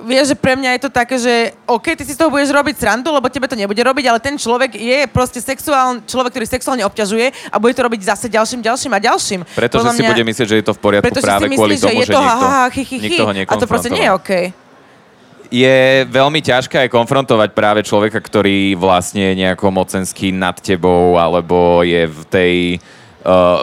vieš, 0.00 0.34
že 0.34 0.36
pre 0.38 0.58
mňa 0.58 0.76
je 0.76 0.80
to 0.86 0.90
také, 0.90 1.16
že 1.16 1.34
OK, 1.64 1.94
ty 1.94 2.02
si 2.02 2.14
z 2.14 2.20
toho 2.20 2.30
budeš 2.32 2.50
robiť 2.50 2.74
srandu, 2.76 3.14
lebo 3.14 3.30
tebe 3.30 3.46
to 3.46 3.54
nebude 3.54 3.78
robiť, 3.78 4.04
ale 4.10 4.18
ten 4.18 4.34
človek 4.34 4.74
je 4.74 5.06
proste 5.10 5.38
sexuálny, 5.38 6.02
človek, 6.08 6.34
ktorý 6.34 6.46
sexuálne 6.46 6.84
obťažuje 6.86 7.50
a 7.50 7.56
bude 7.62 7.74
to 7.76 7.82
robiť 7.86 8.00
zase 8.02 8.26
ďalším, 8.26 8.60
ďalším 8.64 8.92
a 8.94 9.00
ďalším. 9.00 9.40
Pretože 9.54 9.88
mňa, 9.94 9.98
si 9.98 10.02
bude 10.02 10.24
myslieť, 10.26 10.46
že 10.50 10.56
je 10.60 10.66
to 10.66 10.74
v 10.74 10.80
poriadku 10.80 11.14
práve 11.22 11.46
myslí, 11.46 11.56
kvôli 11.56 11.76
tomu, 11.78 12.00
že, 12.02 12.12
to, 12.12 12.20
niekto, 12.20 12.20
ha, 12.20 12.66
chy, 12.70 12.82
chy, 12.82 12.96
nikto 12.98 13.22
ho 13.24 13.32
A 13.32 13.52
to 13.54 13.66
proste 13.70 13.90
nie 13.94 14.04
je 14.04 14.12
OK. 14.12 14.30
Je 15.54 16.02
veľmi 16.10 16.40
ťažké 16.42 16.88
aj 16.88 16.90
konfrontovať 16.90 17.54
práve 17.54 17.80
človeka, 17.86 18.18
ktorý 18.18 18.74
vlastne 18.74 19.30
je 19.30 19.46
nejako 19.46 19.70
mocenský 19.70 20.34
nad 20.34 20.58
tebou, 20.58 21.14
alebo 21.14 21.86
je 21.86 22.10
v 22.10 22.20
tej 22.26 22.52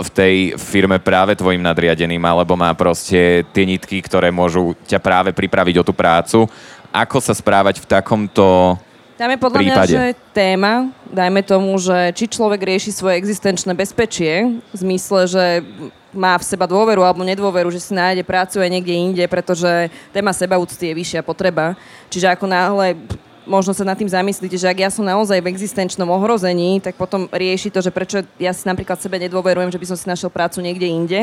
v 0.02 0.10
tej 0.10 0.36
firme 0.58 0.98
práve 0.98 1.38
tvojim 1.38 1.62
nadriadeným, 1.62 2.22
alebo 2.26 2.58
má 2.58 2.74
proste 2.74 3.46
tie 3.54 3.64
nitky, 3.70 4.02
ktoré 4.02 4.34
môžu 4.34 4.74
ťa 4.90 4.98
práve 4.98 5.30
pripraviť 5.30 5.76
o 5.78 5.86
tú 5.86 5.94
prácu. 5.94 6.50
Ako 6.90 7.22
sa 7.22 7.38
správať 7.38 7.80
v 7.80 7.88
takomto 7.88 8.76
tam 9.22 9.30
je 9.30 9.38
podľa 9.38 9.60
prípade. 9.62 9.94
mňa, 9.94 10.02
že 10.02 10.06
téma, 10.34 10.90
dajme 11.14 11.46
tomu, 11.46 11.78
že 11.78 12.10
či 12.18 12.26
človek 12.26 12.58
rieši 12.58 12.90
svoje 12.90 13.22
existenčné 13.22 13.78
bezpečie, 13.78 14.58
v 14.74 14.76
zmysle, 14.76 15.30
že 15.30 15.46
má 16.10 16.34
v 16.42 16.48
seba 16.50 16.66
dôveru 16.66 17.06
alebo 17.06 17.22
nedôveru, 17.22 17.70
že 17.70 17.86
si 17.86 17.94
nájde 17.94 18.26
prácu 18.26 18.58
aj 18.58 18.74
niekde 18.74 18.98
inde, 18.98 19.26
pretože 19.30 19.94
téma 20.10 20.34
sebaúcty 20.34 20.90
je 20.90 20.98
vyššia 20.98 21.22
potreba. 21.22 21.78
Čiže 22.10 22.34
ako 22.34 22.50
náhle 22.50 22.98
možno 23.46 23.74
sa 23.74 23.82
nad 23.82 23.98
tým 23.98 24.10
zamyslíte, 24.10 24.58
že 24.58 24.70
ak 24.70 24.80
ja 24.80 24.90
som 24.94 25.06
naozaj 25.06 25.42
v 25.42 25.50
existenčnom 25.50 26.08
ohrození, 26.10 26.78
tak 26.82 26.98
potom 26.98 27.26
rieši 27.32 27.74
to, 27.74 27.82
že 27.82 27.90
prečo 27.94 28.22
ja 28.38 28.54
si 28.54 28.66
napríklad 28.66 29.02
sebe 29.02 29.18
nedôverujem, 29.18 29.74
že 29.74 29.82
by 29.82 29.86
som 29.90 29.98
si 29.98 30.06
našiel 30.06 30.30
prácu 30.30 30.62
niekde 30.62 30.88
inde. 30.88 31.22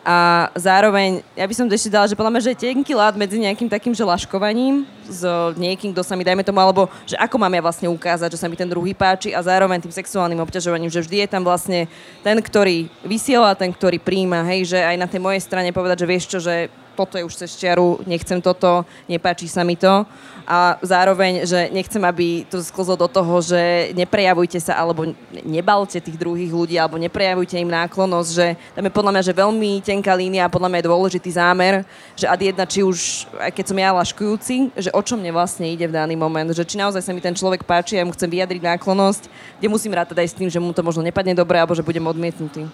A 0.00 0.48
zároveň, 0.56 1.20
ja 1.36 1.44
by 1.44 1.52
som 1.52 1.68
ešte 1.68 1.92
dala, 1.92 2.08
že 2.08 2.16
podľa 2.16 2.32
mňa, 2.32 2.44
že 2.48 2.52
je 2.56 2.72
tenký 2.72 2.96
lát 2.96 3.12
medzi 3.12 3.36
nejakým 3.36 3.68
takým, 3.68 3.92
že 3.92 4.00
laškovaním 4.00 4.88
s 5.04 5.20
niekým, 5.60 5.92
kto 5.92 6.00
sa 6.00 6.16
mi, 6.16 6.24
dajme 6.24 6.40
tomu, 6.40 6.56
alebo 6.56 6.88
že 7.04 7.20
ako 7.20 7.36
mám 7.36 7.52
ja 7.52 7.60
vlastne 7.60 7.88
ukázať, 7.92 8.32
že 8.32 8.40
sa 8.40 8.48
mi 8.48 8.56
ten 8.56 8.64
druhý 8.64 8.96
páči 8.96 9.36
a 9.36 9.44
zároveň 9.44 9.76
tým 9.76 9.92
sexuálnym 9.92 10.40
obťažovaním, 10.40 10.88
že 10.88 11.04
vždy 11.04 11.16
je 11.20 11.28
tam 11.28 11.44
vlastne 11.44 11.84
ten, 12.24 12.40
ktorý 12.40 12.88
vysiela, 13.04 13.52
ten, 13.52 13.68
ktorý 13.68 14.00
príjma, 14.00 14.40
hej, 14.48 14.72
že 14.72 14.80
aj 14.80 14.96
na 14.96 15.04
tej 15.04 15.20
mojej 15.20 15.42
strane 15.44 15.68
povedať, 15.68 16.00
že 16.00 16.08
vieš 16.08 16.24
čo, 16.32 16.38
že 16.40 16.72
toto 16.96 17.18
je 17.18 17.24
už 17.24 17.34
cez 17.34 17.50
čiaru, 17.56 18.00
nechcem 18.06 18.38
toto, 18.42 18.84
nepáči 19.08 19.46
sa 19.48 19.64
mi 19.64 19.74
to. 19.74 20.04
A 20.50 20.82
zároveň, 20.82 21.46
že 21.46 21.70
nechcem, 21.70 22.02
aby 22.02 22.42
to 22.50 22.58
sklzlo 22.58 22.98
do 22.98 23.06
toho, 23.06 23.38
že 23.38 23.94
neprejavujte 23.94 24.58
sa 24.58 24.74
alebo 24.74 25.14
nebalte 25.46 26.02
tých 26.02 26.18
druhých 26.18 26.50
ľudí 26.50 26.74
alebo 26.74 26.98
neprejavujte 26.98 27.54
im 27.54 27.70
náklonosť, 27.70 28.30
že 28.34 28.46
tam 28.74 28.82
je 28.82 28.92
podľa 28.92 29.12
mňa 29.14 29.22
že 29.22 29.38
veľmi 29.38 29.70
tenká 29.78 30.10
línia 30.18 30.50
a 30.50 30.52
podľa 30.52 30.74
mňa 30.74 30.78
je 30.82 30.88
dôležitý 30.90 31.30
zámer, 31.30 31.86
že 32.18 32.26
ad 32.26 32.42
jedna, 32.42 32.66
či 32.66 32.82
už, 32.82 33.30
aj 33.38 33.54
keď 33.54 33.64
som 33.70 33.78
ja 33.78 33.94
laškujúci, 33.94 34.54
že 34.74 34.90
o 34.90 35.00
čo 35.06 35.14
mne 35.14 35.30
vlastne 35.30 35.70
ide 35.70 35.86
v 35.86 35.94
daný 35.94 36.18
moment, 36.18 36.50
že 36.50 36.66
či 36.66 36.74
naozaj 36.74 36.98
sa 36.98 37.14
mi 37.14 37.22
ten 37.22 37.36
človek 37.36 37.62
páči 37.62 37.94
a 37.94 38.02
ja 38.02 38.08
mu 38.08 38.10
chcem 38.10 38.26
vyjadriť 38.26 38.74
náklonosť, 38.74 39.30
kde 39.62 39.68
musím 39.70 39.94
rátať 39.94 40.18
aj 40.18 40.28
s 40.34 40.36
tým, 40.36 40.50
že 40.50 40.58
mu 40.58 40.74
to 40.74 40.82
možno 40.82 41.06
nepadne 41.06 41.30
dobre 41.30 41.62
alebo 41.62 41.78
že 41.78 41.86
budem 41.86 42.02
odmietnutý. 42.02 42.66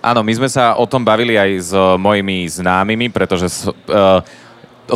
Áno, 0.00 0.24
my 0.24 0.32
sme 0.32 0.48
sa 0.48 0.80
o 0.80 0.88
tom 0.88 1.04
bavili 1.04 1.36
aj 1.36 1.50
s 1.60 1.72
mojimi 2.00 2.48
známymi, 2.48 3.12
pretože 3.12 3.68
uh, 3.68 4.24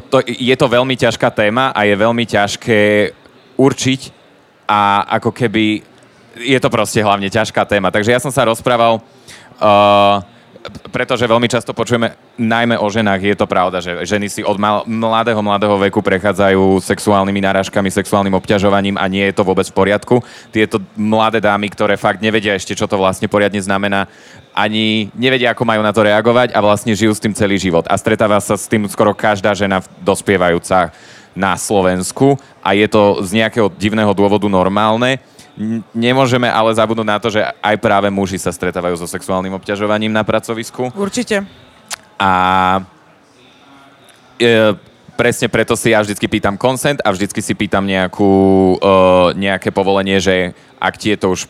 to, 0.08 0.24
je 0.24 0.56
to 0.56 0.66
veľmi 0.66 0.96
ťažká 0.96 1.28
téma 1.28 1.76
a 1.76 1.84
je 1.84 1.92
veľmi 1.92 2.24
ťažké 2.24 3.12
určiť 3.60 4.00
a 4.64 5.04
ako 5.20 5.30
keby 5.30 5.84
je 6.40 6.58
to 6.58 6.72
proste 6.72 6.98
hlavne 7.04 7.28
ťažká 7.28 7.62
téma. 7.68 7.92
Takže 7.92 8.16
ja 8.16 8.20
som 8.20 8.32
sa 8.32 8.48
rozprával 8.48 8.98
uh, 8.98 10.24
pretože 10.88 11.28
veľmi 11.28 11.44
často 11.44 11.76
počujeme, 11.76 12.16
najmä 12.40 12.80
o 12.80 12.88
ženách, 12.88 13.20
je 13.20 13.36
to 13.36 13.44
pravda, 13.44 13.84
že 13.84 14.08
ženy 14.08 14.32
si 14.32 14.40
od 14.40 14.56
mladého, 14.88 15.44
mladého 15.44 15.76
veku 15.76 16.00
prechádzajú 16.00 16.80
sexuálnymi 16.80 17.44
narážkami, 17.44 17.92
sexuálnym 17.92 18.32
obťažovaním 18.32 18.96
a 18.96 19.04
nie 19.04 19.28
je 19.28 19.36
to 19.36 19.44
vôbec 19.44 19.68
v 19.68 19.76
poriadku. 19.76 20.24
Tieto 20.48 20.80
mladé 20.96 21.44
dámy, 21.44 21.68
ktoré 21.68 22.00
fakt 22.00 22.24
nevedia 22.24 22.56
ešte, 22.56 22.72
čo 22.72 22.88
to 22.88 22.96
vlastne 22.96 23.28
poriadne 23.28 23.60
znamená, 23.60 24.08
ani 24.56 25.12
nevedia, 25.12 25.52
ako 25.52 25.68
majú 25.68 25.84
na 25.84 25.92
to 25.92 26.00
reagovať 26.00 26.56
a 26.56 26.58
vlastne 26.64 26.96
žijú 26.96 27.12
s 27.12 27.20
tým 27.20 27.36
celý 27.36 27.60
život. 27.60 27.84
A 27.84 28.00
stretáva 28.00 28.40
sa 28.40 28.56
s 28.56 28.64
tým 28.64 28.88
skoro 28.88 29.12
každá 29.12 29.52
žena 29.52 29.84
dospievajúca 30.00 30.96
na 31.36 31.58
Slovensku 31.60 32.40
a 32.64 32.72
je 32.72 32.86
to 32.88 33.20
z 33.26 33.42
nejakého 33.42 33.68
divného 33.74 34.14
dôvodu 34.16 34.46
normálne 34.46 35.20
nemôžeme 35.94 36.50
ale 36.50 36.74
zabudnúť 36.74 37.08
na 37.08 37.18
to, 37.22 37.30
že 37.30 37.40
aj 37.42 37.76
práve 37.78 38.10
muži 38.10 38.38
sa 38.42 38.50
stretávajú 38.50 38.98
so 38.98 39.06
sexuálnym 39.06 39.54
obťažovaním 39.54 40.10
na 40.10 40.26
pracovisku. 40.26 40.90
Určite. 40.98 41.46
A 42.18 42.32
e, 44.38 44.74
presne 45.14 45.46
preto 45.46 45.78
si 45.78 45.94
ja 45.94 46.02
vždycky 46.02 46.26
pýtam 46.26 46.58
consent 46.58 46.98
a 47.02 47.14
vždycky 47.14 47.38
si 47.38 47.54
pýtam 47.54 47.86
nejakú, 47.86 48.32
e, 48.78 48.88
nejaké 49.38 49.70
povolenie, 49.70 50.18
že 50.18 50.54
ak 50.82 50.94
ti 50.98 51.14
je 51.14 51.18
to 51.18 51.28
už 51.34 51.40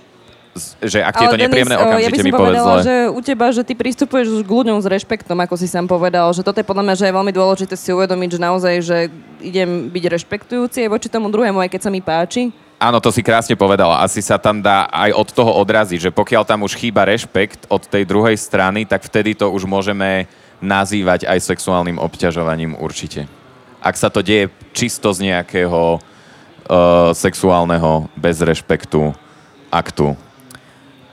že 0.79 1.03
ak 1.03 1.19
ti 1.19 1.27
je 1.27 1.35
to 1.35 1.41
nepríjemné, 1.41 1.75
o, 1.75 1.83
ja 1.83 1.83
by 1.83 1.91
okamžite 1.91 2.15
som 2.23 2.27
mi 2.31 2.33
povedz 2.33 2.63
zle. 2.63 2.79
že 2.87 2.97
u 3.11 3.21
teba, 3.27 3.47
že 3.51 3.63
ty 3.67 3.75
pristupuješ 3.75 4.27
už 4.39 4.43
k 4.47 4.51
ľuďom 4.55 4.79
s 4.79 4.87
rešpektom, 4.87 5.35
ako 5.43 5.59
si 5.59 5.67
sám 5.67 5.91
povedal, 5.91 6.31
že 6.31 6.47
toto 6.47 6.63
je 6.63 6.67
podľa 6.67 6.87
mňa, 6.87 6.95
že 6.95 7.05
je 7.11 7.17
veľmi 7.19 7.33
dôležité 7.35 7.75
si 7.75 7.91
uvedomiť, 7.91 8.39
že 8.39 8.41
naozaj, 8.41 8.75
že 8.87 8.99
idem 9.43 9.91
byť 9.91 10.05
rešpektujúci 10.15 10.87
aj 10.87 10.93
voči 10.95 11.11
tomu 11.11 11.27
druhému, 11.27 11.59
aj 11.59 11.75
keď 11.75 11.81
sa 11.83 11.91
mi 11.91 11.99
páči. 11.99 12.55
Áno, 12.85 13.01
to 13.01 13.09
si 13.09 13.25
krásne 13.25 13.57
povedala. 13.57 14.05
Asi 14.05 14.21
sa 14.21 14.37
tam 14.37 14.61
dá 14.61 14.85
aj 14.93 15.17
od 15.17 15.29
toho 15.33 15.57
odraziť, 15.57 16.11
že 16.11 16.11
pokiaľ 16.13 16.45
tam 16.45 16.69
už 16.69 16.77
chýba 16.77 17.09
rešpekt 17.09 17.65
od 17.73 17.81
tej 17.89 18.05
druhej 18.05 18.37
strany, 18.37 18.85
tak 18.85 19.01
vtedy 19.09 19.33
to 19.33 19.49
už 19.49 19.65
môžeme 19.65 20.29
nazývať 20.61 21.25
aj 21.25 21.49
sexuálnym 21.49 21.97
obťažovaním 21.97 22.77
určite. 22.77 23.25
Ak 23.81 23.97
sa 23.97 24.13
to 24.13 24.21
deje 24.21 24.53
čisto 24.77 25.17
z 25.17 25.33
nejakého 25.33 25.97
uh, 25.97 27.13
sexuálneho 27.17 28.13
bez 28.21 28.45
rešpektu 28.45 29.17
aktu. 29.73 30.13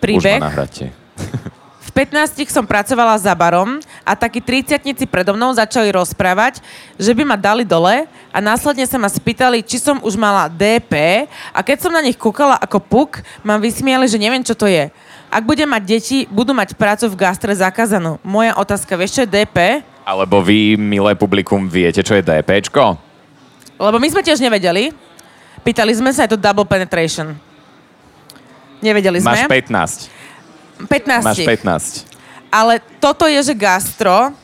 Príbeh. 0.03 0.19
Už 0.19 0.43
ma 0.43 0.51
nahráte. 0.51 0.91
V 1.91 2.07
15 2.07 2.47
som 2.47 2.63
pracovala 2.63 3.19
za 3.19 3.35
barom 3.35 3.83
a 4.07 4.15
takí 4.15 4.39
30 4.39 4.79
predo 5.11 5.35
mnou 5.35 5.51
začali 5.51 5.91
rozprávať, 5.91 6.63
že 6.95 7.11
by 7.11 7.27
ma 7.27 7.35
dali 7.35 7.67
dole 7.67 8.07
a 8.31 8.37
následne 8.39 8.87
sa 8.87 8.95
ma 8.95 9.11
spýtali, 9.11 9.59
či 9.59 9.75
som 9.75 9.99
už 9.99 10.15
mala 10.15 10.47
DP 10.47 11.27
a 11.51 11.59
keď 11.59 11.83
som 11.83 11.91
na 11.91 11.99
nich 11.99 12.15
kúkala 12.15 12.55
ako 12.63 12.79
puk, 12.79 13.19
ma 13.43 13.59
vysmiali, 13.59 14.07
že 14.07 14.15
neviem, 14.15 14.39
čo 14.39 14.55
to 14.55 14.71
je. 14.71 14.87
Ak 15.27 15.43
budem 15.43 15.67
mať 15.67 15.83
deti, 15.83 16.17
budú 16.31 16.55
mať 16.55 16.79
prácu 16.79 17.11
v 17.11 17.19
gastre 17.27 17.51
zakázanú. 17.51 18.23
Moja 18.23 18.55
otázka, 18.55 18.95
vieš, 18.95 19.19
čo 19.19 19.27
je 19.27 19.43
DP? 19.43 19.83
Alebo 20.07 20.39
vy, 20.39 20.79
milé 20.79 21.11
publikum, 21.19 21.67
viete, 21.67 21.99
čo 21.99 22.15
je 22.15 22.23
DPčko? 22.23 22.95
Lebo 23.75 23.99
my 23.99 24.07
sme 24.07 24.23
tiež 24.23 24.39
nevedeli. 24.39 24.95
Pýtali 25.59 25.91
sme 25.91 26.15
sa, 26.15 26.23
je 26.23 26.31
to 26.31 26.39
double 26.39 26.63
penetration. 26.63 27.35
Nevedeli 28.79 29.19
sme. 29.19 29.43
Máš 29.43 29.51
15. 30.07 30.20
15. 30.87 31.25
Máš 31.25 31.41
15. 31.43 32.11
Ale 32.51 32.83
toto 32.99 33.25
je, 33.27 33.39
že 33.39 33.55
gastro. 33.55 34.35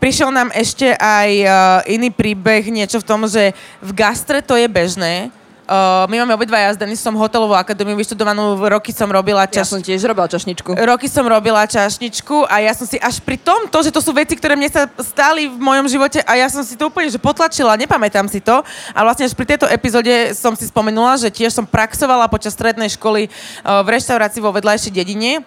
Prišiel 0.00 0.32
nám 0.32 0.48
ešte 0.56 0.96
aj 0.96 1.30
uh, 1.44 1.52
iný 1.84 2.08
príbeh, 2.08 2.64
niečo 2.72 3.04
v 3.04 3.06
tom, 3.06 3.28
že 3.28 3.52
v 3.84 3.90
gastre 3.92 4.40
to 4.40 4.56
je 4.56 4.64
bežné. 4.64 5.28
Uh, 5.70 6.02
my 6.10 6.26
máme 6.26 6.34
obidva 6.34 6.58
jazdení, 6.58 6.98
som 6.98 7.14
hotelovú 7.14 7.54
akadémiu 7.54 7.94
vyštudovanú, 7.94 8.58
roky 8.58 8.90
som 8.90 9.06
robila 9.06 9.46
Ja 9.46 9.62
čas... 9.62 9.70
som 9.70 9.78
tiež 9.78 10.02
robila 10.02 10.26
čašničku. 10.26 10.74
Roky 10.74 11.06
som 11.06 11.22
robila 11.22 11.62
čašničku 11.62 12.42
a 12.50 12.58
ja 12.58 12.74
som 12.74 12.90
si 12.90 12.98
až 12.98 13.22
pri 13.22 13.38
tom, 13.38 13.70
to, 13.70 13.78
že 13.78 13.94
to 13.94 14.02
sú 14.02 14.10
veci, 14.10 14.34
ktoré 14.34 14.58
mne 14.58 14.66
sa 14.66 14.90
stali 14.98 15.46
v 15.46 15.54
mojom 15.62 15.86
živote 15.86 16.26
a 16.26 16.34
ja 16.34 16.50
som 16.50 16.66
si 16.66 16.74
to 16.74 16.90
úplne 16.90 17.06
že 17.06 17.22
potlačila, 17.22 17.78
nepamätám 17.78 18.26
si 18.26 18.42
to. 18.42 18.66
A 18.90 18.98
vlastne 19.06 19.30
až 19.30 19.36
pri 19.38 19.46
tejto 19.54 19.70
epizóde 19.70 20.34
som 20.34 20.58
si 20.58 20.66
spomenula, 20.66 21.22
že 21.22 21.30
tiež 21.30 21.54
som 21.54 21.62
praxovala 21.62 22.26
počas 22.26 22.50
strednej 22.50 22.90
školy 22.90 23.30
uh, 23.30 23.86
v 23.86 23.94
reštaurácii 23.94 24.42
vo 24.42 24.50
vedľajšej 24.50 24.90
dedine 24.90 25.46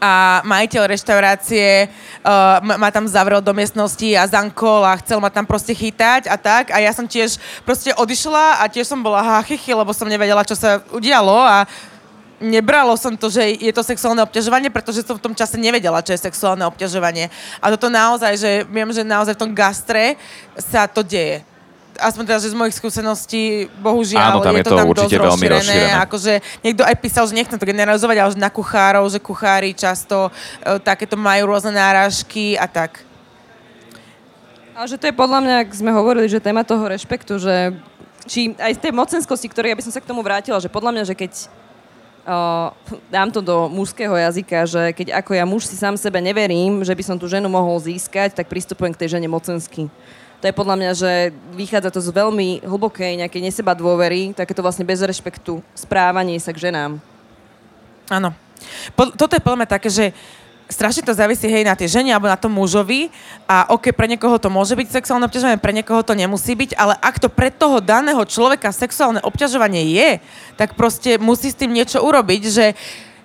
a 0.00 0.40
majiteľ 0.48 0.88
reštaurácie 0.88 1.88
uh, 2.24 2.60
ma, 2.64 2.88
tam 2.88 3.04
zavrel 3.04 3.44
do 3.44 3.52
miestnosti 3.52 4.16
a 4.16 4.24
zankol 4.24 4.80
a 4.80 4.96
chcel 5.04 5.20
ma 5.20 5.28
tam 5.28 5.44
proste 5.44 5.76
chytať 5.76 6.24
a 6.28 6.36
tak. 6.40 6.72
A 6.72 6.80
ja 6.80 6.88
som 6.96 7.04
tiež 7.04 7.36
proste 7.68 7.92
odišla 7.92 8.64
a 8.64 8.68
tiež 8.68 8.88
som 8.88 9.04
bola 9.04 9.20
hachichy, 9.20 9.76
lebo 9.76 9.92
som 9.92 10.08
nevedela, 10.08 10.46
čo 10.48 10.56
sa 10.56 10.80
udialo 10.88 11.36
a 11.36 11.68
nebralo 12.40 12.96
som 12.96 13.12
to, 13.12 13.28
že 13.28 13.60
je 13.60 13.72
to 13.72 13.84
sexuálne 13.84 14.24
obťažovanie, 14.24 14.72
pretože 14.72 15.04
som 15.04 15.20
v 15.20 15.24
tom 15.30 15.36
čase 15.36 15.60
nevedela, 15.60 16.02
čo 16.04 16.16
je 16.16 16.24
sexuálne 16.24 16.64
obťažovanie. 16.64 17.28
A 17.60 17.68
toto 17.72 17.92
naozaj, 17.92 18.40
že 18.40 18.50
viem, 18.68 18.88
že 18.88 19.04
naozaj 19.04 19.36
v 19.36 19.42
tom 19.44 19.52
gastre 19.52 20.16
sa 20.56 20.88
to 20.88 21.04
deje 21.04 21.44
aspoň 21.98 22.22
teda, 22.26 22.38
že 22.42 22.52
z 22.52 22.56
mojich 22.56 22.76
skúseností, 22.76 23.70
bohužiaľ, 23.78 24.38
Áno, 24.38 24.44
tam 24.44 24.54
je 24.54 24.62
je 24.62 24.66
to 24.66 24.72
to 24.72 24.78
tam 24.78 24.88
určite 24.90 25.16
dosť 25.16 25.26
veľmi 25.26 25.46
rozšírené. 25.50 25.92
Akože 26.02 26.32
niekto 26.62 26.82
aj 26.82 26.96
písal, 26.98 27.24
že 27.30 27.34
nechcem 27.34 27.58
to 27.58 27.66
generalizovať, 27.66 28.16
ale 28.18 28.30
že 28.34 28.38
na 28.40 28.50
kuchárov, 28.50 29.04
že 29.10 29.22
kuchári 29.22 29.70
často 29.74 30.28
e, 30.28 30.78
takéto 30.82 31.14
majú 31.14 31.54
rôzne 31.54 31.74
náražky 31.74 32.58
a 32.58 32.66
tak. 32.66 33.02
Ale 34.74 34.90
že 34.90 34.98
to 34.98 35.06
je 35.06 35.14
podľa 35.14 35.38
mňa, 35.38 35.54
ak 35.62 35.70
sme 35.70 35.94
hovorili, 35.94 36.26
že 36.26 36.42
téma 36.42 36.66
toho 36.66 36.82
rešpektu, 36.90 37.38
že 37.38 37.78
či 38.26 38.56
aj 38.58 38.74
z 38.74 38.82
tej 38.82 38.92
mocenskosti, 38.92 39.46
ktoré 39.46 39.70
ja 39.70 39.78
by 39.78 39.84
som 39.86 39.94
sa 39.94 40.02
k 40.02 40.08
tomu 40.10 40.24
vrátila, 40.24 40.58
že 40.58 40.72
podľa 40.72 40.90
mňa, 40.98 41.04
že 41.06 41.14
keď 41.14 41.32
uh, 42.26 42.72
dám 43.12 43.30
to 43.30 43.44
do 43.44 43.68
mužského 43.68 44.16
jazyka, 44.16 44.66
že 44.66 44.82
keď 44.96 45.20
ako 45.20 45.30
ja 45.36 45.44
muž 45.44 45.68
si 45.68 45.76
sám 45.76 45.94
sebe 46.00 46.18
neverím, 46.18 46.82
že 46.82 46.96
by 46.96 47.02
som 47.04 47.16
tú 47.20 47.28
ženu 47.28 47.46
mohol 47.46 47.76
získať, 47.78 48.34
tak 48.34 48.50
pristupujem 48.50 48.96
k 48.96 49.00
tej 49.04 49.20
žene 49.20 49.28
mocensky. 49.28 49.86
To 50.44 50.52
je 50.52 50.60
podľa 50.60 50.76
mňa, 50.76 50.92
že 50.92 51.32
vychádza 51.56 51.88
to 51.88 52.04
z 52.04 52.12
veľmi 52.12 52.68
hlbokej 52.68 53.16
nejakej 53.16 53.48
neseba 53.48 53.72
dôvery, 53.72 54.36
takéto 54.36 54.60
vlastne 54.60 54.84
bez 54.84 55.00
rešpektu 55.00 55.64
správanie 55.72 56.36
sa 56.36 56.52
k 56.52 56.68
ženám. 56.68 57.00
Áno. 58.12 58.36
Po, 58.92 59.08
toto 59.16 59.32
je 59.32 59.40
podľa 59.40 59.64
mňa 59.64 59.72
také, 59.72 59.88
že 59.88 60.12
strašne 60.68 61.00
to 61.00 61.16
závisí 61.16 61.48
hej 61.48 61.64
na 61.64 61.72
tej 61.72 61.96
žene 61.96 62.12
alebo 62.12 62.28
na 62.28 62.36
tom 62.36 62.52
mužovi 62.52 63.08
a 63.48 63.72
ok, 63.72 63.96
pre 63.96 64.04
niekoho 64.04 64.36
to 64.36 64.52
môže 64.52 64.76
byť 64.76 64.92
sexuálne 64.92 65.24
obťažovanie, 65.24 65.64
pre 65.64 65.72
niekoho 65.72 66.04
to 66.04 66.12
nemusí 66.12 66.52
byť, 66.52 66.76
ale 66.76 66.92
ak 67.00 67.24
to 67.24 67.32
pre 67.32 67.48
toho 67.48 67.80
daného 67.80 68.20
človeka 68.28 68.68
sexuálne 68.68 69.24
obťažovanie 69.24 69.96
je, 69.96 70.10
tak 70.60 70.76
proste 70.76 71.16
musí 71.16 71.56
s 71.56 71.56
tým 71.56 71.72
niečo 71.72 72.04
urobiť, 72.04 72.42
že 72.52 72.76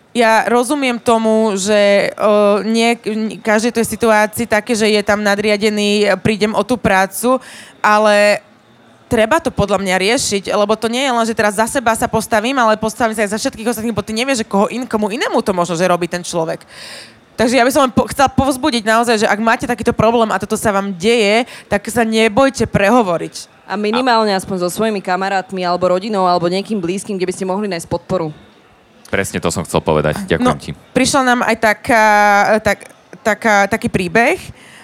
ja 0.09 0.49
rozumiem 0.49 0.97
tomu, 0.97 1.53
že 1.53 2.09
uh, 2.17 2.65
nie, 2.65 2.97
každej 3.45 3.77
tej 3.77 3.85
situácii 3.85 4.45
také, 4.49 4.73
že 4.73 4.89
je 4.89 5.01
tam 5.05 5.21
nadriadený, 5.21 6.17
prídem 6.25 6.57
o 6.57 6.65
tú 6.65 6.81
prácu, 6.81 7.37
ale 7.77 8.41
treba 9.09 9.41
to 9.41 9.53
podľa 9.53 9.81
mňa 9.81 9.95
riešiť, 10.01 10.43
lebo 10.53 10.73
to 10.77 10.89
nie 10.89 11.05
je 11.05 11.13
len, 11.13 11.25
že 11.25 11.37
teraz 11.37 11.57
za 11.57 11.69
seba 11.69 11.93
sa 11.93 12.09
postavím, 12.09 12.57
ale 12.57 12.77
postavím 12.81 13.17
sa 13.17 13.25
aj 13.25 13.33
za 13.33 13.39
všetkých 13.41 13.69
ostatných, 13.69 13.93
bo 13.97 14.05
ty 14.05 14.13
nevieš, 14.13 14.45
že 14.45 14.49
koho 14.49 14.65
in, 14.69 14.85
komu 14.85 15.13
inému 15.13 15.41
to 15.45 15.53
možno, 15.53 15.77
že 15.77 15.89
robí 15.89 16.05
ten 16.09 16.25
človek. 16.25 16.65
Takže 17.39 17.55
ja 17.55 17.63
by 17.63 17.71
som 17.71 17.87
len 17.87 17.93
po, 17.95 18.03
chcela 18.11 18.27
povzbudiť 18.27 18.83
naozaj, 18.83 19.23
že 19.23 19.27
ak 19.29 19.39
máte 19.39 19.63
takýto 19.63 19.95
problém 19.95 20.27
a 20.27 20.41
toto 20.41 20.59
sa 20.59 20.75
vám 20.75 20.91
deje, 20.91 21.47
tak 21.71 21.87
sa 21.87 22.03
nebojte 22.03 22.67
prehovoriť. 22.67 23.47
A 23.63 23.79
minimálne 23.79 24.35
aspoň 24.35 24.65
so 24.65 24.69
svojimi 24.73 24.99
kamarátmi 24.99 25.63
alebo 25.63 25.87
rodinou 25.87 26.27
alebo 26.27 26.51
niekým 26.51 26.81
blízkym, 26.83 27.15
kde 27.15 27.29
by 27.29 27.33
ste 27.33 27.47
mohli 27.47 27.71
nájsť 27.71 27.87
podporu. 27.87 28.48
Presne 29.09 29.41
to 29.41 29.49
som 29.49 29.65
chcel 29.65 29.81
povedať. 29.81 30.21
Ďakujem 30.29 30.45
No, 30.45 30.53
ti. 30.55 30.71
prišla 30.93 31.21
nám 31.25 31.39
aj 31.41 31.55
taká, 31.57 32.05
tak, 32.61 32.79
taká, 33.25 33.55
taký 33.65 33.89
príbeh. 33.89 34.37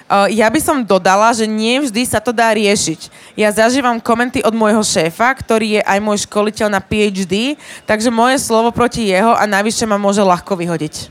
Uh, 0.05 0.29
ja 0.29 0.45
by 0.49 0.61
som 0.61 0.85
dodala, 0.85 1.33
že 1.33 1.49
nie 1.49 1.81
vždy 1.81 2.05
sa 2.05 2.21
to 2.21 2.29
dá 2.29 2.53
riešiť. 2.53 3.09
Ja 3.33 3.49
zažívam 3.49 3.97
komenty 3.97 4.37
od 4.45 4.53
môjho 4.53 4.85
šéfa, 4.85 5.33
ktorý 5.33 5.77
je 5.77 5.81
aj 5.81 5.97
môj 5.97 6.29
školiteľ 6.29 6.69
na 6.69 6.77
PhD, 6.77 7.57
takže 7.89 8.13
moje 8.13 8.37
slovo 8.37 8.69
proti 8.69 9.09
jeho 9.09 9.33
a 9.33 9.49
navyše 9.49 9.89
ma 9.89 9.97
môže 9.97 10.21
ľahko 10.21 10.53
vyhodiť. 10.61 11.09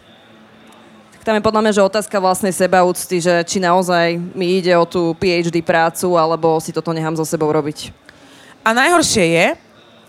Tak 1.19 1.23
tam 1.27 1.35
je 1.35 1.43
podľa 1.43 1.61
mňa, 1.67 1.73
že 1.75 1.83
otázka 1.83 2.23
vlastnej 2.23 2.55
sebaúcty, 2.55 3.19
že 3.19 3.35
či 3.51 3.59
naozaj 3.59 4.15
mi 4.31 4.63
ide 4.63 4.71
o 4.79 4.87
tú 4.87 5.11
PhD 5.19 5.59
prácu, 5.59 6.15
alebo 6.15 6.63
si 6.63 6.71
toto 6.71 6.95
nechám 6.95 7.19
so 7.19 7.27
sebou 7.27 7.51
robiť. 7.51 7.91
A 8.63 8.71
najhoršie 8.71 9.27
je, 9.27 9.47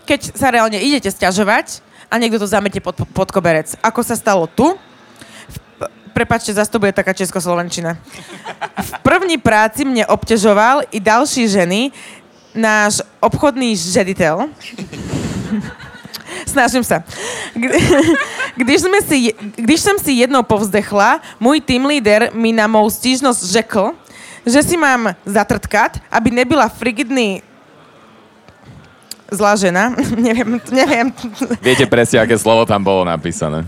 keď 0.06 0.20
sa 0.38 0.54
reálne 0.54 0.78
idete 0.78 1.10
sťažovať 1.10 1.82
a 2.16 2.22
niekto 2.22 2.40
to 2.40 2.48
zamete 2.48 2.80
pod, 2.80 2.96
pod 3.12 3.28
koberec. 3.28 3.76
Ako 3.84 4.00
sa 4.00 4.16
stalo 4.16 4.48
tu? 4.48 4.72
Prepačte, 6.16 6.56
zase 6.56 6.72
to 6.72 6.80
bude 6.80 6.96
taká 6.96 7.12
českoslovenčina. 7.12 8.00
V 8.80 8.90
první 9.04 9.36
práci 9.36 9.84
mne 9.84 10.08
obťažoval 10.08 10.88
i 10.88 10.96
další 10.96 11.44
ženy 11.44 11.92
náš 12.56 13.04
obchodný 13.20 13.76
žediteľ. 13.76 14.48
Snažím 16.56 16.80
sa. 16.80 17.04
Kdy- 17.52 17.76
Když, 18.64 18.88
sme 18.88 19.04
si, 19.04 19.36
když 19.60 19.80
jsem 19.80 19.96
si 20.00 20.12
jednou 20.24 20.40
povzdechla, 20.40 21.20
můj 21.36 21.60
team 21.60 21.84
leader 21.84 22.32
mi 22.32 22.56
na 22.56 22.64
mou 22.64 22.88
stížnosť 22.88 23.44
řekl, 23.44 23.92
že 24.48 24.64
si 24.64 24.76
mám 24.80 25.12
zatrtkať, 25.28 26.00
aby 26.08 26.30
nebyla 26.32 26.72
frigidný 26.72 27.44
zlá 29.30 29.56
žena. 29.56 29.94
neviem, 30.26 30.60
neviem. 30.70 31.06
Viete 31.62 31.86
presne, 31.86 32.22
aké 32.22 32.38
slovo 32.38 32.66
tam 32.66 32.82
bolo 32.82 33.02
napísané. 33.02 33.66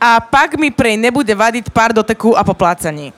A 0.00 0.20
pak 0.20 0.60
mi 0.60 0.68
prej 0.68 1.00
nebude 1.00 1.32
vadiť 1.32 1.72
pár 1.72 1.96
doteků 1.96 2.36
a 2.36 2.44
poplácaní. 2.44 3.12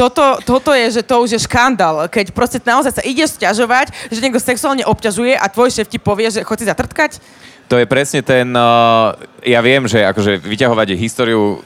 Toto, 0.00 0.40
toto 0.40 0.72
je, 0.72 0.96
že 0.96 1.02
to 1.04 1.20
už 1.20 1.36
je 1.36 1.44
škandál, 1.44 2.08
keď 2.08 2.32
proste 2.32 2.56
naozaj 2.64 2.96
sa 2.96 3.02
ideš 3.04 3.36
sťažovať, 3.36 4.08
že 4.08 4.22
niekto 4.24 4.40
sexuálne 4.40 4.80
obťažuje 4.88 5.36
a 5.36 5.44
tvoj 5.52 5.68
šéf 5.68 5.92
ti 5.92 6.00
povie, 6.00 6.32
že 6.32 6.40
chod 6.40 6.56
si 6.56 6.64
zatrtkať. 6.64 7.20
To 7.68 7.76
je 7.76 7.84
presne 7.84 8.24
ten... 8.24 8.48
Uh, 8.56 9.12
ja 9.44 9.60
viem, 9.60 9.84
že 9.84 10.00
akože 10.00 10.40
vyťahovať 10.40 10.96
históriu... 10.96 11.60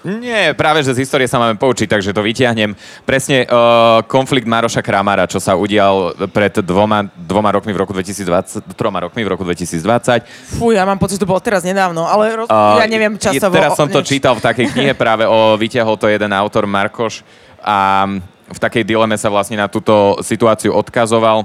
Nie, 0.00 0.56
práve, 0.56 0.80
že 0.80 0.96
z 0.96 1.04
histórie 1.04 1.28
sa 1.28 1.36
máme 1.36 1.60
poučiť, 1.60 1.84
takže 1.84 2.16
to 2.16 2.24
vyťahnem. 2.24 2.72
Presne 3.04 3.44
uh, 3.44 4.00
konflikt 4.08 4.48
Maroša 4.48 4.80
Kramára, 4.80 5.28
čo 5.28 5.36
sa 5.36 5.52
udial 5.52 6.16
pred 6.32 6.56
dvoma, 6.64 7.04
dvoma 7.12 7.52
rokmi 7.52 7.76
v 7.76 7.84
roku 7.84 7.92
2020, 7.92 8.64
troma 8.80 9.04
rokmi 9.04 9.20
v 9.20 9.28
roku 9.28 9.44
2020. 9.44 10.56
Fú, 10.56 10.72
ja 10.72 10.88
mám 10.88 10.96
pocit, 10.96 11.20
to 11.20 11.28
bolo 11.28 11.44
teraz 11.44 11.68
nedávno, 11.68 12.08
ale 12.08 12.32
roz... 12.32 12.48
Uh, 12.48 12.80
ja 12.80 12.88
neviem 12.88 13.20
časovo. 13.20 13.52
Teraz 13.52 13.76
som 13.76 13.92
to 13.92 14.00
čítal 14.00 14.32
v 14.32 14.42
takej 14.42 14.72
knihe 14.72 14.92
práve 15.02 15.28
o, 15.28 15.60
vyťahol 15.60 16.00
to 16.00 16.08
jeden 16.08 16.32
autor 16.32 16.64
Markoš 16.64 17.20
a 17.60 18.08
v 18.48 18.58
takej 18.58 18.88
dileme 18.88 19.20
sa 19.20 19.28
vlastne 19.28 19.60
na 19.60 19.68
túto 19.68 20.16
situáciu 20.24 20.72
odkazoval. 20.80 21.44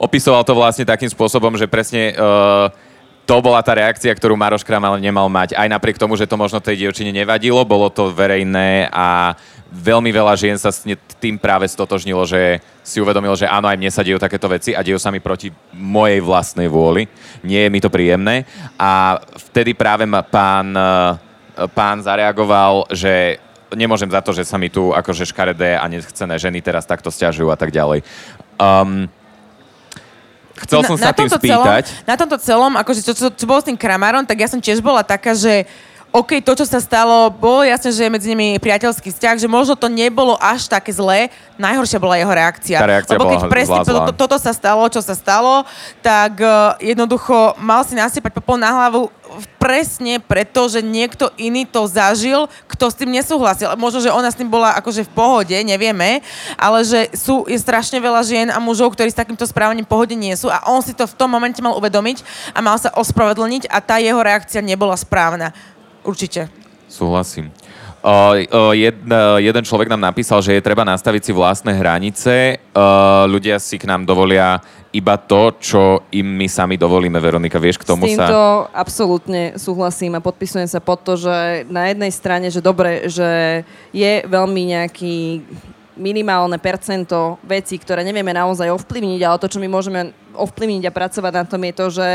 Opisoval 0.00 0.40
to 0.48 0.56
vlastne 0.56 0.88
takým 0.88 1.12
spôsobom, 1.12 1.52
že 1.60 1.68
presne 1.68 2.16
uh, 2.16 2.72
to 3.32 3.40
bola 3.40 3.64
tá 3.64 3.72
reakcia, 3.72 4.12
ktorú 4.12 4.36
Maroš 4.36 4.60
Kramal 4.60 5.00
nemal 5.00 5.24
mať. 5.32 5.56
Aj 5.56 5.64
napriek 5.64 5.96
tomu, 5.96 6.20
že 6.20 6.28
to 6.28 6.36
možno 6.36 6.60
tej 6.60 6.84
dievčine 6.84 7.16
nevadilo, 7.16 7.64
bolo 7.64 7.88
to 7.88 8.12
verejné 8.12 8.92
a 8.92 9.32
veľmi 9.72 10.12
veľa 10.12 10.36
žien 10.36 10.60
sa 10.60 10.68
s 10.68 10.84
tým 11.16 11.40
práve 11.40 11.64
stotožnilo, 11.64 12.28
že 12.28 12.60
si 12.84 13.00
uvedomil, 13.00 13.32
že 13.32 13.48
áno, 13.48 13.72
aj 13.72 13.80
mne 13.80 13.88
sa 13.88 14.04
dejú 14.04 14.20
takéto 14.20 14.52
veci 14.52 14.76
a 14.76 14.84
dejú 14.84 15.00
sa 15.00 15.08
mi 15.08 15.24
proti 15.24 15.48
mojej 15.72 16.20
vlastnej 16.20 16.68
vôli. 16.68 17.08
Nie 17.40 17.64
je 17.64 17.72
mi 17.72 17.80
to 17.80 17.88
príjemné. 17.88 18.44
A 18.76 19.16
vtedy 19.48 19.72
práve 19.72 20.04
pán, 20.28 20.76
pán 21.72 22.04
zareagoval, 22.04 22.92
že 22.92 23.40
nemôžem 23.72 24.12
za 24.12 24.20
to, 24.20 24.36
že 24.36 24.44
sa 24.44 24.60
mi 24.60 24.68
tu 24.68 24.92
akože 24.92 25.24
škaredé 25.24 25.80
a 25.80 25.88
nechcené 25.88 26.36
ženy 26.36 26.60
teraz 26.60 26.84
takto 26.84 27.08
stiažujú 27.08 27.48
a 27.48 27.56
tak 27.56 27.72
ďalej. 27.72 28.04
Um, 28.60 29.08
Chcel 30.66 30.80
som 30.86 30.96
na, 30.96 31.02
sa 31.02 31.10
na 31.10 31.16
tým 31.16 31.28
spýtať. 31.30 31.84
Celom, 31.90 32.06
na 32.06 32.14
tomto 32.14 32.36
celom, 32.38 32.72
akože 32.78 33.00
čo, 33.02 33.12
čo, 33.14 33.26
čo 33.34 33.44
bolo 33.46 33.60
s 33.60 33.66
tým 33.66 33.78
kramárom, 33.78 34.22
tak 34.22 34.38
ja 34.38 34.48
som 34.48 34.62
tiež 34.62 34.78
bola 34.78 35.02
taká, 35.02 35.34
že 35.34 35.66
OK, 36.12 36.44
to, 36.44 36.52
čo 36.52 36.68
sa 36.68 36.76
stalo, 36.76 37.32
bolo 37.32 37.64
jasné, 37.64 37.88
že 37.88 38.04
je 38.04 38.12
medzi 38.12 38.28
nimi 38.28 38.60
priateľský 38.60 39.08
vzťah, 39.16 39.40
že 39.40 39.48
možno 39.48 39.80
to 39.80 39.88
nebolo 39.88 40.36
až 40.36 40.68
také 40.68 40.92
zlé. 40.92 41.32
Najhoršia 41.56 41.96
bola 41.96 42.20
jeho 42.20 42.28
reakcia. 42.28 42.76
Tá 42.76 42.84
reakcia 42.84 43.16
Lebo 43.16 43.32
keď 43.32 43.40
bola 43.40 43.48
presne 43.48 43.80
zlá. 43.80 43.88
To, 43.88 44.12
to, 44.12 44.12
toto 44.20 44.36
sa 44.36 44.52
stalo, 44.52 44.84
čo 44.92 45.00
sa 45.00 45.16
stalo, 45.16 45.64
tak 46.04 46.36
uh, 46.44 46.76
jednoducho 46.84 47.56
mal 47.56 47.80
si 47.88 47.96
nasypať 47.96 48.28
popol 48.28 48.60
na 48.60 48.68
hlavu 48.68 49.08
presne 49.56 50.18
preto, 50.20 50.68
že 50.68 50.84
niekto 50.84 51.30
iný 51.40 51.64
to 51.64 51.86
zažil, 51.88 52.50
kto 52.68 52.84
s 52.92 52.98
tým 52.98 53.14
nesúhlasil. 53.14 53.72
Možno, 53.78 54.02
že 54.02 54.12
ona 54.12 54.28
s 54.28 54.36
tým 54.36 54.50
bola 54.50 54.76
akože 54.76 55.06
v 55.08 55.14
pohode, 55.14 55.56
nevieme, 55.56 56.20
ale 56.58 56.84
že 56.84 57.08
sú, 57.16 57.48
je 57.48 57.56
strašne 57.56 57.96
veľa 58.02 58.20
žien 58.26 58.48
a 58.52 58.58
mužov, 58.60 58.92
ktorí 58.92 59.08
s 59.08 59.16
takýmto 59.16 59.46
správaním 59.48 59.86
v 59.86 59.92
pohode 59.92 60.12
nie 60.18 60.34
sú 60.34 60.52
a 60.52 60.66
on 60.68 60.82
si 60.84 60.92
to 60.92 61.08
v 61.08 61.16
tom 61.16 61.30
momente 61.30 61.62
mal 61.64 61.78
uvedomiť 61.78 62.52
a 62.52 62.58
mal 62.60 62.76
sa 62.76 62.92
ospravedlniť 62.92 63.70
a 63.70 63.78
tá 63.80 63.96
jeho 64.02 64.20
reakcia 64.20 64.60
nebola 64.60 64.98
správna. 64.98 65.54
Určite. 66.02 66.50
Súhlasím. 66.90 67.48
Uh, 68.02 68.42
uh, 68.50 68.74
jed, 68.74 68.98
uh, 69.06 69.38
jeden 69.38 69.62
človek 69.62 69.86
nám 69.86 70.10
napísal, 70.10 70.42
že 70.42 70.58
je 70.58 70.66
treba 70.66 70.82
nastaviť 70.82 71.22
si 71.22 71.32
vlastné 71.32 71.70
hranice. 71.78 72.58
Uh, 72.74 73.30
ľudia 73.30 73.62
si 73.62 73.78
k 73.78 73.86
nám 73.86 74.02
dovolia 74.02 74.58
iba 74.90 75.14
to, 75.14 75.54
čo 75.62 76.02
im 76.10 76.26
my 76.26 76.50
sami 76.50 76.74
dovolíme. 76.74 77.22
Veronika, 77.22 77.62
vieš 77.62 77.78
k 77.78 77.86
tomu 77.86 78.10
sa... 78.10 78.10
S 78.10 78.12
týmto 78.18 78.42
sa... 78.66 78.74
absolútne 78.74 79.54
súhlasím 79.54 80.18
a 80.18 80.24
podpisujem 80.24 80.66
sa 80.66 80.82
pod 80.82 81.06
to, 81.06 81.14
že 81.14 81.62
na 81.70 81.94
jednej 81.94 82.10
strane, 82.10 82.50
že 82.50 82.58
dobre, 82.58 83.06
že 83.06 83.62
je 83.94 84.12
veľmi 84.26 84.62
nejaký 84.74 85.46
minimálne 85.94 86.58
percento 86.58 87.38
vecí, 87.46 87.78
ktoré 87.78 88.02
nevieme 88.02 88.34
naozaj 88.34 88.66
ovplyvniť, 88.82 89.20
ale 89.22 89.38
to, 89.38 89.46
čo 89.46 89.62
my 89.62 89.68
môžeme 89.70 90.10
ovplyvniť 90.34 90.90
a 90.90 90.96
pracovať 90.96 91.32
na 91.38 91.44
tom 91.46 91.62
je 91.62 91.72
to, 91.72 91.86
že 91.92 92.08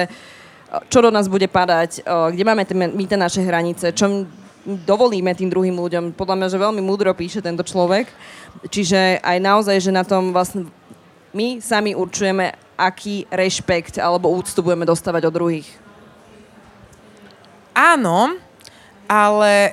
čo 0.92 1.00
do 1.00 1.10
nás 1.12 1.32
bude 1.32 1.48
padať, 1.48 2.04
kde 2.06 2.44
máme 2.44 2.68
my 2.72 3.04
tie 3.08 3.16
naše 3.16 3.42
hranice, 3.44 3.96
čo 3.96 4.28
dovolíme 4.68 5.32
tým 5.32 5.48
druhým 5.48 5.80
ľuďom. 5.80 6.12
Podľa 6.12 6.36
mňa, 6.36 6.48
že 6.52 6.60
veľmi 6.60 6.84
múdro 6.84 7.08
píše 7.16 7.40
tento 7.40 7.64
človek. 7.64 8.12
Čiže 8.68 9.24
aj 9.24 9.38
naozaj, 9.40 9.80
že 9.80 9.96
na 9.96 10.04
tom 10.04 10.36
vlastne 10.36 10.68
my 11.32 11.64
sami 11.64 11.96
určujeme, 11.96 12.52
aký 12.76 13.24
rešpekt 13.32 13.96
alebo 13.96 14.28
úctu 14.28 14.60
budeme 14.60 14.84
dostávať 14.84 15.32
od 15.32 15.36
druhých. 15.40 15.70
Áno, 17.72 18.36
ale 19.08 19.72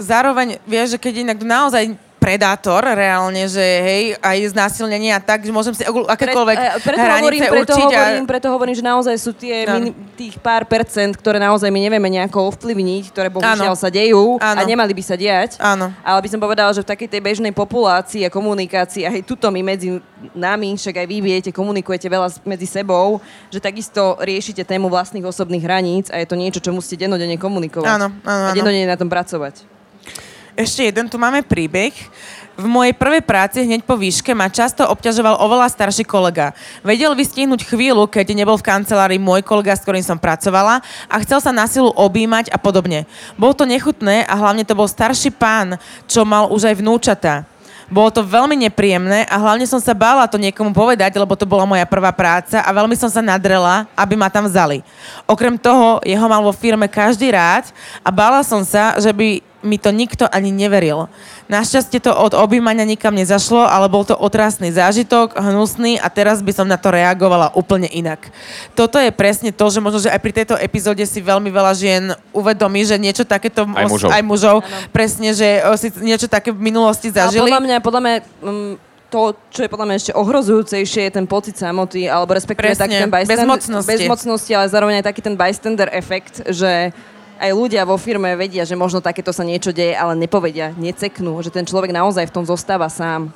zároveň, 0.00 0.58
vieš, 0.66 0.96
že 0.96 1.02
keď 1.06 1.14
inak 1.22 1.38
naozaj 1.46 1.94
predátor 2.20 2.84
reálne, 2.84 3.48
že 3.48 3.64
hej, 3.64 4.04
aj 4.20 4.52
znásilnenie 4.52 5.16
a 5.16 5.20
tak, 5.24 5.40
že 5.40 5.48
môžem 5.48 5.72
si 5.72 5.82
akékoľvek 5.88 6.56
Pre, 6.60 6.92
preto 6.92 7.06
hovorím, 7.08 7.40
preto 7.40 7.72
určiť. 7.72 7.86
Hovorím, 7.88 8.24
a... 8.24 8.28
Preto 8.28 8.46
hovorím, 8.52 8.74
že 8.76 8.84
naozaj 8.84 9.16
sú 9.16 9.32
tie 9.32 9.64
no. 9.64 9.80
min, 9.80 9.96
tých 10.20 10.36
pár 10.36 10.68
percent, 10.68 11.16
ktoré 11.16 11.40
naozaj 11.40 11.72
my 11.72 11.80
nevieme 11.80 12.12
nejako 12.12 12.52
ovplyvniť, 12.52 13.08
ktoré 13.08 13.32
bohužiaľ 13.32 13.72
sa 13.72 13.88
dejú 13.88 14.36
ano. 14.36 14.58
a 14.60 14.62
nemali 14.68 14.92
by 14.92 15.02
sa 15.02 15.16
diať. 15.16 15.56
Áno. 15.56 15.88
Ale 16.04 16.20
by 16.20 16.28
som 16.28 16.40
povedala, 16.44 16.70
že 16.76 16.84
v 16.84 16.92
takej 16.92 17.08
tej 17.08 17.20
bežnej 17.24 17.56
populácii 17.56 18.28
a 18.28 18.30
komunikácii, 18.30 19.08
aj 19.08 19.24
tuto 19.24 19.48
my 19.48 19.64
medzi 19.64 19.96
nami, 20.36 20.76
však 20.76 21.00
aj 21.00 21.06
vy 21.08 21.16
viete, 21.24 21.48
komunikujete 21.48 22.04
veľa 22.04 22.28
medzi 22.44 22.68
sebou, 22.68 23.24
že 23.48 23.64
takisto 23.64 24.20
riešite 24.20 24.60
tému 24.68 24.92
vlastných 24.92 25.24
osobných 25.24 25.64
hraníc 25.64 26.12
a 26.12 26.20
je 26.20 26.28
to 26.28 26.36
niečo, 26.36 26.60
čo 26.60 26.76
musíte 26.76 27.00
dennodenne 27.00 27.40
komunikovať. 27.40 27.88
Áno, 27.88 28.12
áno, 28.28 28.28
áno. 28.28 28.52
A 28.52 28.56
dennodenne 28.56 28.84
na 28.84 29.00
tom 29.00 29.08
pracovať. 29.08 29.69
Ešte 30.60 30.84
jeden 30.84 31.08
tu 31.08 31.16
máme 31.16 31.40
príbeh. 31.40 31.96
V 32.52 32.68
mojej 32.68 32.92
prvej 32.92 33.24
práci 33.24 33.64
hneď 33.64 33.80
po 33.80 33.96
výške 33.96 34.36
ma 34.36 34.52
často 34.52 34.84
obťažoval 34.84 35.40
oveľa 35.40 35.72
starší 35.72 36.04
kolega. 36.04 36.52
Vedel 36.84 37.16
vystihnúť 37.16 37.64
chvíľu, 37.64 38.04
keď 38.04 38.36
nebol 38.36 38.60
v 38.60 38.68
kancelárii 38.68 39.16
môj 39.16 39.40
kolega, 39.40 39.72
s 39.72 39.80
ktorým 39.80 40.04
som 40.04 40.20
pracovala 40.20 40.84
a 41.08 41.16
chcel 41.24 41.40
sa 41.40 41.48
na 41.48 41.64
silu 41.64 41.88
objímať 41.96 42.52
a 42.52 42.60
podobne. 42.60 43.08
Bolo 43.40 43.56
to 43.56 43.64
nechutné 43.64 44.28
a 44.28 44.36
hlavne 44.36 44.68
to 44.68 44.76
bol 44.76 44.84
starší 44.84 45.32
pán, 45.32 45.80
čo 46.04 46.28
mal 46.28 46.52
už 46.52 46.68
aj 46.68 46.76
vnúčatá. 46.76 47.48
Bolo 47.88 48.12
to 48.12 48.20
veľmi 48.20 48.54
nepríjemné 48.68 49.24
a 49.32 49.40
hlavne 49.40 49.64
som 49.64 49.80
sa 49.80 49.96
bála 49.96 50.28
to 50.28 50.36
niekomu 50.36 50.76
povedať, 50.76 51.16
lebo 51.16 51.32
to 51.40 51.48
bola 51.48 51.64
moja 51.64 51.88
prvá 51.88 52.12
práca 52.12 52.60
a 52.60 52.68
veľmi 52.68 53.00
som 53.00 53.08
sa 53.08 53.24
nadrela, 53.24 53.88
aby 53.96 54.12
ma 54.12 54.28
tam 54.28 54.44
vzali. 54.44 54.84
Okrem 55.24 55.56
toho, 55.56 56.04
jeho 56.04 56.28
mal 56.28 56.44
vo 56.44 56.52
firme 56.52 56.84
každý 56.84 57.32
rád 57.32 57.72
a 58.04 58.12
bála 58.12 58.44
som 58.44 58.60
sa, 58.60 59.00
že 59.00 59.08
by 59.08 59.49
mi 59.60 59.76
to 59.76 59.92
nikto 59.92 60.24
ani 60.24 60.48
neveril. 60.52 61.12
Našťastie 61.52 62.00
to 62.00 62.12
od 62.12 62.32
objímania 62.32 62.88
nikam 62.88 63.12
nezašlo, 63.12 63.64
ale 63.64 63.92
bol 63.92 64.04
to 64.08 64.16
otrasný 64.16 64.72
zážitok, 64.72 65.36
hnusný 65.36 66.00
a 66.00 66.08
teraz 66.08 66.40
by 66.40 66.52
som 66.52 66.66
na 66.66 66.80
to 66.80 66.88
reagovala 66.88 67.52
úplne 67.52 67.88
inak. 67.90 68.32
Toto 68.72 68.96
je 68.96 69.12
presne 69.12 69.52
to, 69.52 69.66
že 69.68 69.84
možno, 69.84 70.00
že 70.00 70.12
aj 70.12 70.20
pri 70.20 70.32
tejto 70.32 70.54
epizóde 70.56 71.04
si 71.04 71.20
veľmi 71.20 71.52
veľa 71.52 71.72
žien 71.76 72.04
uvedomí, 72.32 72.84
že 72.88 72.96
niečo 72.96 73.28
takéto 73.28 73.68
aj 73.68 73.86
mužov, 73.86 74.08
aj 74.08 74.22
mužov 74.24 74.56
presne, 74.94 75.36
že 75.36 75.60
si 75.76 75.88
niečo 76.00 76.26
také 76.30 76.52
v 76.52 76.60
minulosti 76.60 77.12
zažili. 77.12 77.44
A 77.44 77.46
podľa 77.46 77.62
mňa, 77.62 77.76
podľa 77.84 78.00
mňa 78.00 78.16
um, 78.40 78.74
to, 79.10 79.34
čo 79.50 79.66
je 79.66 79.68
podľa 79.68 79.86
mňa 79.90 79.96
ešte 79.98 80.12
ohrozujúcejšie, 80.14 81.10
je 81.10 81.12
ten 81.12 81.26
pocit 81.26 81.58
samoty, 81.58 82.06
alebo 82.06 82.32
respektíve 82.32 82.78
taký 82.78 83.02
ten 83.02 83.10
bystander, 83.10 83.42
bezmocnosti. 83.42 83.90
bezmocnosti, 83.90 84.52
ale 84.54 84.66
zároveň 84.70 84.94
aj 85.02 85.06
taký 85.10 85.20
ten 85.20 85.34
bystander 85.34 85.90
efekt, 85.90 86.46
že 86.46 86.94
aj 87.40 87.50
ľudia 87.56 87.88
vo 87.88 87.96
firme 87.96 88.36
vedia, 88.36 88.68
že 88.68 88.76
možno 88.76 89.00
takéto 89.00 89.32
sa 89.32 89.40
niečo 89.40 89.72
deje, 89.72 89.96
ale 89.96 90.12
nepovedia, 90.12 90.76
neceknú, 90.76 91.40
že 91.40 91.48
ten 91.48 91.64
človek 91.64 91.88
naozaj 91.88 92.28
v 92.28 92.34
tom 92.36 92.44
zostáva 92.44 92.92
sám. 92.92 93.32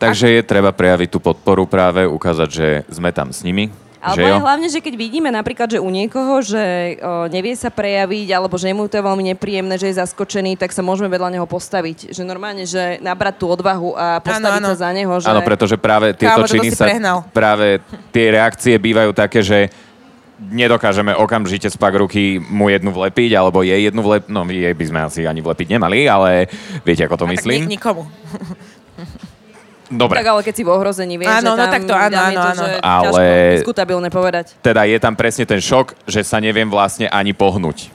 Takže 0.00 0.34
je 0.34 0.42
treba 0.42 0.74
prejaviť 0.74 1.08
tú 1.14 1.22
podporu 1.22 1.62
práve, 1.68 2.08
ukázať, 2.08 2.48
že 2.50 2.66
sme 2.90 3.14
tam 3.14 3.30
s 3.30 3.46
nimi. 3.46 3.70
Alebo 4.02 4.18
že 4.18 4.34
aj 4.34 4.42
hlavne, 4.42 4.66
že 4.66 4.82
keď 4.82 4.94
vidíme 4.98 5.30
napríklad, 5.30 5.70
že 5.70 5.78
u 5.78 5.86
niekoho, 5.86 6.42
že 6.42 6.98
o, 6.98 7.30
nevie 7.30 7.54
sa 7.54 7.70
prejaviť, 7.70 8.34
alebo 8.34 8.58
že 8.58 8.74
mu 8.74 8.90
to 8.90 8.98
je 8.98 9.04
veľmi 9.06 9.30
nepríjemné, 9.30 9.78
že 9.78 9.94
je 9.94 10.02
zaskočený, 10.02 10.58
tak 10.58 10.74
sa 10.74 10.82
môžeme 10.82 11.06
vedľa 11.06 11.38
neho 11.38 11.46
postaviť. 11.46 12.10
Že 12.10 12.26
normálne, 12.26 12.66
že 12.66 12.98
nabrať 12.98 13.38
tú 13.38 13.46
odvahu 13.46 13.94
a 13.94 14.18
postaviť 14.18 14.58
ano, 14.58 14.66
ano. 14.66 14.74
sa 14.74 14.76
za 14.82 14.90
neho. 14.90 15.14
Že... 15.22 15.30
Áno, 15.30 15.46
pretože 15.46 15.78
práve 15.78 16.18
tieto 16.18 16.34
Kámo, 16.34 16.50
činy 16.50 16.74
sa... 16.74 16.90
Prehnal. 16.90 17.18
Práve 17.30 17.78
tie 18.10 18.26
reakcie 18.34 18.74
bývajú 18.74 19.14
také, 19.14 19.38
že 19.38 19.70
nedokážeme 20.38 21.14
okamžite 21.14 21.70
spak 21.70 21.94
ruky 21.94 22.40
mu 22.40 22.72
jednu 22.72 22.90
vlepiť, 22.90 23.30
alebo 23.36 23.62
jej 23.62 23.78
jednu 23.78 24.02
vlepiť, 24.02 24.28
no 24.32 24.42
jej 24.48 24.74
by 24.74 24.84
sme 24.88 25.00
asi 25.04 25.20
ani 25.28 25.44
vlepiť 25.44 25.78
nemali, 25.78 26.08
ale 26.08 26.50
viete, 26.82 27.04
ako 27.06 27.24
to 27.24 27.26
no, 27.28 27.32
myslím? 27.36 27.68
Ni- 27.68 27.76
nikomu. 27.78 28.08
Dobre. 29.92 30.24
Tak 30.24 30.28
ale 30.32 30.40
keď 30.40 30.54
si 30.56 30.64
v 30.64 30.70
ohrození, 30.72 31.20
vieš, 31.20 31.44
áno, 31.44 31.52
že 31.52 31.60
no, 31.60 31.68
tak 31.68 31.82
to, 31.84 31.92
áno, 31.92 32.16
áno, 32.16 32.40
to, 32.56 32.64
áno. 32.80 33.12
ale... 33.12 33.24
diskutabilné 33.60 34.08
povedať. 34.08 34.56
Teda 34.64 34.88
je 34.88 34.96
tam 34.96 35.12
presne 35.12 35.44
ten 35.44 35.60
šok, 35.60 36.08
že 36.08 36.24
sa 36.24 36.40
neviem 36.40 36.64
vlastne 36.64 37.12
ani 37.12 37.36
pohnúť. 37.36 37.92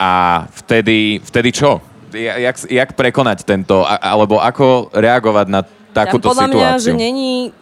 A 0.00 0.44
vtedy, 0.64 1.20
vtedy 1.20 1.52
čo? 1.52 1.84
Jak, 2.16 2.64
jak 2.64 2.90
prekonať 2.96 3.44
tento, 3.44 3.84
alebo 3.84 4.40
ako 4.40 4.88
reagovať 4.96 5.46
na 5.52 5.60
takúto 5.92 6.32
podľa 6.32 6.48
situáciu? 6.48 6.64
Mňa, 6.64 6.80
že 6.80 6.92
není 6.96 7.52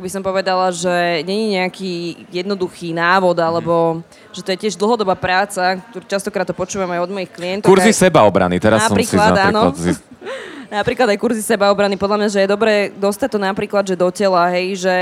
by 0.00 0.10
som 0.10 0.22
povedala, 0.24 0.72
že 0.72 1.22
není 1.22 1.60
nejaký 1.60 2.24
jednoduchý 2.32 2.96
návod, 2.96 3.36
alebo 3.36 4.00
že 4.32 4.40
to 4.40 4.50
je 4.56 4.58
tiež 4.66 4.74
dlhodobá 4.80 5.14
práca, 5.14 5.78
ktorú 5.92 6.04
častokrát 6.08 6.48
to 6.48 6.56
počúvam 6.56 6.88
aj 6.90 7.04
od 7.04 7.10
mojich 7.12 7.30
klientov. 7.30 7.68
Kurzy 7.68 7.92
aj... 7.92 8.08
sebaobrany, 8.08 8.56
teraz 8.56 8.88
som 8.88 8.96
si 8.96 9.04
napríklad... 9.12 9.32
Áno. 9.52 9.62
napríklad 10.70 11.10
aj 11.10 11.18
kurzy 11.18 11.42
sebaobrany, 11.42 11.98
podľa 11.98 12.16
mňa, 12.22 12.28
že 12.30 12.42
je 12.46 12.52
dobré 12.54 12.94
dostať 12.94 13.28
to 13.34 13.38
napríklad, 13.42 13.82
že 13.82 13.98
do 13.98 14.06
tela, 14.14 14.46
hej, 14.54 14.86
že 14.86 14.94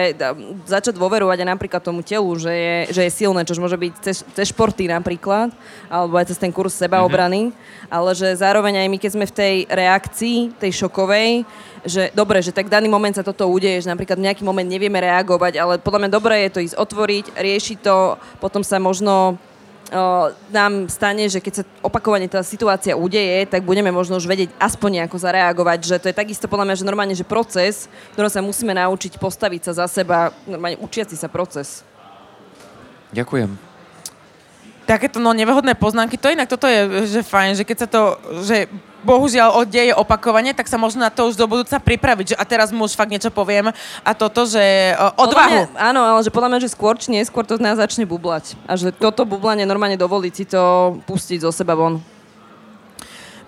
začať 0.65 0.97
dôverovať 0.97 1.45
aj 1.45 1.49
napríklad 1.53 1.83
tomu 1.85 2.01
telu, 2.01 2.33
že 2.41 2.51
je, 2.51 2.77
že 2.97 3.01
je 3.05 3.13
silné, 3.13 3.45
čo 3.45 3.61
môže 3.61 3.77
byť 3.77 3.93
cez, 4.01 4.25
cez 4.25 4.47
športy 4.49 4.89
napríklad, 4.89 5.53
alebo 5.93 6.17
aj 6.17 6.33
cez 6.33 6.41
ten 6.41 6.49
kurz 6.49 6.73
sebaobrany, 6.81 7.53
mm-hmm. 7.53 7.93
ale 7.93 8.11
že 8.17 8.33
zároveň 8.41 8.81
aj 8.81 8.89
my, 8.89 8.99
keď 8.99 9.11
sme 9.13 9.27
v 9.29 9.37
tej 9.37 9.55
reakcii, 9.69 10.39
tej 10.57 10.73
šokovej, 10.73 11.45
že 11.85 12.11
dobre, 12.17 12.43
že 12.43 12.51
tak 12.51 12.67
v 12.67 12.75
daný 12.75 12.89
moment 12.91 13.15
sa 13.15 13.23
toto 13.23 13.47
udeje, 13.47 13.85
že 13.85 13.93
napríklad 13.93 14.19
v 14.19 14.27
nejaký 14.29 14.43
moment 14.43 14.67
nevieme 14.67 14.99
reagovať, 14.99 15.61
ale 15.61 15.75
podľa 15.79 16.09
mňa 16.09 16.11
dobré 16.11 16.37
je 16.49 16.53
to 16.57 16.65
ísť 16.65 16.77
otvoriť, 16.81 17.25
riešiť 17.39 17.79
to, 17.85 18.19
potom 18.43 18.65
sa 18.65 18.81
možno 18.81 19.39
nám 20.53 20.89
stane, 20.93 21.29
že 21.29 21.41
keď 21.41 21.53
sa 21.61 21.65
opakovane 21.81 22.29
tá 22.29 22.45
situácia 22.45 22.97
udeje, 22.97 23.49
tak 23.49 23.65
budeme 23.65 23.89
možno 23.89 24.21
už 24.21 24.29
vedieť 24.29 24.53
aspoň 24.61 25.03
nejako 25.03 25.17
zareagovať, 25.21 25.79
že 25.85 25.97
to 26.01 26.09
je 26.13 26.17
takisto 26.17 26.49
podľa 26.49 26.73
mňa, 26.73 26.79
že 26.81 26.89
normálne, 26.89 27.17
že 27.17 27.25
proces, 27.25 27.89
ktorom 28.17 28.29
sa 28.33 28.45
musíme 28.45 28.77
naučiť 28.77 29.17
postaviť 29.17 29.71
sa 29.71 29.85
za 29.85 29.87
seba, 29.89 30.33
normálne 30.45 30.81
učiaci 30.81 31.17
sa 31.17 31.29
proces. 31.29 31.85
Ďakujem. 33.13 33.68
Takéto 34.89 35.21
no, 35.21 35.37
nevehodné 35.37 35.77
poznámky, 35.77 36.17
to 36.17 36.33
inak 36.33 36.49
toto 36.49 36.65
je 36.65 37.05
že 37.05 37.21
fajn, 37.21 37.61
že 37.61 37.65
keď 37.69 37.77
sa 37.85 37.89
to, 37.93 38.17
že 38.41 38.73
bohužiaľ 39.05 39.69
deje 39.69 39.93
opakovane, 39.93 40.57
tak 40.57 40.65
sa 40.65 40.81
možno 40.81 41.05
na 41.05 41.13
to 41.13 41.29
už 41.29 41.37
do 41.37 41.45
budúca 41.45 41.77
pripraviť, 41.77 42.33
že 42.33 42.37
a 42.41 42.45
teraz 42.49 42.73
mu 42.73 42.89
už 42.89 42.97
fakt 42.97 43.13
niečo 43.13 43.29
poviem 43.29 43.69
a 44.03 44.11
toto, 44.17 44.49
že 44.49 44.97
Podľa 44.97 45.21
odvahu. 45.21 45.61
Mňa, 45.69 45.77
áno, 45.77 46.01
ale 46.03 46.21
že 46.25 46.33
podľa 46.33 46.49
mňa, 46.57 46.65
že 46.65 46.73
skôr 46.73 46.97
či 46.97 47.13
neskôr 47.13 47.45
to 47.45 47.61
z 47.61 47.63
nás 47.63 47.77
začne 47.77 48.09
bublať. 48.09 48.57
A 48.65 48.81
že 48.81 48.89
toto 48.91 49.29
bublanie 49.29 49.69
normálne 49.69 50.01
dovoliť 50.01 50.33
si 50.33 50.45
to 50.49 50.97
pustiť 51.05 51.45
zo 51.45 51.53
seba 51.53 51.77
von. 51.77 52.01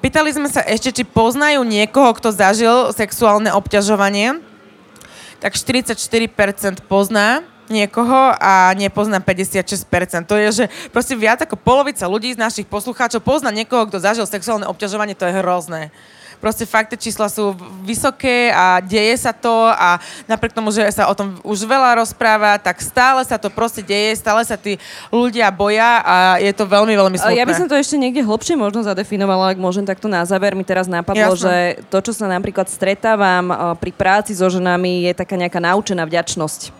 Pýtali 0.00 0.32
sme 0.32 0.48
sa 0.48 0.64
ešte, 0.64 0.92
či 0.92 1.02
poznajú 1.04 1.60
niekoho, 1.64 2.12
kto 2.16 2.32
zažil 2.32 2.92
sexuálne 2.92 3.52
obťažovanie. 3.52 4.40
Tak 5.40 5.56
44% 5.56 6.84
pozná 6.84 7.44
niekoho 7.70 8.34
a 8.36 8.74
nepozná 8.74 9.22
56%. 9.22 10.26
To 10.26 10.34
je, 10.36 10.48
že 10.52 10.64
proste 10.90 11.14
viac 11.14 11.40
ako 11.40 11.54
polovica 11.54 12.04
ľudí 12.10 12.34
z 12.34 12.42
našich 12.42 12.66
poslucháčov 12.66 13.22
pozná 13.22 13.54
niekoho, 13.54 13.86
kto 13.86 14.02
zažil 14.02 14.26
sexuálne 14.26 14.66
obťažovanie, 14.66 15.14
to 15.14 15.24
je 15.24 15.38
hrozné. 15.38 15.94
Proste 16.40 16.64
fakt, 16.64 16.88
tie 16.88 16.96
čísla 16.96 17.28
sú 17.28 17.52
vysoké 17.84 18.48
a 18.48 18.80
deje 18.80 19.12
sa 19.20 19.28
to 19.28 19.68
a 19.68 20.00
napriek 20.24 20.56
tomu, 20.56 20.72
že 20.72 20.88
sa 20.88 21.04
o 21.04 21.12
tom 21.12 21.36
už 21.44 21.68
veľa 21.68 22.00
rozpráva, 22.00 22.56
tak 22.56 22.80
stále 22.80 23.20
sa 23.28 23.36
to 23.36 23.52
proste 23.52 23.84
deje, 23.84 24.16
stále 24.16 24.40
sa 24.40 24.56
tí 24.56 24.80
ľudia 25.12 25.52
boja 25.52 26.00
a 26.00 26.16
je 26.40 26.48
to 26.56 26.64
veľmi, 26.64 26.96
veľmi 26.96 27.20
smutné. 27.20 27.36
Ja 27.36 27.44
by 27.44 27.52
som 27.52 27.68
to 27.68 27.76
ešte 27.76 28.00
niekde 28.00 28.24
hlbšie 28.24 28.56
možno 28.56 28.80
zadefinovala, 28.80 29.52
ak 29.52 29.60
môžem 29.60 29.84
takto 29.84 30.08
na 30.08 30.24
záver. 30.24 30.56
Mi 30.56 30.64
teraz 30.64 30.88
napadlo, 30.88 31.36
Jasné. 31.36 31.44
že 31.44 31.54
to, 31.92 32.00
čo 32.08 32.16
sa 32.16 32.24
napríklad 32.24 32.72
stretávam 32.72 33.76
pri 33.76 33.92
práci 33.92 34.32
so 34.32 34.48
ženami, 34.48 35.12
je 35.12 35.20
taká 35.20 35.36
nejaká 35.36 35.60
naučená 35.60 36.08
vďačnosť. 36.08 36.79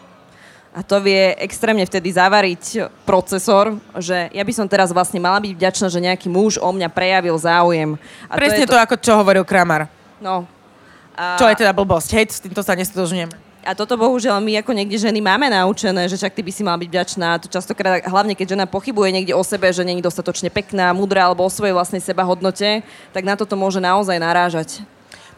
A 0.71 0.87
to 0.87 1.03
vie 1.03 1.35
extrémne 1.43 1.83
vtedy 1.83 2.15
zavariť 2.15 2.95
procesor, 3.03 3.75
že 3.99 4.31
ja 4.31 4.43
by 4.47 4.53
som 4.55 4.71
teraz 4.71 4.95
vlastne 4.95 5.19
mala 5.19 5.43
byť 5.43 5.53
vďačná, 5.59 5.87
že 5.91 5.99
nejaký 5.99 6.31
muž 6.31 6.63
o 6.63 6.71
mňa 6.71 6.87
prejavil 6.95 7.35
záujem. 7.35 7.99
A 8.31 8.39
Presne 8.39 8.71
to, 8.71 8.75
to, 8.75 8.79
je 8.79 8.87
ako 8.87 8.97
čo 9.03 9.13
hovoril 9.19 9.43
Kramar. 9.43 9.91
No. 10.23 10.47
A, 11.19 11.35
Čo 11.35 11.51
je 11.51 11.59
teda 11.59 11.75
blbosť, 11.75 12.15
hej, 12.15 12.27
s 12.31 12.39
týmto 12.39 12.63
sa 12.63 12.79
nestotožňujeme. 12.79 13.35
a 13.67 13.75
toto 13.77 13.99
bohužiaľ 13.99 14.41
my 14.41 14.63
ako 14.63 14.73
niekde 14.73 14.97
ženy 14.97 15.21
máme 15.21 15.51
naučené, 15.51 16.09
že 16.09 16.17
však 16.17 16.33
ty 16.33 16.41
by 16.41 16.53
si 16.55 16.63
mala 16.65 16.81
byť 16.81 16.89
vďačná. 16.89 17.29
To 17.45 17.47
častokrát, 17.51 18.07
hlavne 18.07 18.39
keď 18.39 18.55
žena 18.57 18.65
pochybuje 18.65 19.11
niekde 19.11 19.35
o 19.35 19.43
sebe, 19.43 19.69
že 19.75 19.85
není 19.85 20.01
dostatočne 20.01 20.49
pekná, 20.55 20.95
múdra 20.95 21.27
alebo 21.27 21.45
o 21.45 21.51
svojej 21.51 21.75
vlastnej 21.75 22.01
seba 22.01 22.23
hodnote, 22.25 22.87
tak 23.11 23.27
na 23.27 23.35
toto 23.35 23.59
môže 23.59 23.83
naozaj 23.83 24.17
narážať. 24.17 24.81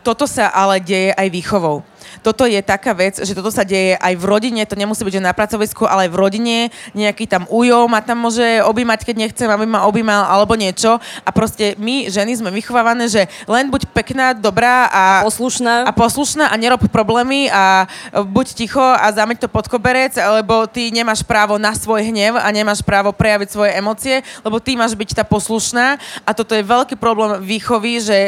Toto 0.07 0.27
sa 0.27 0.51
ale 0.55 0.79
deje 0.79 1.15
aj 1.15 1.29
výchovou. 1.31 1.83
Toto 2.21 2.45
je 2.47 2.59
taká 2.63 2.93
vec, 2.93 3.19
že 3.19 3.33
toto 3.35 3.51
sa 3.51 3.67
deje 3.67 3.99
aj 3.99 4.15
v 4.17 4.25
rodine, 4.25 4.63
to 4.67 4.79
nemusí 4.79 5.03
byť 5.03 5.15
že 5.19 5.23
na 5.23 5.37
pracovisku, 5.37 5.85
ale 5.85 6.09
aj 6.09 6.11
v 6.13 6.21
rodine. 6.21 6.57
Nejaký 6.97 7.29
tam 7.29 7.45
ujo 7.49 7.87
ma 7.89 8.01
tam 8.01 8.25
môže 8.25 8.65
objímať, 8.65 9.05
keď 9.05 9.17
nechcem, 9.29 9.49
aby 9.49 9.67
ma 9.69 9.85
objímal, 9.85 10.25
alebo 10.25 10.57
niečo. 10.57 10.97
A 11.27 11.31
proste 11.31 11.77
my, 11.77 12.09
ženy, 12.09 12.39
sme 12.39 12.51
vychovávané, 12.55 13.09
že 13.09 13.29
len 13.45 13.69
buď 13.69 13.93
pekná, 13.93 14.33
dobrá 14.33 14.89
a 14.89 15.05
Poslušná. 15.27 15.87
a 15.89 15.93
poslušná 15.93 16.49
a 16.49 16.55
nerob 16.57 16.83
problémy 16.89 17.53
a 17.53 17.87
buď 18.13 18.47
ticho 18.57 18.83
a 18.83 19.07
zameď 19.13 19.47
to 19.47 19.49
pod 19.49 19.69
koberec, 19.69 20.17
lebo 20.17 20.67
ty 20.67 20.91
nemáš 20.91 21.23
právo 21.23 21.61
na 21.61 21.77
svoj 21.77 22.09
hnev 22.09 22.37
a 22.41 22.49
nemáš 22.51 22.83
právo 22.83 23.13
prejaviť 23.13 23.49
svoje 23.49 23.71
emócie, 23.77 24.17
lebo 24.43 24.59
ty 24.59 24.75
máš 24.75 24.97
byť 24.97 25.23
tá 25.23 25.25
poslušná 25.25 25.97
a 26.27 26.31
toto 26.33 26.57
je 26.57 26.65
veľký 26.65 26.97
problém 26.97 27.39
výchovy, 27.41 28.01
že 28.03 28.19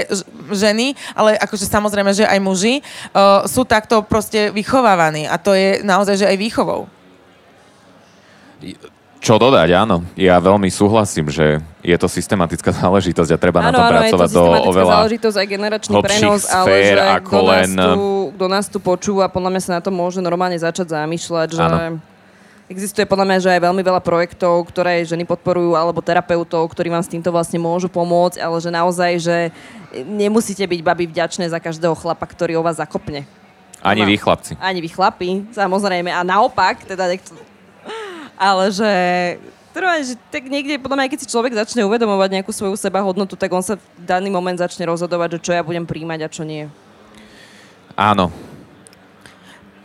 ženy, 0.53 0.95
ale 1.17 1.37
akože 1.41 1.67
samozrejme, 1.67 2.13
že 2.13 2.25
aj 2.29 2.39
muži 2.41 2.75
uh, 2.81 3.45
sú 3.49 3.64
takto 3.67 4.05
proste 4.05 4.53
vychovávaní 4.53 5.29
a 5.29 5.37
to 5.41 5.53
je 5.57 5.81
naozaj, 5.83 6.21
že 6.21 6.31
aj 6.31 6.37
výchovou. 6.39 6.87
Čo 9.25 9.41
dodať, 9.41 9.73
áno. 9.73 10.05
Ja 10.21 10.37
veľmi 10.37 10.69
súhlasím, 10.69 11.33
že 11.33 11.57
je 11.81 11.97
to 11.97 12.13
systematická 12.13 12.69
záležitosť 12.85 13.31
a 13.33 13.39
treba 13.41 13.65
na 13.65 13.73
Áno, 13.73 13.81
tom 13.81 13.89
áno, 13.89 14.05
je 14.05 14.13
to 14.13 14.21
pracovať 14.21 14.61
do 14.61 14.69
oveľa... 14.69 14.93
záležitosť 15.01 15.37
aj 15.41 15.47
generačný 15.49 15.95
prenos, 16.05 16.43
ale 16.53 16.69
sfér 16.69 16.85
že 16.85 17.01
ako 17.09 17.25
kto, 17.33 17.41
nás 17.41 17.57
len- 17.57 17.77
tu, 17.81 18.05
kto 18.37 18.47
nás 18.53 18.67
tu 18.69 18.79
počúva, 18.85 19.25
podľa 19.33 19.51
mňa 19.57 19.61
sa 19.65 19.71
na 19.77 19.81
to 19.81 19.89
môže 19.89 20.21
normálne 20.21 20.61
začať 20.61 20.93
zamýšľať, 20.93 21.57
že 21.57 21.65
Áno. 21.65 22.05
existuje 22.69 23.09
podľa 23.09 23.25
mňa, 23.33 23.39
že 23.41 23.53
aj 23.57 23.65
veľmi 23.65 23.81
veľa 23.81 24.05
projektov, 24.05 24.61
ktoré 24.69 25.01
ženy 25.09 25.25
podporujú, 25.25 25.73
alebo 25.73 26.05
terapeutov, 26.05 26.69
ktorí 26.69 26.93
vám 26.93 27.01
s 27.01 27.09
týmto 27.09 27.33
vlastne 27.33 27.57
môžu 27.57 27.89
pomôcť, 27.89 28.45
ale 28.45 28.61
že 28.61 28.69
naozaj, 28.69 29.13
že 29.25 29.37
nemusíte 30.05 30.69
byť 30.69 30.81
babi 30.85 31.09
vďačné 31.09 31.49
za 31.49 31.57
každého 31.57 31.97
chlapa, 31.97 32.29
ktorý 32.29 32.61
o 32.61 32.63
vás 32.65 32.77
zakopne. 32.77 33.25
Ani 33.85 34.03
vy, 34.09 34.17
chlapci. 34.17 34.57
Ani 34.57 34.81
vy 34.81 34.89
chlapi, 34.89 35.45
samozrejme. 35.53 36.09
A 36.09 36.25
naopak, 36.25 36.89
teda 36.89 37.05
nechcem... 37.05 37.37
Ale 38.41 38.73
že... 38.73 38.91
Trvá, 39.75 39.99
že 40.01 40.15
tak 40.31 40.47
niekde, 40.47 40.79
podľa 40.79 41.03
mňa, 41.03 41.11
keď 41.11 41.21
si 41.21 41.33
človek 41.35 41.53
začne 41.53 41.83
uvedomovať 41.83 42.31
nejakú 42.41 42.55
svoju 42.55 42.79
seba 42.79 43.03
hodnotu, 43.03 43.35
tak 43.35 43.51
on 43.51 43.61
sa 43.61 43.75
v 43.75 43.83
daný 44.07 44.31
moment 44.31 44.55
začne 44.55 44.87
rozhodovať, 44.87 45.37
že 45.37 45.51
čo 45.51 45.53
ja 45.53 45.67
budem 45.67 45.83
príjmať 45.83 46.21
a 46.25 46.29
čo 46.31 46.47
nie. 46.47 46.71
Áno. 47.99 48.31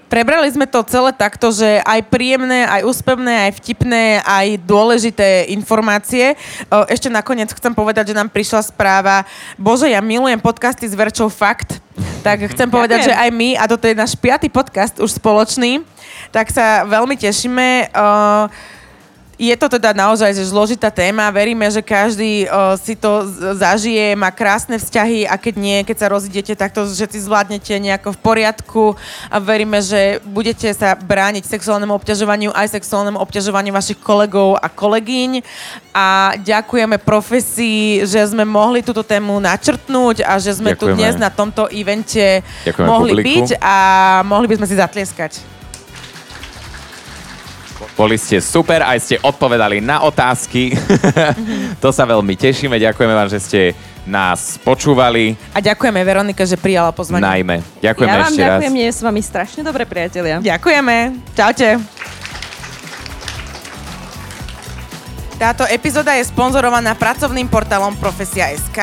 Prebrali 0.10 0.50
sme 0.50 0.66
to 0.66 0.82
celé 0.90 1.14
takto, 1.14 1.54
že 1.54 1.86
aj 1.86 2.10
príjemné, 2.10 2.66
aj 2.66 2.82
úspevné, 2.82 3.46
aj 3.46 3.62
vtipné, 3.62 4.26
aj 4.26 4.58
dôležité 4.66 5.46
informácie. 5.54 6.34
O, 6.66 6.82
Ešte 6.90 7.14
nakoniec 7.14 7.54
chcem 7.54 7.70
povedať, 7.70 8.10
že 8.10 8.18
nám 8.18 8.34
prišla 8.34 8.74
správa 8.74 9.22
Bože, 9.54 9.86
ja 9.86 10.02
milujem 10.02 10.42
podcasty 10.42 10.90
s 10.90 10.98
Verčou 10.98 11.30
Fakt. 11.30 11.78
Tak 12.26 12.42
chcem 12.58 12.66
povedať, 12.76 13.14
že 13.14 13.14
aj 13.14 13.30
my, 13.30 13.54
a 13.54 13.70
toto 13.70 13.86
je 13.86 13.94
náš 13.94 14.18
piatý 14.18 14.50
podcast 14.50 14.98
už 14.98 15.14
spoločný, 15.22 15.86
tak 16.34 16.50
sa 16.50 16.90
veľmi 16.90 17.14
tešíme. 17.14 17.94
O, 17.94 18.06
je 19.40 19.56
to 19.56 19.72
teda 19.72 19.96
naozaj 19.96 20.36
že 20.36 20.52
zložitá 20.52 20.92
téma. 20.92 21.32
Veríme, 21.32 21.64
že 21.72 21.80
každý 21.80 22.44
o, 22.44 22.76
si 22.76 23.00
to 23.00 23.24
zažije, 23.56 24.12
má 24.20 24.28
krásne 24.36 24.76
vzťahy 24.76 25.24
a 25.24 25.40
keď 25.40 25.56
nie, 25.56 25.78
keď 25.88 25.96
sa 25.96 26.12
rozidete, 26.12 26.54
tak 26.60 26.76
to 26.76 26.84
všetci 26.84 27.24
zvládnete 27.24 27.72
nejako 27.80 28.12
v 28.12 28.20
poriadku 28.20 28.84
a 29.32 29.40
veríme, 29.40 29.80
že 29.80 30.20
budete 30.28 30.68
sa 30.76 31.00
brániť 31.00 31.48
sexuálnemu 31.48 31.96
obťažovaniu 31.96 32.52
aj 32.52 32.76
sexuálnemu 32.76 33.16
obťažovaniu 33.16 33.72
vašich 33.72 34.04
kolegov 34.04 34.60
a 34.60 34.68
kolegyň. 34.68 35.40
A 35.96 36.36
ďakujeme 36.36 37.00
profesii, 37.00 38.04
že 38.04 38.20
sme 38.28 38.44
mohli 38.44 38.84
túto 38.84 39.08
tému 39.08 39.40
načrtnúť 39.40 40.28
a 40.28 40.36
že 40.36 40.52
sme 40.60 40.76
tu 40.76 40.92
Ďakujeme. 40.92 41.00
dnes 41.00 41.14
na 41.16 41.32
tomto 41.32 41.72
evente 41.72 42.44
Ďakujeme 42.68 42.88
mohli 42.92 43.12
publiku. 43.16 43.28
byť 43.32 43.48
a 43.64 43.76
mohli 44.28 44.52
by 44.52 44.56
sme 44.60 44.68
si 44.68 44.76
zatlieskať. 44.76 45.59
Boli 48.00 48.16
ste 48.16 48.40
super, 48.40 48.80
aj 48.80 48.96
ste 49.04 49.16
odpovedali 49.20 49.84
na 49.84 50.00
otázky. 50.08 50.72
to 51.84 51.92
sa 51.92 52.08
veľmi 52.08 52.32
tešíme. 52.32 52.80
Ďakujeme 52.80 53.12
vám, 53.12 53.28
že 53.28 53.44
ste 53.44 53.62
nás 54.08 54.56
počúvali. 54.64 55.36
A 55.52 55.60
ďakujeme 55.60 56.00
Veronike, 56.08 56.48
že 56.48 56.56
prijala 56.56 56.96
pozvanie. 56.96 57.28
Najmä. 57.28 57.60
Ďakujeme 57.84 58.08
ja 58.08 58.24
vám 58.24 58.32
ešte 58.32 58.44
ďakujem, 58.48 58.72
raz. 58.72 58.84
je 58.88 58.90
s 58.96 59.02
vami 59.04 59.20
strašne 59.20 59.62
dobré 59.68 59.84
priatelia. 59.84 60.40
Ďakujeme. 60.40 60.96
Čaute. 61.36 61.68
Táto 65.36 65.68
epizóda 65.68 66.16
je 66.16 66.24
sponzorovaná 66.24 66.96
pracovným 66.96 67.52
portálom 67.52 68.00
Profesia.sk 68.00 68.80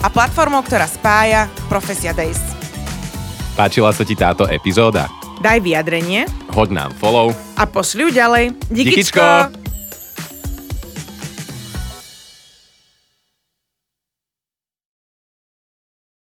a 0.00 0.08
platformou, 0.08 0.64
ktorá 0.64 0.88
spája 0.88 1.52
Profesia 1.68 2.16
Days. 2.16 2.40
Páčila 3.60 3.92
sa 3.92 4.08
ti 4.08 4.16
táto 4.16 4.48
epizóda? 4.48 5.23
Daj 5.44 5.60
vyjadrenie 5.60 6.24
Hoď 6.56 6.72
nám 6.72 6.90
follow. 6.96 7.36
a 7.60 7.68
ju 8.08 8.16
ďalej. 8.16 8.56
Díkičko. 8.72 9.63